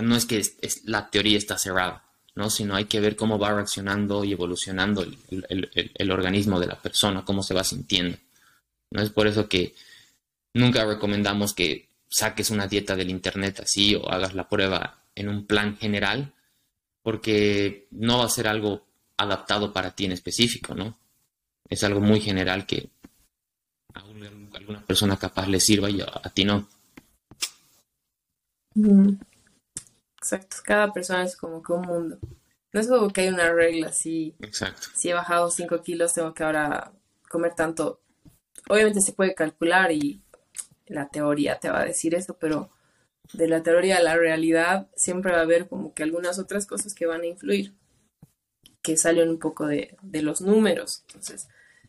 No 0.00 0.14
es 0.14 0.24
que 0.24 0.40
la 0.84 1.10
teoría 1.10 1.36
está 1.36 1.58
cerrada, 1.58 2.04
¿no? 2.36 2.48
Sino 2.48 2.76
hay 2.76 2.84
que 2.84 3.00
ver 3.00 3.16
cómo 3.16 3.40
va 3.40 3.54
reaccionando 3.54 4.22
y 4.22 4.30
evolucionando 4.30 5.04
el 5.30 6.10
organismo 6.12 6.60
de 6.60 6.68
la 6.68 6.80
persona, 6.80 7.24
cómo 7.24 7.42
se 7.42 7.54
va 7.54 7.64
sintiendo. 7.64 8.18
No 8.90 9.02
es 9.02 9.10
por 9.10 9.26
eso 9.26 9.48
que 9.48 9.74
Nunca 10.54 10.84
recomendamos 10.84 11.54
que 11.54 11.88
saques 12.08 12.50
una 12.50 12.66
dieta 12.66 12.94
del 12.94 13.10
internet 13.10 13.60
así 13.60 13.94
o 13.94 14.08
hagas 14.10 14.34
la 14.34 14.48
prueba 14.48 15.02
en 15.14 15.28
un 15.28 15.46
plan 15.46 15.76
general, 15.76 16.32
porque 17.02 17.88
no 17.90 18.18
va 18.18 18.26
a 18.26 18.30
ser 18.30 18.48
algo 18.48 18.86
adaptado 19.16 19.72
para 19.72 19.92
ti 19.92 20.04
en 20.04 20.12
específico, 20.12 20.74
¿no? 20.74 20.98
Es 21.68 21.84
algo 21.84 22.00
muy 22.00 22.20
general 22.20 22.66
que 22.66 22.90
a 23.94 24.00
alguna 24.54 24.84
persona 24.84 25.16
capaz 25.16 25.48
le 25.48 25.60
sirva 25.60 25.90
y 25.90 26.00
a, 26.00 26.30
ti 26.34 26.44
no. 26.44 26.68
Exacto, 30.16 30.56
cada 30.64 30.92
persona 30.92 31.24
es 31.24 31.36
como 31.36 31.62
que 31.62 31.72
un 31.72 31.82
mundo. 31.82 32.18
No 32.72 32.80
es 32.80 32.88
como 32.88 33.10
que 33.10 33.22
hay 33.22 33.28
una 33.28 33.52
regla 33.52 33.88
así. 33.88 34.34
Exacto. 34.40 34.88
Si 34.94 35.10
he 35.10 35.14
bajado 35.14 35.50
5 35.50 35.82
kilos, 35.82 36.14
tengo 36.14 36.32
que 36.32 36.42
ahora 36.42 36.92
comer 37.28 37.54
tanto. 37.54 38.00
Obviamente 38.68 39.00
se 39.00 39.12
puede 39.12 39.34
calcular 39.34 39.92
y 39.92 40.21
la 40.92 41.08
teoría 41.08 41.58
te 41.58 41.70
va 41.70 41.80
a 41.80 41.84
decir 41.84 42.14
eso, 42.14 42.36
pero 42.38 42.70
de 43.32 43.48
la 43.48 43.62
teoría 43.62 43.98
a 43.98 44.02
la 44.02 44.16
realidad 44.16 44.88
siempre 44.94 45.32
va 45.32 45.38
a 45.38 45.42
haber 45.42 45.68
como 45.68 45.94
que 45.94 46.02
algunas 46.02 46.38
otras 46.38 46.66
cosas 46.66 46.94
que 46.94 47.06
van 47.06 47.22
a 47.22 47.26
influir, 47.26 47.74
que 48.82 48.96
salen 48.96 49.28
un 49.28 49.38
poco 49.38 49.66
de, 49.66 49.96
de 50.02 50.22
los 50.22 50.40
números. 50.40 51.04
Entonces, 51.08 51.48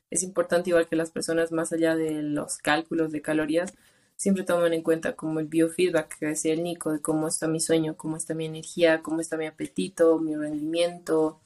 es 0.09 0.23
importante 0.23 0.69
igual 0.69 0.87
que 0.87 0.95
las 0.95 1.11
personas, 1.11 1.51
más 1.51 1.73
allá 1.73 1.95
de 1.95 2.21
los 2.21 2.57
cálculos 2.57 3.11
de 3.11 3.21
calorías, 3.21 3.73
siempre 4.15 4.43
toman 4.43 4.73
en 4.73 4.83
cuenta 4.83 5.15
como 5.15 5.39
el 5.39 5.47
biofeedback 5.47 6.19
que 6.19 6.27
decía 6.27 6.53
el 6.53 6.63
Nico, 6.63 6.91
de 6.91 7.01
cómo 7.01 7.27
está 7.27 7.47
mi 7.47 7.59
sueño, 7.59 7.97
cómo 7.97 8.15
está 8.15 8.33
mi 8.33 8.45
energía, 8.45 9.01
cómo 9.01 9.21
está 9.21 9.37
mi 9.37 9.47
apetito, 9.47 10.19
mi 10.19 10.35
rendimiento, 10.35 11.41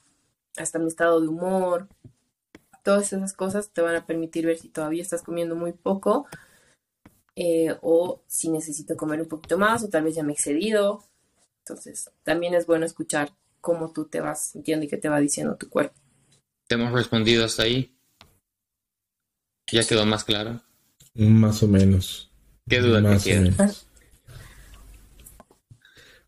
hasta 0.56 0.78
mi 0.78 0.88
estado 0.88 1.20
de 1.20 1.28
humor. 1.28 1.88
Todas 2.84 3.12
esas 3.12 3.32
cosas 3.32 3.70
te 3.70 3.80
van 3.80 3.96
a 3.96 4.06
permitir 4.06 4.46
ver 4.46 4.58
si 4.58 4.68
todavía 4.68 5.02
estás 5.02 5.22
comiendo 5.22 5.56
muy 5.56 5.72
poco 5.72 6.26
eh, 7.40 7.76
o 7.82 8.22
si 8.26 8.50
necesito 8.50 8.96
comer 8.96 9.20
un 9.20 9.28
poquito 9.28 9.56
más 9.58 9.84
o 9.84 9.88
tal 9.88 10.02
vez 10.02 10.16
ya 10.16 10.22
me 10.24 10.32
he 10.32 10.34
excedido. 10.34 11.04
Entonces, 11.60 12.10
también 12.24 12.54
es 12.54 12.66
bueno 12.66 12.84
escuchar 12.84 13.30
cómo 13.60 13.92
tú 13.92 14.06
te 14.06 14.20
vas 14.20 14.50
sintiendo 14.52 14.86
y 14.86 14.88
qué 14.88 14.96
te 14.96 15.08
va 15.08 15.20
diciendo 15.20 15.56
tu 15.56 15.68
cuerpo. 15.68 15.94
¿Te 16.66 16.74
hemos 16.74 16.92
respondido 16.92 17.44
hasta 17.44 17.62
ahí? 17.64 17.94
¿Ya 19.70 19.84
quedó 19.84 20.04
más 20.06 20.24
claro? 20.24 20.60
Más 21.14 21.62
o 21.62 21.68
menos. 21.68 22.30
¿Qué 22.68 22.80
duda 22.80 23.00
Más 23.00 23.22
queda? 23.24 23.40
menos. 23.42 23.86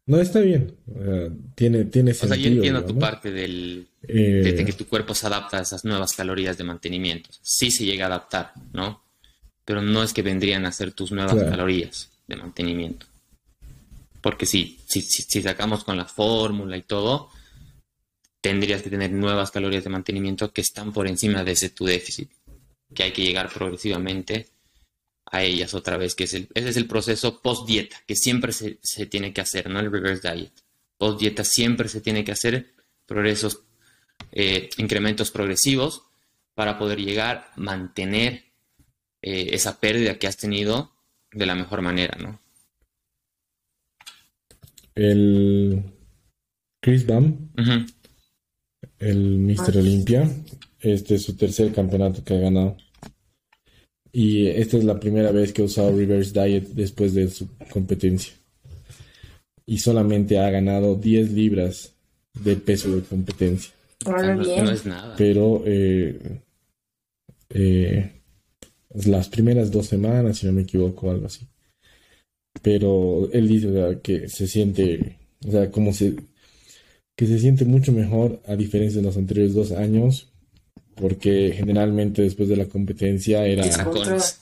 No, 0.07 0.21
está 0.21 0.41
bien. 0.41 0.77
Eh, 0.95 1.31
tiene, 1.55 1.85
tiene 1.85 2.11
O 2.11 2.15
sea, 2.15 2.29
sentido. 2.31 2.49
yo 2.51 2.55
entiendo 2.57 2.85
tu 2.85 2.99
parte 2.99 3.31
del, 3.31 3.89
Eh, 4.03 4.43
de 4.57 4.65
que 4.65 4.73
tu 4.73 4.87
cuerpo 4.87 5.15
se 5.15 5.27
adapta 5.27 5.59
a 5.59 5.63
esas 5.63 5.85
nuevas 5.85 6.13
calorías 6.15 6.57
de 6.59 6.65
mantenimiento. 6.65 7.31
Sí 7.43 7.71
se 7.71 7.85
llega 7.85 8.05
a 8.07 8.09
adaptar, 8.09 8.53
¿no? 8.73 9.03
Pero 9.71 9.83
no 9.83 10.03
es 10.03 10.13
que 10.13 10.23
vendrían 10.23 10.67
a 10.67 10.73
ser 10.73 10.91
tus 10.91 11.13
nuevas 11.13 11.35
Claro. 11.35 11.49
calorías 11.49 12.11
de 12.27 12.35
mantenimiento. 12.35 13.07
Porque 14.21 14.45
si, 14.45 14.81
si, 14.89 15.01
si, 15.01 15.23
si 15.23 15.43
sacamos 15.43 15.85
con 15.85 15.97
la 15.97 16.07
fórmula 16.07 16.77
y 16.77 16.83
todo, 16.83 17.31
tendrías 18.41 18.83
que 18.83 18.91
tener 18.91 19.13
nuevas 19.13 19.53
calorías 19.53 19.85
de 19.85 19.91
mantenimiento 19.91 20.53
que 20.53 20.61
están 20.61 20.93
por 20.93 21.07
encima 21.07 21.45
de 21.45 21.53
ese 21.53 21.71
tu 21.71 21.85
déficit, 21.85 22.33
que 22.93 23.05
hay 23.05 23.13
que 23.13 23.23
llegar 23.23 23.49
progresivamente 23.49 24.49
a 25.27 25.45
ellas 25.45 25.73
otra 25.75 25.97
vez, 25.97 26.17
que 26.17 26.25
es 26.25 26.35
el, 26.35 26.49
ese 26.53 26.71
es 26.71 26.77
el 26.77 26.89
proceso 26.89 27.41
post-dieta, 27.41 28.03
que 28.09 28.17
siempre 28.17 28.53
se, 28.53 28.81
se 28.83 29.07
tiene 29.07 29.33
que 29.33 29.41
hacer, 29.41 29.71
¿no? 29.71 29.79
El 29.79 29.93
reverse 29.93 30.33
diet. 30.33 30.53
Post-dieta 30.99 31.45
siempre 31.45 31.89
se 31.89 32.01
tiene 32.01 32.25
que 32.25 32.33
hacer 32.33 32.75
progresos, 33.07 33.61
eh, 34.33 34.69
incrementos 34.79 35.31
progresivos 35.31 36.03
para 36.57 36.77
poder 36.77 36.99
llegar, 36.99 37.53
mantener 37.55 38.50
eh, 39.23 39.51
esa 39.53 39.81
pérdida 39.81 40.19
que 40.19 40.27
has 40.27 40.37
tenido 40.37 40.93
de 41.33 41.47
la 41.47 41.55
mejor 41.55 41.83
manera, 41.83 42.17
¿no? 42.21 42.41
el 44.95 45.83
Chris 46.81 47.07
Bam, 47.07 47.51
Ujú. 47.59 47.87
el 48.99 49.39
Mr. 49.39 49.79
Olympia, 49.79 50.31
este 50.81 51.15
es 51.15 51.23
su 51.23 51.37
tercer 51.37 51.73
campeonato 51.73 52.23
que 52.25 52.35
ha 52.35 52.39
ganado. 52.39 52.77
Y 54.13 54.49
esta 54.49 54.77
es 54.77 54.85
la 54.85 54.99
primera 54.99 55.31
vez 55.31 55.53
que 55.53 55.63
ha 55.63 55.67
usado 55.67 55.97
Reverse 55.97 56.33
Diet 56.33 56.69
después 56.71 57.15
de 57.15 57.31
su 57.31 57.49
competencia. 57.71 58.33
Y 59.67 59.79
solamente 59.79 60.39
ha 60.39 60.51
ganado 60.51 60.97
10 60.97 61.31
libras 61.31 61.95
de 62.35 62.57
peso 62.57 62.95
de 62.97 63.03
competencia. 63.03 63.73
No, 64.05 64.39
bien. 64.39 64.65
no 64.65 64.71
es 64.73 64.85
nada. 64.85 65.15
Pero 65.17 65.63
eh, 65.65 66.41
eh, 67.51 68.20
las 68.95 69.29
primeras 69.29 69.71
dos 69.71 69.87
semanas, 69.87 70.39
si 70.39 70.47
no 70.47 70.53
me 70.53 70.63
equivoco, 70.63 71.11
algo 71.11 71.27
así. 71.27 71.47
Pero 72.63 73.31
él 73.33 73.49
dice 73.49 73.69
o 73.69 73.73
sea, 73.73 74.01
que 74.01 74.29
se 74.29 74.47
siente, 74.47 75.19
o 75.47 75.51
sea, 75.51 75.71
como 75.71 75.93
se, 75.93 76.17
que 77.17 77.27
se 77.27 77.39
siente 77.39 77.65
mucho 77.65 77.93
mejor 77.93 78.43
a 78.47 78.57
diferencia 78.57 79.01
de 79.01 79.07
los 79.07 79.17
anteriores 79.17 79.55
dos 79.55 79.73
años, 79.73 80.33
porque 80.97 81.53
generalmente 81.57 82.23
después 82.23 82.49
de 82.49 82.57
la 82.57 82.67
competencia 82.67 83.47
era 83.47 83.65
Atracones. 83.65 84.41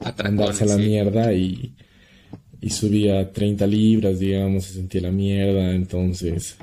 andarse 0.00 0.64
a 0.64 0.68
la 0.68 0.76
sí. 0.76 0.82
mierda 0.82 1.32
y, 1.34 1.74
y 2.60 2.70
subía 2.70 3.32
30 3.32 3.66
libras, 3.66 4.18
digamos, 4.18 4.64
se 4.64 4.74
sentía 4.74 5.02
la 5.02 5.12
mierda, 5.12 5.74
entonces 5.74 6.56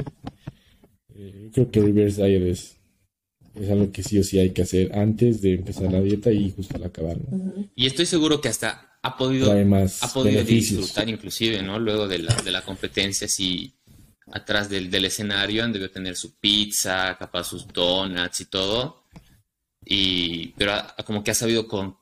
eh, 1.15 1.49
creo 1.53 1.69
que 1.69 1.81
reverse 1.81 2.25
diet 2.25 2.57
es, 3.55 3.69
algo 3.69 3.91
que 3.91 4.03
sí 4.03 4.19
o 4.19 4.23
sí 4.23 4.39
hay 4.39 4.51
que 4.51 4.61
hacer 4.63 4.93
antes 4.97 5.41
de 5.41 5.55
empezar 5.55 5.91
la 5.91 6.01
dieta 6.01 6.31
y 6.31 6.51
justo 6.51 6.75
al 6.77 6.83
acabar, 6.85 7.17
¿no? 7.29 7.53
Y 7.75 7.85
estoy 7.85 8.05
seguro 8.05 8.41
que 8.41 8.49
hasta 8.49 8.97
ha 9.01 9.17
podido, 9.17 9.51
ha 9.51 10.13
podido 10.13 10.37
beneficios. 10.37 10.79
disfrutar 10.81 11.09
inclusive, 11.09 11.61
¿no? 11.61 11.77
Luego 11.79 12.07
de 12.07 12.19
la, 12.19 12.35
de 12.35 12.51
la 12.51 12.61
competencia, 12.61 13.27
si 13.27 13.73
atrás 14.31 14.69
del, 14.69 14.89
del 14.89 15.05
escenario 15.05 15.63
han 15.63 15.73
debido 15.73 15.91
tener 15.91 16.15
su 16.15 16.35
pizza, 16.35 17.15
capaz 17.19 17.43
sus 17.45 17.67
donuts 17.67 18.39
y 18.41 18.45
todo. 18.45 19.03
Y, 19.85 20.47
pero 20.57 20.73
ha- 20.73 20.95
como 21.05 21.23
que 21.23 21.31
ha 21.31 21.35
sabido 21.35 21.67
con- 21.67 21.97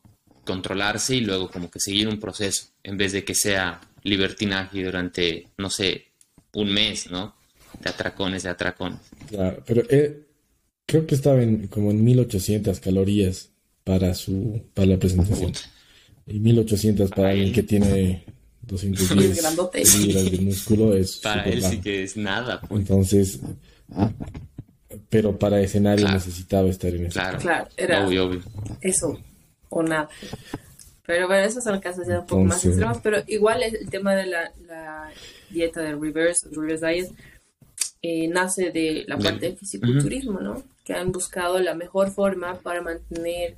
controlarse 0.45 1.15
y 1.15 1.21
luego 1.21 1.49
como 1.49 1.69
que 1.69 1.79
seguir 1.79 2.07
un 2.07 2.19
proceso, 2.19 2.67
en 2.83 2.97
vez 2.97 3.11
de 3.13 3.23
que 3.23 3.33
sea 3.35 3.81
libertinaje 4.03 4.83
durante, 4.83 5.47
no 5.57 5.69
sé, 5.69 6.07
un 6.53 6.71
mes, 6.73 7.09
¿no? 7.11 7.35
De 7.81 7.89
atracones, 7.89 8.43
de 8.43 8.49
atracones. 8.49 8.99
Claro, 9.27 9.63
pero 9.65 9.83
eh, 9.89 10.27
creo 10.91 11.07
que 11.07 11.15
estaba 11.15 11.41
en, 11.41 11.67
como 11.67 11.89
en 11.91 12.03
1800 12.03 12.79
calorías 12.81 13.49
para 13.85 14.13
su 14.13 14.61
para 14.73 14.87
la 14.87 14.97
presentación. 14.99 15.53
Y 16.27 16.39
1800 16.39 17.09
para 17.11 17.29
Ay. 17.29 17.37
alguien 17.37 17.53
que 17.53 17.63
tiene 17.63 18.25
Es 18.61 18.67
210 18.67 19.37
grandote. 19.41 19.83
libras 19.83 20.31
de 20.31 20.37
músculo 20.39 20.95
es 20.95 21.17
Para 21.23 21.43
él 21.45 21.63
sí 21.63 21.79
que 21.81 22.03
es 22.03 22.15
nada, 22.17 22.59
pues. 22.61 22.81
Entonces, 22.81 23.39
pero 25.09 25.37
para 25.39 25.61
escenario 25.61 26.05
Claro. 26.05 26.19
necesitaba 26.19 26.69
estar 26.69 26.93
en 26.93 27.05
eso. 27.05 27.13
Claro, 27.13 27.37
Claro, 27.39 27.67
era 27.77 28.05
obvio, 28.05 28.25
obvio. 28.25 28.41
eso 28.81 29.19
o 29.69 29.83
nada. 29.83 30.09
Pero 31.05 31.27
bueno, 31.27 31.43
esos 31.45 31.63
son 31.63 31.79
casos 31.79 32.07
ya 32.07 32.19
un 32.19 32.25
poco 32.27 32.43
más 32.43 32.63
extremos, 32.65 32.99
pero 33.03 33.17
igual 33.27 33.63
el 33.63 33.89
tema 33.89 34.13
de 34.15 34.25
la, 34.27 34.51
la 34.67 35.09
dieta 35.49 35.81
del 35.81 35.99
reverse, 35.99 36.47
reverse 36.51 36.85
diet, 36.85 37.11
eh, 38.01 38.27
nace 38.27 38.71
de 38.71 39.03
la 39.07 39.17
parte 39.17 39.47
del 39.47 39.57
fisiculturismo, 39.57 40.39
¿no? 40.39 40.63
Que 40.83 40.93
han 40.93 41.11
buscado 41.11 41.59
la 41.59 41.75
mejor 41.75 42.09
forma 42.11 42.55
para 42.55 42.81
mantener, 42.81 43.55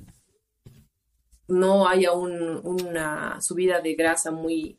no 1.48 1.86
haya 1.88 2.12
un- 2.12 2.60
una 2.64 3.40
subida 3.40 3.80
de 3.80 3.94
grasa 3.94 4.30
muy 4.30 4.78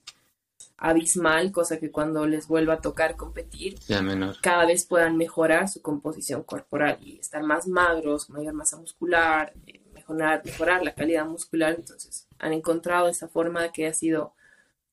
abismal, 0.77 1.51
cosa 1.51 1.79
que 1.79 1.91
cuando 1.91 2.25
les 2.27 2.47
vuelva 2.47 2.73
a 2.75 2.81
tocar 2.81 3.15
competir, 3.15 3.79
Ya 3.87 4.01
menor. 4.01 4.35
cada 4.41 4.65
vez 4.65 4.85
puedan 4.85 5.15
mejorar 5.15 5.69
su 5.69 5.81
composición 5.81 6.43
corporal 6.43 6.97
y 7.01 7.17
estar 7.19 7.43
más 7.43 7.67
magros, 7.67 8.29
mayor 8.29 8.53
masa 8.53 8.77
muscular, 8.77 9.53
eh, 9.67 9.79
mejorar, 9.93 10.41
mejorar 10.43 10.83
la 10.83 10.93
calidad 10.93 11.25
muscular. 11.25 11.75
Entonces, 11.77 12.27
han 12.39 12.51
encontrado 12.53 13.07
esa 13.07 13.27
forma 13.27 13.71
que 13.71 13.87
ha 13.87 13.93
sido 13.93 14.33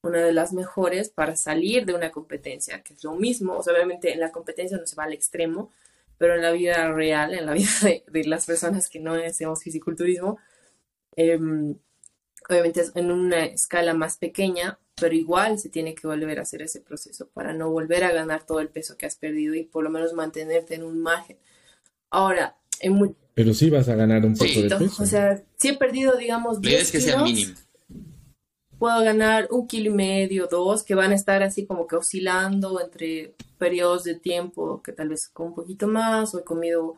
una 0.03 0.19
de 0.19 0.33
las 0.33 0.53
mejores 0.53 1.09
para 1.11 1.37
salir 1.37 1.85
de 1.85 1.95
una 1.95 2.11
competencia, 2.11 2.83
que 2.83 2.95
es 2.95 3.03
lo 3.05 3.15
mismo. 3.15 3.57
O 3.57 3.63
sea, 3.63 3.73
obviamente 3.75 4.13
en 4.13 4.21
la 4.21 4.31
competencia 4.33 4.77
no 4.79 4.87
se 4.87 4.97
va 4.97 5.05
al 5.05 5.13
extremo, 5.13 5.71
pero 6.23 6.37
en 6.37 6.43
la 6.43 6.53
vida 6.53 6.93
real, 6.93 7.35
en 7.35 7.47
la 7.47 7.53
vida 7.61 7.69
de, 7.83 8.05
de 8.07 8.25
las 8.29 8.47
personas 8.47 8.89
que 8.89 9.01
no 9.01 9.15
hacemos 9.15 9.61
fisiculturismo, 9.61 10.39
em, 11.17 11.75
obviamente 12.49 12.81
es 12.83 12.93
en 12.95 13.11
una 13.11 13.45
escala 13.45 13.93
más 13.93 14.19
pequeña, 14.19 14.79
pero 14.95 15.17
igual 15.17 15.59
se 15.59 15.69
tiene 15.69 15.97
que 15.97 16.07
volver 16.07 16.39
a 16.39 16.43
hacer 16.43 16.63
ese 16.63 16.81
proceso 16.81 17.29
para 17.35 17.53
no 17.55 17.71
volver 17.71 18.05
a 18.05 18.13
ganar 18.13 18.47
todo 18.47 18.61
el 18.61 18.69
peso 18.69 18.97
que 18.97 19.05
has 19.07 19.17
perdido 19.17 19.57
y 19.57 19.65
por 19.65 19.83
lo 19.83 19.91
menos 19.91 20.13
mantenerte 20.13 20.77
en 20.77 20.85
un 20.85 21.01
margen. 21.01 21.39
Ahora, 22.09 22.57
en 22.79 22.93
muy 22.93 23.17
Pero 23.35 23.53
sí 23.53 23.69
vas 23.69 23.89
a 23.89 23.97
ganar 23.97 24.25
un 24.25 24.35
poco 24.35 24.45
Sí. 24.49 24.63
de 24.69 24.77
peso. 24.77 25.03
o 25.03 25.07
sea, 25.07 25.43
si 25.57 25.71
he 25.71 25.77
perdido, 25.77 26.17
digamos, 26.17 26.61
La 26.63 26.69
idea 26.69 26.79
10 26.79 26.83
es 26.83 26.93
que 26.93 27.01
sea 27.01 27.15
kilos, 27.15 27.31
mínimo. 27.33 27.55
Puedo 28.83 29.01
ganar 29.05 29.47
un 29.53 29.69
kilo 29.69 29.91
y 29.91 29.95
medio, 29.95 30.49
dos, 30.49 30.83
que 30.83 30.97
van 30.97 31.13
a 31.13 31.15
estar 31.15 31.41
así 31.45 31.67
como 31.67 31.87
que 31.87 31.95
oscilando 31.95 32.81
entre 32.81 33.33
periodos 33.57 34.03
de 34.03 34.17
tiempo 34.17 34.83
que 34.83 34.91
tal 34.91 35.09
vez 35.09 35.29
con 35.29 35.47
un 35.47 35.55
poquito 35.55 35.87
más, 35.87 36.35
o 36.35 36.41
he 36.41 36.43
comido 36.43 36.97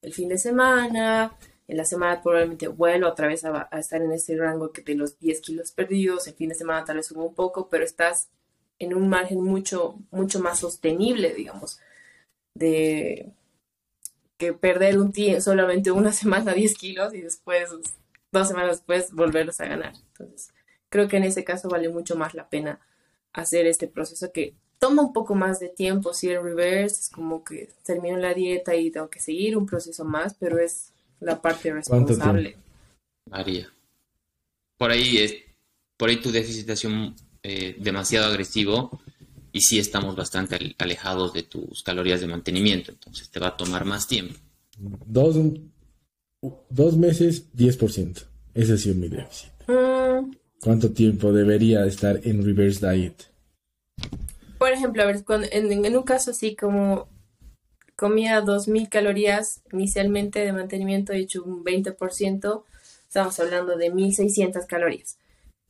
el 0.00 0.14
fin 0.14 0.30
de 0.30 0.38
semana, 0.38 1.36
en 1.66 1.76
la 1.76 1.84
semana 1.84 2.22
probablemente 2.22 2.66
vuelvo 2.68 3.08
otra 3.08 3.26
vez 3.26 3.44
a, 3.44 3.68
estar 3.78 4.00
en 4.00 4.12
ese 4.12 4.38
rango 4.38 4.72
que 4.72 4.80
de 4.80 4.94
los 4.94 5.18
10 5.18 5.42
kilos 5.42 5.70
perdidos, 5.72 6.26
el 6.28 6.32
fin 6.32 6.48
de 6.48 6.54
semana 6.54 6.86
tal 6.86 6.96
vez 6.96 7.08
subo 7.08 7.26
un 7.26 7.34
poco, 7.34 7.68
pero 7.68 7.84
estás 7.84 8.30
en 8.78 8.94
un 8.94 9.10
margen 9.10 9.44
mucho, 9.44 9.98
mucho 10.10 10.40
más 10.40 10.60
sostenible, 10.60 11.34
digamos, 11.34 11.78
de 12.54 13.34
que 14.38 14.54
perder 14.54 14.98
un 14.98 15.12
solamente 15.42 15.90
una 15.90 16.12
semana 16.22 16.54
10 16.54 16.74
kilos 16.78 17.12
y 17.12 17.20
después, 17.20 17.68
dos 18.32 18.48
semanas 18.48 18.78
después, 18.78 19.12
volverlos 19.12 19.60
a 19.60 19.66
ganar. 19.66 19.92
Entonces, 20.12 20.54
creo 20.88 21.08
que 21.08 21.16
en 21.16 21.24
ese 21.24 21.44
caso 21.44 21.68
vale 21.68 21.88
mucho 21.88 22.16
más 22.16 22.34
la 22.34 22.48
pena 22.48 22.80
hacer 23.32 23.66
este 23.66 23.88
proceso 23.88 24.32
que 24.32 24.54
toma 24.78 25.02
un 25.02 25.12
poco 25.12 25.34
más 25.34 25.60
de 25.60 25.68
tiempo, 25.68 26.14
si 26.14 26.28
el 26.28 26.42
reverse 26.42 27.00
es 27.00 27.08
como 27.08 27.44
que 27.44 27.70
termino 27.84 28.16
la 28.16 28.34
dieta 28.34 28.74
y 28.74 28.90
tengo 28.90 29.10
que 29.10 29.20
seguir 29.20 29.56
un 29.56 29.66
proceso 29.66 30.04
más, 30.04 30.34
pero 30.34 30.58
es 30.58 30.92
la 31.20 31.40
parte 31.40 31.72
responsable. 31.72 32.56
María. 33.30 33.70
Por 34.76 34.90
ahí 34.90 35.18
es, 35.18 35.34
por 35.96 36.08
ahí 36.08 36.20
tu 36.20 36.30
déficit 36.30 36.70
ha 36.70 36.76
sido 36.76 36.92
eh, 37.42 37.76
demasiado 37.78 38.26
agresivo 38.26 39.00
y 39.52 39.60
sí 39.60 39.78
estamos 39.78 40.14
bastante 40.14 40.76
alejados 40.78 41.32
de 41.32 41.42
tus 41.42 41.82
calorías 41.82 42.20
de 42.20 42.28
mantenimiento, 42.28 42.92
entonces 42.92 43.28
te 43.30 43.40
va 43.40 43.48
a 43.48 43.56
tomar 43.56 43.84
más 43.84 44.06
tiempo. 44.06 44.34
Dos, 44.78 45.36
dos 46.70 46.96
meses, 46.96 47.52
10%. 47.52 48.24
Ese 48.54 48.72
ha 48.72 48.76
sido 48.76 48.94
mi 48.94 49.08
déficit. 49.08 49.50
Mm. 49.66 50.37
¿Cuánto 50.60 50.92
tiempo 50.92 51.32
debería 51.32 51.86
estar 51.86 52.20
en 52.24 52.44
reverse 52.44 52.90
diet? 52.90 53.30
Por 54.58 54.72
ejemplo, 54.72 55.04
en, 55.52 55.96
un 55.96 56.02
caso 56.02 56.32
así 56.32 56.56
como 56.56 57.08
comía 57.94 58.42
2.000 58.42 58.88
calorías 58.88 59.62
inicialmente 59.72 60.40
de 60.40 60.52
mantenimiento 60.52 61.14
y 61.14 61.22
hecho 61.22 61.44
un 61.44 61.64
20%, 61.64 62.64
estamos 63.06 63.40
hablando 63.40 63.76
de 63.76 63.92
1.600 63.92 64.66
calorías. 64.66 65.18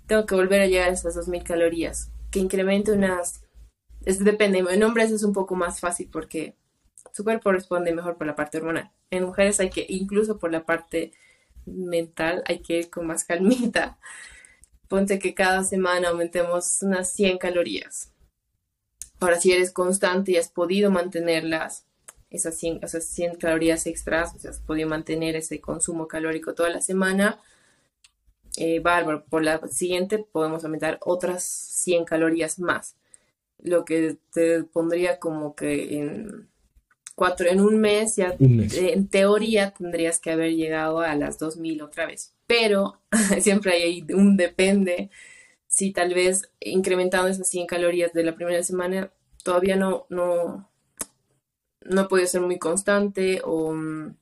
Tengo 0.06 0.24
que 0.24 0.34
volver 0.34 0.62
a 0.62 0.66
llegar 0.66 0.88
a 0.88 0.92
esas 0.92 1.16
2.000 1.16 1.42
calorías, 1.42 2.10
que 2.30 2.38
incremente 2.38 2.92
unas... 2.92 3.42
Es, 4.06 4.24
depende, 4.24 4.58
en 4.58 4.82
hombres 4.82 5.10
es 5.10 5.22
un 5.22 5.34
poco 5.34 5.54
más 5.54 5.80
fácil 5.80 6.08
porque 6.10 6.54
su 7.12 7.24
cuerpo 7.24 7.52
responde 7.52 7.92
mejor 7.92 8.16
por 8.16 8.26
la 8.26 8.36
parte 8.36 8.56
hormonal. 8.56 8.90
En 9.10 9.24
mujeres 9.24 9.60
hay 9.60 9.68
que, 9.68 9.84
incluso 9.88 10.38
por 10.38 10.50
la 10.50 10.64
parte 10.64 11.12
mental, 11.66 12.42
hay 12.46 12.60
que 12.60 12.78
ir 12.78 12.90
con 12.90 13.06
más 13.06 13.24
calmita. 13.24 13.98
Ponte 14.88 15.18
que 15.18 15.34
cada 15.34 15.62
semana 15.64 16.08
aumentemos 16.08 16.82
unas 16.82 17.12
100 17.12 17.38
calorías 17.38 18.12
Ahora, 19.20 19.40
si 19.40 19.52
eres 19.52 19.72
constante 19.72 20.32
y 20.32 20.36
has 20.36 20.48
podido 20.48 20.90
mantenerlas, 20.90 21.84
esas 22.30 22.56
100, 22.56 22.80
esas 22.82 23.04
100 23.04 23.36
calorías 23.36 23.86
extras, 23.86 24.34
o 24.34 24.38
sea, 24.38 24.50
has 24.50 24.60
podido 24.60 24.88
mantener 24.88 25.34
ese 25.34 25.60
consumo 25.60 26.06
calórico 26.06 26.54
toda 26.54 26.70
la 26.70 26.80
semana, 26.80 27.40
eh, 28.56 28.80
bárbaro. 28.80 29.24
Por 29.24 29.42
la 29.42 29.66
siguiente 29.68 30.18
podemos 30.18 30.64
aumentar 30.64 30.98
otras 31.02 31.42
100 31.42 32.04
calorías 32.04 32.58
más. 32.60 32.94
Lo 33.58 33.84
que 33.84 34.18
te 34.32 34.62
pondría 34.62 35.18
como 35.18 35.56
que 35.56 35.98
en 35.98 36.48
cuatro, 37.16 37.48
en 37.48 37.60
un 37.60 37.80
mes 37.80 38.16
ya, 38.16 38.36
en 38.38 39.08
teoría 39.08 39.72
tendrías 39.72 40.20
que 40.20 40.30
haber 40.30 40.54
llegado 40.54 41.00
a 41.00 41.16
las 41.16 41.38
2000 41.38 41.82
otra 41.82 42.06
vez. 42.06 42.34
Pero 42.48 43.00
siempre 43.40 43.74
hay 43.74 44.04
un 44.12 44.36
depende 44.36 45.10
si 45.68 45.92
tal 45.92 46.12
vez 46.14 46.50
incrementando 46.58 47.28
esas 47.28 47.48
100 47.48 47.68
calorías 47.68 48.12
de 48.12 48.24
la 48.24 48.34
primera 48.34 48.64
semana 48.64 49.12
todavía 49.44 49.76
no, 49.76 50.06
no, 50.08 50.68
no 51.82 52.08
puede 52.08 52.26
ser 52.26 52.40
muy 52.40 52.58
constante 52.58 53.40
o 53.44 53.72
mm, 53.72 54.16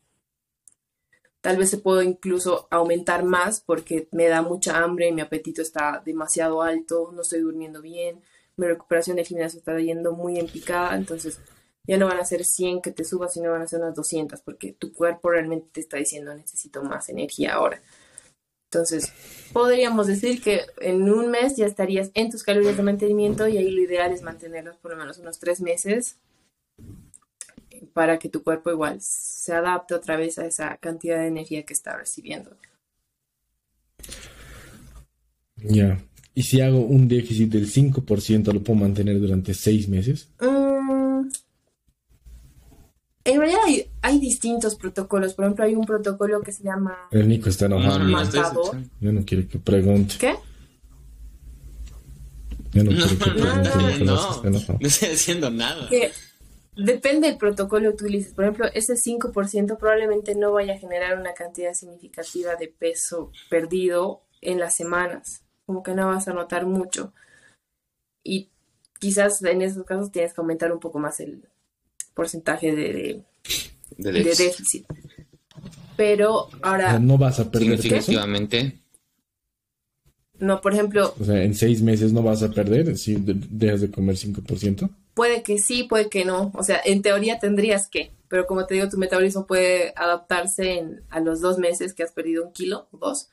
tal 1.41 1.57
vez 1.57 1.71
se 1.71 1.79
puede 1.79 2.05
incluso 2.05 2.69
aumentar 2.71 3.25
más 3.25 3.61
porque 3.61 4.09
me 4.13 4.29
da 4.29 4.43
mucha 4.43 4.83
hambre, 4.83 5.13
mi 5.13 5.21
apetito 5.21 5.63
está 5.63 6.03
demasiado 6.05 6.63
alto, 6.63 7.11
no 7.13 7.23
estoy 7.23 7.41
durmiendo 7.41 7.81
bien, 7.81 8.21
mi 8.57 8.67
recuperación 8.67 9.17
del 9.17 9.27
gimnasio 9.27 9.59
está 9.59 9.79
yendo 9.79 10.13
muy 10.13 10.39
en 10.39 10.49
picada, 10.49 10.97
entonces 10.97 11.41
ya 11.85 11.97
no 11.99 12.07
van 12.07 12.19
a 12.19 12.25
ser 12.25 12.45
100 12.45 12.83
que 12.83 12.91
te 12.91 13.05
subas, 13.05 13.33
sino 13.33 13.53
van 13.53 13.63
a 13.63 13.67
ser 13.69 13.81
unas 13.81 13.95
200 13.95 14.41
porque 14.43 14.73
tu 14.73 14.93
cuerpo 14.93 15.31
realmente 15.31 15.69
te 15.73 15.81
está 15.81 15.97
diciendo 15.97 16.35
necesito 16.35 16.83
más 16.83 17.09
energía 17.09 17.55
ahora. 17.55 17.81
Entonces, 18.71 19.13
podríamos 19.53 20.07
decir 20.07 20.43
que 20.43 20.63
en 20.81 21.11
un 21.11 21.31
mes 21.31 21.57
ya 21.57 21.67
estarías 21.67 22.11
en 22.15 22.31
tus 22.31 22.43
calorías 22.43 22.77
de 22.77 22.83
mantenimiento 22.83 23.47
y 23.47 23.59
ahí 23.59 23.71
lo 23.71 23.81
ideal 23.83 24.13
es 24.13 24.23
mantenerlos 24.23 24.77
por 24.77 24.91
lo 24.91 24.97
menos 24.97 25.19
unos 25.19 25.39
tres 25.39 25.61
meses 25.61 26.17
para 27.93 28.19
que 28.19 28.29
tu 28.29 28.43
cuerpo 28.43 28.71
igual 28.71 28.99
se 29.01 29.53
adapte 29.53 29.95
otra 29.95 30.17
vez 30.17 30.39
a 30.39 30.47
esa 30.47 30.77
cantidad 30.79 31.19
de 31.19 31.29
energía 31.29 31.63
que 31.63 31.73
está 31.73 31.97
recibiendo. 31.97 32.57
Ya. 35.57 35.99
¿Y 36.35 36.43
si 36.43 36.61
hago 36.61 36.81
un 36.81 37.09
déficit 37.09 37.51
del 37.51 37.67
5%, 37.67 38.53
lo 38.53 38.63
puedo 38.63 38.79
mantener 38.79 39.19
durante 39.19 39.55
seis 39.55 39.89
meses? 39.89 40.29
Mm, 40.41 41.29
en 43.25 43.41
realidad 43.41 43.61
hay, 43.67 43.91
distintos 44.21 44.77
protocolos. 44.77 45.35
Por 45.35 45.45
ejemplo, 45.45 45.65
hay 45.65 45.75
un 45.75 45.85
protocolo 45.85 46.41
que 46.41 46.53
se 46.53 46.63
llama. 46.63 47.09
El 47.11 47.29
Nico 47.29 47.49
está 47.49 47.67
enojado. 47.67 47.99
No, 47.99 48.85
Yo 49.01 49.13
no 49.13 49.25
quiero 49.25 49.49
que 49.49 49.59
pregunte. 49.59 50.15
¿Qué? 50.19 50.37
Yo 52.73 52.85
no, 52.85 52.91
quiero 52.91 53.09
que 53.09 53.17
pregunte. 53.17 54.05
No, 54.05 54.43
no, 54.43 54.51
no, 54.51 54.79
estoy 54.81 55.09
haciendo 55.11 55.51
nada. 55.51 55.89
depende 56.77 57.29
del 57.29 57.39
protocolo 57.39 57.91
que 57.97 58.05
utilices. 58.05 58.35
Por 58.35 58.45
ejemplo, 58.45 58.67
ese 58.75 58.95
5% 58.95 59.79
probablemente 59.79 60.35
no 60.35 60.53
vaya 60.53 60.75
a 60.75 60.79
generar 60.79 61.19
una 61.19 61.35
cantidad 61.35 61.73
significativa 61.73 62.57
de 62.57 62.69
peso 62.69 63.33
perdido 63.49 64.23
en 64.41 64.59
las 64.59 64.77
semanas. 64.77 65.43
Como 65.65 65.83
que 65.83 65.95
no 65.95 66.07
vas 66.07 66.29
a 66.29 66.33
notar 66.33 66.67
mucho. 66.67 67.13
Y 68.23 68.51
quizás 68.99 69.43
en 69.43 69.63
esos 69.63 69.85
casos 69.85 70.11
tienes 70.11 70.33
que 70.33 70.41
aumentar 70.41 70.73
un 70.73 70.81
poco 70.81 70.99
más 70.99 71.21
el, 71.21 71.49
porcentaje 72.17 72.75
de, 72.75 72.93
de, 72.93 73.25
déficit. 73.97 74.87
Pero 75.97 76.49
ahora... 76.63 76.99
No 76.99 77.19
vas 77.19 77.41
a 77.41 77.51
perder 77.51 77.81
Significativamente. 77.81 78.79
No, 80.39 80.61
por 80.61 80.75
ejemplo... 80.75 81.15
O 81.19 81.25
sea, 81.25 81.43
en 81.43 81.55
seis 81.55 81.81
meses 81.83 82.13
no 82.13 82.23
vas 82.23 82.43
a 82.43 82.51
perder 82.51 82.97
si 82.99 83.17
dejas 83.19 83.81
de 83.81 83.91
comer 83.91 84.17
5%. 84.17 84.91
Puede 85.15 85.43
que 85.43 85.59
sí, 85.59 85.85
puede 85.85 86.11
que 86.11 86.25
no. 86.27 86.53
O 86.55 86.63
sea, 86.63 86.81
en 86.85 87.01
teoría 87.01 87.39
tendrías 87.39 87.89
que, 87.89 88.13
pero 88.29 88.47
como 88.47 88.67
te 88.67 88.75
digo, 88.75 88.89
tu 88.89 88.99
metabolismo 88.99 89.47
puede 89.47 89.95
adaptarse 89.97 90.85
a 91.09 91.21
los 91.21 91.41
dos 91.41 91.59
meses 91.59 91.95
que 91.95 92.03
has 92.03 92.13
perdido 92.13 92.45
un 92.45 92.53
kilo 92.53 92.89
o 92.91 92.99
dos. 92.99 93.31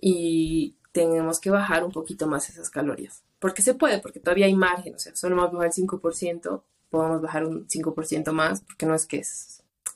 Y 0.00 0.76
tenemos 0.92 1.40
que 1.40 1.50
bajar 1.50 1.84
un 1.84 1.90
poquito 1.90 2.28
más 2.28 2.48
esas 2.48 2.70
calorías. 2.70 3.24
Porque 3.40 3.62
se 3.62 3.74
puede, 3.74 3.98
porque 3.98 4.20
todavía 4.20 4.46
hay 4.46 4.54
margen. 4.54 4.94
O 4.94 4.98
sea, 4.98 5.14
solo 5.16 5.34
más 5.34 5.50
bajar 5.50 5.66
el 5.66 5.72
5%, 5.72 6.62
podemos 6.90 7.22
bajar 7.22 7.44
un 7.44 7.66
5% 7.66 8.32
más, 8.32 8.60
porque 8.60 8.86
no 8.86 8.94
es 8.94 9.06
que 9.06 9.22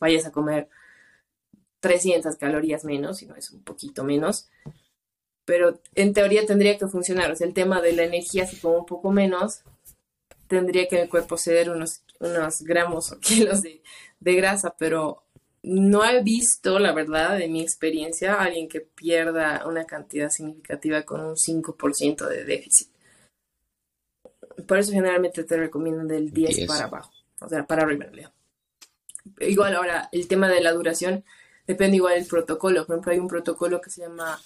vayas 0.00 0.26
a 0.26 0.32
comer 0.32 0.68
300 1.80 2.36
calorías 2.36 2.84
menos, 2.84 3.18
sino 3.18 3.34
es 3.34 3.50
un 3.50 3.62
poquito 3.62 4.04
menos. 4.04 4.48
Pero 5.44 5.80
en 5.94 6.12
teoría 6.12 6.46
tendría 6.46 6.78
que 6.78 6.86
funcionar. 6.86 7.30
O 7.32 7.36
sea, 7.36 7.46
el 7.46 7.54
tema 7.54 7.80
de 7.80 7.92
la 7.92 8.04
energía, 8.04 8.46
si 8.46 8.56
como 8.56 8.78
un 8.78 8.86
poco 8.86 9.10
menos, 9.10 9.62
tendría 10.46 10.86
que 10.88 11.00
el 11.00 11.08
cuerpo 11.08 11.36
ceder 11.38 11.70
unos, 11.70 12.02
unos 12.18 12.62
gramos 12.62 13.12
o 13.12 13.18
kilos 13.20 13.62
de, 13.62 13.82
de 14.20 14.34
grasa, 14.34 14.74
pero 14.78 15.24
no 15.62 16.04
he 16.04 16.22
visto, 16.22 16.78
la 16.78 16.92
verdad, 16.92 17.40
en 17.40 17.52
mi 17.52 17.60
experiencia, 17.62 18.34
alguien 18.34 18.68
que 18.68 18.80
pierda 18.80 19.66
una 19.66 19.84
cantidad 19.84 20.30
significativa 20.30 21.02
con 21.02 21.20
un 21.20 21.36
5% 21.36 22.26
de 22.26 22.44
déficit. 22.44 22.89
Por 24.66 24.78
eso 24.78 24.92
generalmente 24.92 25.44
te 25.44 25.56
recomiendan 25.56 26.08
del 26.08 26.30
10, 26.32 26.66
para 26.66 26.84
abajo, 26.84 27.12
o 27.40 27.48
sea, 27.48 27.66
para 27.66 27.82
arriba 27.82 28.06
Igual 29.38 29.74
ahora, 29.74 30.08
el 30.12 30.28
tema 30.28 30.48
de 30.48 30.60
la 30.60 30.72
duración 30.72 31.24
depende 31.66 31.96
igual 31.96 32.14
del 32.14 32.26
protocolo. 32.26 32.86
Por 32.86 32.94
ejemplo, 32.94 33.12
hay 33.12 33.18
un 33.18 33.28
protocolo 33.28 33.80
que 33.80 33.90
se 33.90 34.02
llama 34.02 34.40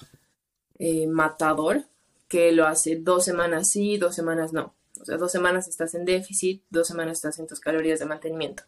eh, 0.79 1.07
Matador, 1.07 1.85
que 2.29 2.53
lo 2.53 2.67
hace 2.67 2.97
dos 2.97 3.25
semanas 3.25 3.71
sí, 3.71 3.97
dos 3.97 4.15
semanas 4.15 4.53
no. 4.53 4.75
O 5.01 5.05
sea, 5.05 5.17
dos 5.17 5.33
semanas 5.33 5.69
estás 5.69 5.95
en 5.95 6.05
déficit, 6.05 6.63
dos 6.71 6.87
semanas 6.87 7.19
estás 7.19 7.39
en 7.39 7.47
tus 7.47 7.61
calorías 7.61 7.99
de 7.99 8.07
mantenimiento. 8.07 8.65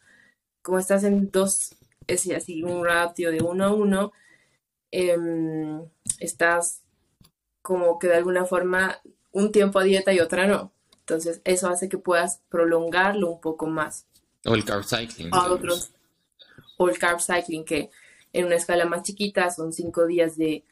Como 0.62 0.78
estás 0.78 1.04
en 1.04 1.30
dos, 1.30 1.74
es 2.06 2.28
así, 2.30 2.62
un 2.62 2.84
ratio 2.84 3.30
de 3.30 3.42
uno 3.42 3.64
a 3.64 3.72
uno, 3.72 4.12
em, 4.90 5.84
estás 6.18 6.82
como 7.62 7.98
que 7.98 8.08
de 8.08 8.16
alguna 8.16 8.44
forma 8.44 9.00
un 9.32 9.52
tiempo 9.52 9.78
a 9.78 9.84
dieta 9.84 10.12
y 10.12 10.20
otra 10.20 10.46
no. 10.46 10.72
Entonces, 11.08 11.40
eso 11.44 11.68
hace 11.68 11.88
que 11.88 11.98
puedas 11.98 12.40
prolongarlo 12.48 13.30
un 13.30 13.40
poco 13.40 13.66
más. 13.66 14.06
O 14.44 14.54
el 14.56 14.64
carb 14.64 14.82
cycling. 14.82 15.30
o 16.78 16.88
el 16.88 16.98
carb 16.98 17.20
cycling, 17.20 17.64
que 17.64 17.90
en 18.32 18.46
una 18.46 18.56
escala 18.56 18.86
más 18.86 19.04
chiquita 19.04 19.48
son 19.52 19.72
cinco 19.72 20.04
días 20.04 20.36
de, 20.36 20.64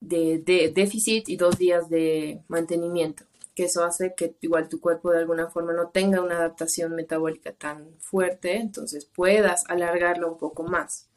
de, 0.00 0.72
déficit 0.74 1.28
y 1.28 1.36
dos 1.36 1.58
días 1.58 1.90
de 1.90 2.40
mantenimiento. 2.48 3.24
Que 3.54 3.64
eso 3.64 3.84
hace 3.84 4.14
que 4.16 4.34
igual 4.40 4.70
tu 4.70 4.80
cuerpo 4.80 5.10
de 5.10 5.18
alguna 5.18 5.50
forma 5.50 5.74
no 5.74 5.88
tenga 5.88 6.22
una 6.22 6.38
adaptación 6.38 6.94
metabólica 6.94 7.52
tan 7.52 7.86
fuerte, 7.98 8.56
entonces 8.56 9.04
puedas 9.04 9.64
alargarlo 9.68 10.32
un 10.32 10.38
poco 10.38 10.62
más. 10.62 11.08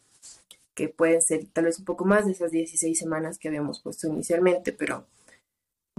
Que 0.74 0.90
pueden 0.90 1.22
ser 1.22 1.46
tal 1.54 1.64
vez 1.64 1.80
un 1.80 1.86
poco 1.86 2.04
más 2.04 2.26
de 2.26 2.34
esas 2.34 2.52
16 2.52 3.00
semanas 3.00 3.40
que 3.40 3.48
habíamos 3.48 3.80
puesto 3.80 4.08
inicialmente, 4.08 4.74
pero 4.74 5.06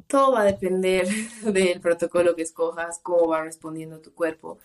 todo 0.06 0.32
va 0.32 0.42
a 0.42 0.44
depender 0.44 1.06
del 1.42 1.80
protocolo 1.80 2.34
que 2.36 2.42
escojas, 2.42 3.00
cómo 3.02 3.28
va 3.28 3.44
respondiendo 3.44 4.00
tu 4.00 4.14
cuerpo. 4.14 4.58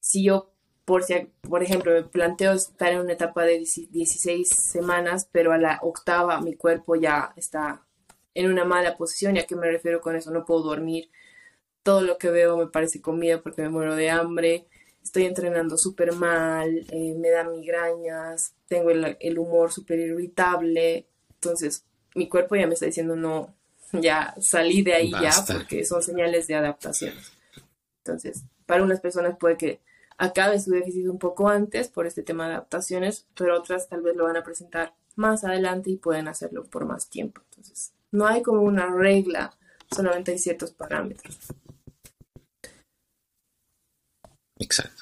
Si 0.00 0.24
yo, 0.24 0.50
por, 0.84 1.02
si, 1.02 1.30
por 1.48 1.62
ejemplo, 1.62 1.92
me 1.92 2.02
planteo 2.02 2.52
estar 2.52 2.92
en 2.92 3.00
una 3.00 3.14
etapa 3.14 3.44
de 3.44 3.58
16 3.58 4.48
semanas, 4.48 5.28
pero 5.32 5.52
a 5.52 5.58
la 5.58 5.78
octava 5.82 6.40
mi 6.40 6.54
cuerpo 6.54 6.96
ya 6.96 7.32
está 7.36 7.84
en 8.34 8.50
una 8.50 8.64
mala 8.64 8.96
posición, 8.96 9.36
¿y 9.36 9.40
a 9.40 9.46
qué 9.46 9.56
me 9.56 9.70
refiero 9.70 10.00
con 10.00 10.16
eso? 10.16 10.30
No 10.30 10.44
puedo 10.44 10.62
dormir, 10.62 11.10
todo 11.84 12.00
lo 12.00 12.18
que 12.18 12.30
veo 12.30 12.56
me 12.56 12.66
parece 12.66 13.00
comida 13.00 13.40
porque 13.40 13.62
me 13.62 13.68
muero 13.68 13.94
de 13.94 14.10
hambre, 14.10 14.66
estoy 15.04 15.26
entrenando 15.26 15.76
súper 15.76 16.12
mal, 16.12 16.86
eh, 16.90 17.14
me 17.16 17.30
da 17.30 17.44
migrañas, 17.44 18.54
tengo 18.66 18.90
el, 18.90 19.38
humor 19.38 19.70
súper 19.70 20.00
irritable, 20.00 21.06
entonces 21.34 21.84
mi 22.14 22.28
cuerpo 22.28 22.56
ya 22.56 22.66
me 22.66 22.74
está 22.74 22.86
diciendo 22.86 23.14
no, 23.14 23.54
ya 24.00 24.34
salí 24.40 24.82
de 24.82 24.94
ahí 24.94 25.10
ya 25.10 25.32
porque 25.46 25.84
son 25.84 26.02
señales 26.02 26.46
de 26.46 26.54
adaptación. 26.54 27.14
Entonces, 27.98 28.44
para 28.66 28.82
unas 28.82 29.00
personas 29.00 29.36
puede 29.38 29.56
que 29.56 29.80
acabe 30.18 30.60
su 30.60 30.70
déficit 30.70 31.08
un 31.08 31.18
poco 31.18 31.48
antes 31.48 31.88
por 31.88 32.06
este 32.06 32.22
tema 32.22 32.46
de 32.46 32.54
adaptaciones, 32.54 33.26
pero 33.36 33.58
otras 33.58 33.88
tal 33.88 34.02
vez 34.02 34.16
lo 34.16 34.24
van 34.24 34.36
a 34.36 34.44
presentar 34.44 34.94
más 35.16 35.44
adelante 35.44 35.90
y 35.90 35.96
pueden 35.96 36.28
hacerlo 36.28 36.64
por 36.64 36.86
más 36.86 37.08
tiempo. 37.08 37.40
Entonces, 37.50 37.92
no 38.10 38.26
hay 38.26 38.42
como 38.42 38.62
una 38.62 38.86
regla, 38.86 39.56
solamente 39.90 40.32
hay 40.32 40.38
ciertos 40.38 40.72
parámetros. 40.72 41.38
Exacto. 44.58 44.93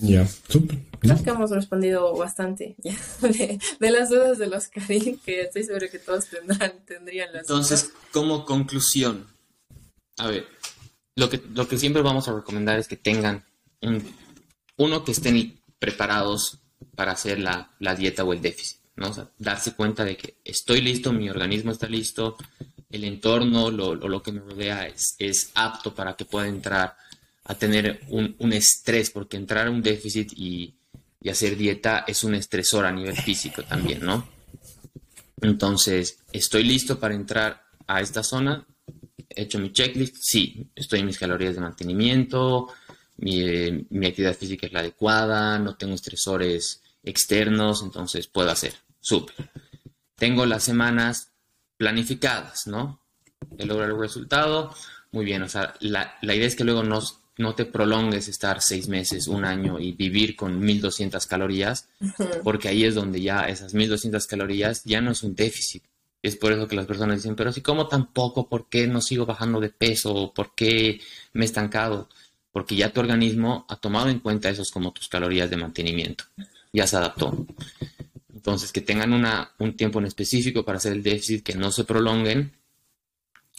Ya, 0.00 0.26
súper. 0.26 0.78
Creo 1.00 1.22
que 1.22 1.30
hemos 1.30 1.50
respondido 1.50 2.16
bastante 2.16 2.76
de, 3.20 3.90
las 3.90 4.10
dudas 4.10 4.38
de 4.38 4.48
los 4.48 4.68
Karim, 4.68 5.18
que 5.24 5.42
estoy 5.42 5.64
seguro 5.64 5.86
que 5.90 5.98
todos 5.98 6.26
tendrán, 6.26 6.72
tendrían 6.86 7.32
las 7.32 7.42
Entonces, 7.42 7.92
como 8.12 8.44
conclusión, 8.44 9.26
a 10.16 10.28
ver, 10.28 10.46
lo 11.14 11.28
que, 11.28 11.40
lo 11.52 11.68
que 11.68 11.78
siempre 11.78 12.02
vamos 12.02 12.28
a 12.28 12.34
recomendar 12.34 12.78
es 12.78 12.88
que 12.88 12.96
tengan 12.96 13.44
un, 13.80 14.04
uno 14.76 15.04
que 15.04 15.12
estén 15.12 15.60
preparados 15.78 16.58
para 16.94 17.12
hacer 17.12 17.38
la, 17.38 17.70
dieta 17.96 18.24
o 18.24 18.32
el 18.32 18.40
déficit, 18.40 18.78
¿no? 18.96 19.12
darse 19.38 19.74
cuenta 19.74 20.04
de 20.04 20.16
que 20.16 20.38
estoy 20.44 20.80
listo, 20.80 21.12
mi 21.12 21.30
organismo 21.30 21.70
está 21.70 21.86
listo, 21.86 22.36
el 22.90 23.04
entorno, 23.04 23.70
lo, 23.70 23.94
lo 23.94 24.22
que 24.22 24.32
me 24.32 24.40
rodea 24.40 24.86
es, 24.86 25.14
es 25.18 25.50
apto 25.54 25.94
para 25.94 26.16
que 26.16 26.24
pueda 26.24 26.48
entrar 26.48 26.96
a 27.48 27.54
tener 27.54 28.02
un, 28.08 28.52
estrés, 28.52 29.10
porque 29.10 29.38
entrar 29.38 29.66
a 29.66 29.70
un 29.70 29.82
déficit 29.82 30.32
y, 30.36 30.74
hacer 31.28 31.56
dieta 31.56 32.04
es 32.06 32.24
un 32.24 32.34
estresor 32.34 32.86
a 32.86 32.92
nivel 32.92 33.14
físico 33.14 33.62
también, 33.62 34.02
¿no? 34.02 34.26
Entonces, 35.42 36.20
¿estoy 36.32 36.64
listo 36.64 36.98
para 36.98 37.14
entrar 37.14 37.64
a 37.86 38.00
esta 38.00 38.22
zona? 38.22 38.66
¿He 39.28 39.42
hecho 39.42 39.58
mi 39.58 39.72
checklist? 39.72 40.16
Sí, 40.20 40.70
estoy 40.74 41.00
en 41.00 41.06
mis 41.06 41.18
calorías 41.18 41.54
de 41.54 41.60
mantenimiento, 41.60 42.68
mi, 43.18 43.42
eh, 43.42 43.86
actividad 44.06 44.34
física 44.34 44.66
es 44.66 44.72
la 44.72 44.80
adecuada, 44.80 45.58
no 45.58 45.76
tengo 45.76 45.94
estresores 45.94 46.82
externos, 47.02 47.82
entonces 47.82 48.26
puedo 48.26 48.50
hacer. 48.50 48.74
Súper. 49.00 49.50
Tengo 50.16 50.46
las 50.46 50.64
semanas 50.64 51.32
planificadas, 51.76 52.66
¿no? 52.66 53.00
He 53.58 53.66
logrado 53.66 53.94
el 53.94 54.00
resultado, 54.00 54.74
muy 55.12 55.24
bien. 55.24 55.42
O 55.42 55.48
sea, 55.48 55.74
la, 55.80 56.16
la 56.22 56.34
idea 56.34 56.46
es 56.46 56.56
que 56.56 56.64
luego 56.64 56.82
nos 56.82 57.20
no 57.38 57.54
te 57.54 57.64
prolongues 57.64 58.28
estar 58.28 58.60
seis 58.60 58.88
meses, 58.88 59.28
un 59.28 59.44
año 59.44 59.78
y 59.78 59.92
vivir 59.92 60.34
con 60.34 60.58
1200 60.58 61.24
calorías, 61.26 61.88
porque 62.42 62.68
ahí 62.68 62.84
es 62.84 62.96
donde 62.96 63.20
ya 63.20 63.48
esas 63.48 63.74
1200 63.74 64.26
calorías 64.26 64.82
ya 64.84 65.00
no 65.00 65.12
es 65.12 65.22
un 65.22 65.34
déficit. 65.34 65.84
Es 66.20 66.36
por 66.36 66.52
eso 66.52 66.66
que 66.66 66.74
las 66.74 66.86
personas 66.86 67.18
dicen, 67.18 67.36
pero 67.36 67.52
si 67.52 67.60
como 67.60 67.86
tan 67.86 68.12
poco, 68.12 68.48
¿por 68.48 68.68
qué 68.68 68.88
no 68.88 69.00
sigo 69.00 69.24
bajando 69.24 69.60
de 69.60 69.70
peso? 69.70 70.32
¿Por 70.34 70.52
qué 70.56 71.00
me 71.32 71.44
he 71.44 71.46
estancado? 71.46 72.08
Porque 72.50 72.74
ya 72.74 72.92
tu 72.92 72.98
organismo 72.98 73.64
ha 73.68 73.76
tomado 73.76 74.08
en 74.08 74.18
cuenta 74.18 74.50
esos 74.50 74.72
como 74.72 74.90
tus 74.90 75.08
calorías 75.08 75.48
de 75.48 75.56
mantenimiento. 75.56 76.24
Ya 76.72 76.88
se 76.88 76.96
adaptó. 76.96 77.46
Entonces, 78.34 78.72
que 78.72 78.80
tengan 78.80 79.12
una, 79.12 79.52
un 79.58 79.76
tiempo 79.76 80.00
en 80.00 80.06
específico 80.06 80.64
para 80.64 80.78
hacer 80.78 80.92
el 80.92 81.04
déficit, 81.04 81.44
que 81.44 81.54
no 81.54 81.70
se 81.70 81.84
prolonguen 81.84 82.52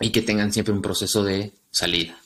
y 0.01 0.09
que 0.09 0.21
tengan 0.21 0.51
siempre 0.51 0.73
un 0.73 0.81
proceso 0.81 1.23
de 1.23 1.53
salida 1.71 2.19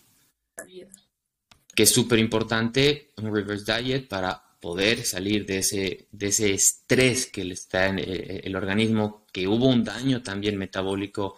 que 1.76 1.84
es 1.84 1.94
súper 1.94 2.20
importante 2.20 3.12
un 3.18 3.34
reverse 3.34 3.82
diet 3.82 4.08
para 4.08 4.44
poder 4.64 5.04
salir 5.04 5.46
de 5.46 5.58
ese, 5.58 6.08
de 6.12 6.28
ese 6.28 6.54
estrés 6.54 7.26
que 7.26 7.44
le 7.44 7.54
está 7.54 7.88
en 7.88 8.00
eh, 8.00 8.42
el, 8.46 8.56
organismo, 8.56 9.26
que 9.34 9.46
hubo 9.46 9.68
un 9.68 9.84
daño 9.84 10.24
también 10.24 10.58
metabólico, 10.58 11.36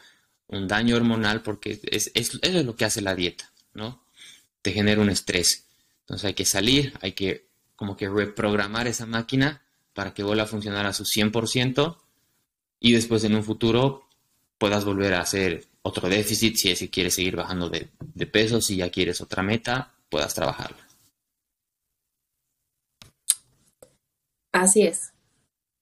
un 0.48 0.68
daño 0.68 0.96
hormonal, 0.96 1.42
porque 1.42 1.80
es, 1.90 2.12
eso 2.14 2.38
es 2.42 2.66
lo 2.66 2.76
que 2.76 2.86
hace 2.86 3.02
la 3.02 3.16
dieta, 3.16 3.52
¿no? 3.74 4.04
Te 4.62 4.74
genera 4.74 5.02
un 5.02 5.10
estrés. 5.10 5.66
Entonces 6.02 6.26
hay 6.26 6.34
que 6.36 6.46
salir, 6.46 6.94
hay 7.02 7.14
que 7.14 7.48
como 7.76 7.98
que 7.98 8.08
reprogramar 8.08 8.88
esa 8.88 9.08
máquina 9.08 9.64
para 9.94 10.14
que 10.14 10.22
vuelva 10.22 10.44
a 10.44 10.48
funcionar 10.48 10.86
a 10.86 10.94
su 10.94 11.04
100% 11.04 11.98
y 12.80 12.92
después 12.92 13.24
en 13.24 13.36
un 13.36 13.44
futuro 13.44 14.08
puedas 14.60 14.86
volver 14.86 15.16
a 15.16 15.22
hacer 15.22 15.66
otro 15.82 16.08
déficit 16.10 16.58
si 16.58 16.70
es 16.70 16.88
quieres 16.92 17.16
seguir 17.16 17.36
bajando 17.36 17.70
de, 17.70 17.90
de 18.00 18.28
peso, 18.28 18.62
si 18.62 18.76
ya 18.76 18.92
quieres 18.92 19.20
otra 19.20 19.42
meta, 19.42 19.95
puedas 20.16 20.34
trabajarla. 20.34 20.78
Así 24.53 24.84
es. 24.84 25.11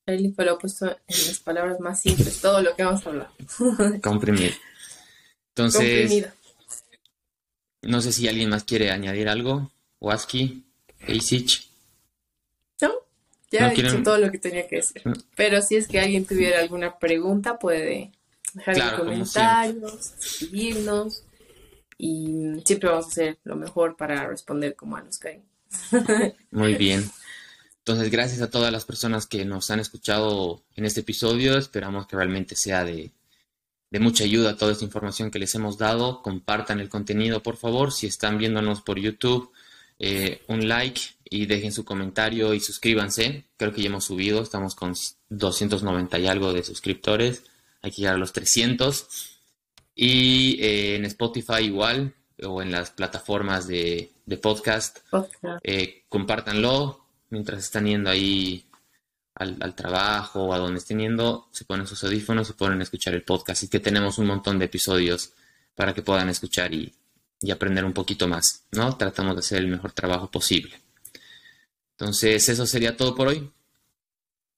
El 0.07 0.33
fue 0.33 0.45
lo 0.45 0.57
puesto 0.57 0.87
en 0.89 1.27
las 1.27 1.37
palabras 1.37 1.79
más 1.79 2.01
simples, 2.01 2.41
todo 2.41 2.63
lo 2.63 2.75
que 2.75 2.83
vamos 2.83 3.05
a 3.05 3.09
hablar. 3.11 3.29
Comprimir. 4.01 4.55
Entonces, 5.49 6.29
no 7.83 8.01
sé 8.01 8.11
si 8.11 8.27
alguien 8.27 8.49
más 8.49 8.63
quiere 8.63 8.89
añadir 8.89 9.29
algo. 9.29 9.71
Waski, 10.01 10.65
Eisich. 11.01 11.69
No, 12.81 12.91
ya 13.51 13.71
he 13.71 13.75
dicho 13.75 14.01
todo 14.01 14.17
lo 14.17 14.31
que 14.31 14.39
tenía 14.39 14.67
que 14.67 14.77
decir. 14.77 15.03
Pero 15.35 15.61
si 15.61 15.75
es 15.75 15.87
que 15.87 15.99
alguien 15.99 16.25
tuviera 16.25 16.59
alguna 16.59 16.97
pregunta, 16.97 17.59
puede 17.59 18.11
dejar 18.55 18.79
en 18.79 18.97
comentarios, 18.97 20.13
escribirnos 20.19 21.23
y 21.97 22.61
siempre 22.65 22.89
vamos 22.89 23.05
a 23.05 23.09
hacer 23.09 23.39
lo 23.43 23.55
mejor 23.55 23.95
para 23.95 24.27
responder 24.27 24.75
como 24.75 24.97
a 24.97 25.01
nos 25.01 25.17
caen. 25.17 25.43
Muy 26.51 26.75
bien. 26.75 27.09
Entonces, 27.85 28.09
gracias 28.09 28.41
a 28.41 28.49
todas 28.49 28.71
las 28.71 28.85
personas 28.85 29.27
que 29.27 29.43
nos 29.43 29.69
han 29.69 29.81
escuchado 29.81 30.63
en 30.75 30.85
este 30.85 31.01
episodio. 31.01 31.57
Esperamos 31.57 32.07
que 32.07 32.15
realmente 32.15 32.55
sea 32.55 32.85
de, 32.85 33.11
mucha 33.99 34.23
ayuda 34.23 34.55
toda 34.55 34.71
esta 34.71 34.85
información 34.85 35.29
que 35.29 35.39
les 35.39 35.53
hemos 35.55 35.77
dado. 35.77 36.21
Compartan 36.21 36.79
el 36.79 36.87
contenido, 36.87 37.43
por 37.43 37.57
favor. 37.57 37.91
Si 37.91 38.07
están 38.07 38.37
viéndonos 38.37 38.81
por 38.81 38.99
YouTube, 38.99 39.51
eh, 39.99 40.41
un 40.47 40.69
like 40.69 41.01
y 41.25 41.45
dejen 41.45 41.73
su 41.73 41.83
comentario 41.83 42.53
y 42.53 42.61
suscríbanse. 42.61 43.47
Creo 43.57 43.73
que 43.73 43.81
ya 43.81 43.89
hemos 43.89 44.05
subido. 44.05 44.41
Estamos 44.41 44.75
con 44.75 44.93
290 45.27 46.19
y 46.19 46.27
algo 46.27 46.53
de 46.53 46.63
suscriptores. 46.63 47.43
Hay 47.81 47.91
que 47.91 47.97
llegar 47.97 48.15
a 48.15 48.19
los 48.19 48.31
300. 48.31 49.32
Y 49.95 50.61
eh, 50.61 50.95
en 50.95 51.05
Spotify 51.05 51.63
igual, 51.63 52.13
o 52.43 52.61
en 52.61 52.71
las 52.71 52.91
plataformas 52.91 53.67
de, 53.67 54.11
podcast, 54.41 54.99
eh, 55.63 56.03
compártanlo 56.09 57.05
mientras 57.29 57.59
están 57.59 57.85
yendo 57.85 58.09
ahí 58.09 58.65
al, 59.35 59.75
trabajo 59.75 60.43
o 60.43 60.53
a 60.53 60.59
donde 60.59 60.79
estén 60.79 60.99
yendo, 60.99 61.47
se 61.51 61.65
ponen 61.65 61.87
sus 61.87 62.03
audífonos 62.03 62.49
y 62.49 62.53
pueden 62.53 62.81
escuchar 62.81 63.13
el 63.13 63.23
podcast. 63.23 63.63
Y 63.63 63.67
que 63.67 63.79
tenemos 63.79 64.17
un 64.17 64.27
montón 64.27 64.59
de 64.59 64.65
episodios 64.65 65.33
para 65.75 65.93
que 65.93 66.01
puedan 66.01 66.29
escuchar 66.29 66.73
y, 66.73 66.93
y 67.41 67.51
aprender 67.51 67.85
un 67.85 67.93
poquito 67.93 68.27
más, 68.27 68.65
¿no? 68.71 68.95
Tratamos 68.95 69.35
de 69.35 69.39
hacer 69.39 69.59
el 69.59 69.67
mejor 69.67 69.91
trabajo 69.91 70.29
posible. 70.29 70.79
Entonces, 71.91 72.47
eso 72.49 72.65
sería 72.65 72.95
todo 72.97 73.15
por 73.15 73.27
hoy. 73.27 73.51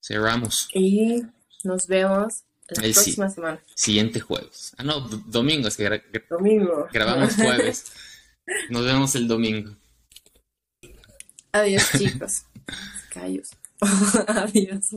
Cerramos. 0.02 0.68
Y 0.74 1.24
nos 1.64 1.88
vemos 1.88 2.45
la 2.70 2.82
próxima 2.82 3.30
semana. 3.30 3.60
Siguiente 3.76 4.20
jueves. 4.20 4.74
Ah, 4.78 4.84
no, 4.84 5.02
domingo, 5.02 5.68
es 5.68 5.78
que 5.78 6.02
domingo. 6.30 6.88
grabamos 6.92 7.36
jueves. 7.36 7.92
Nos 8.70 8.86
vemos 8.86 9.16
el 9.16 9.28
domingo. 9.28 9.76
Adiós, 11.52 11.90
chicos. 11.98 12.44
Callos. 13.10 13.50
Adiós. 14.28 14.96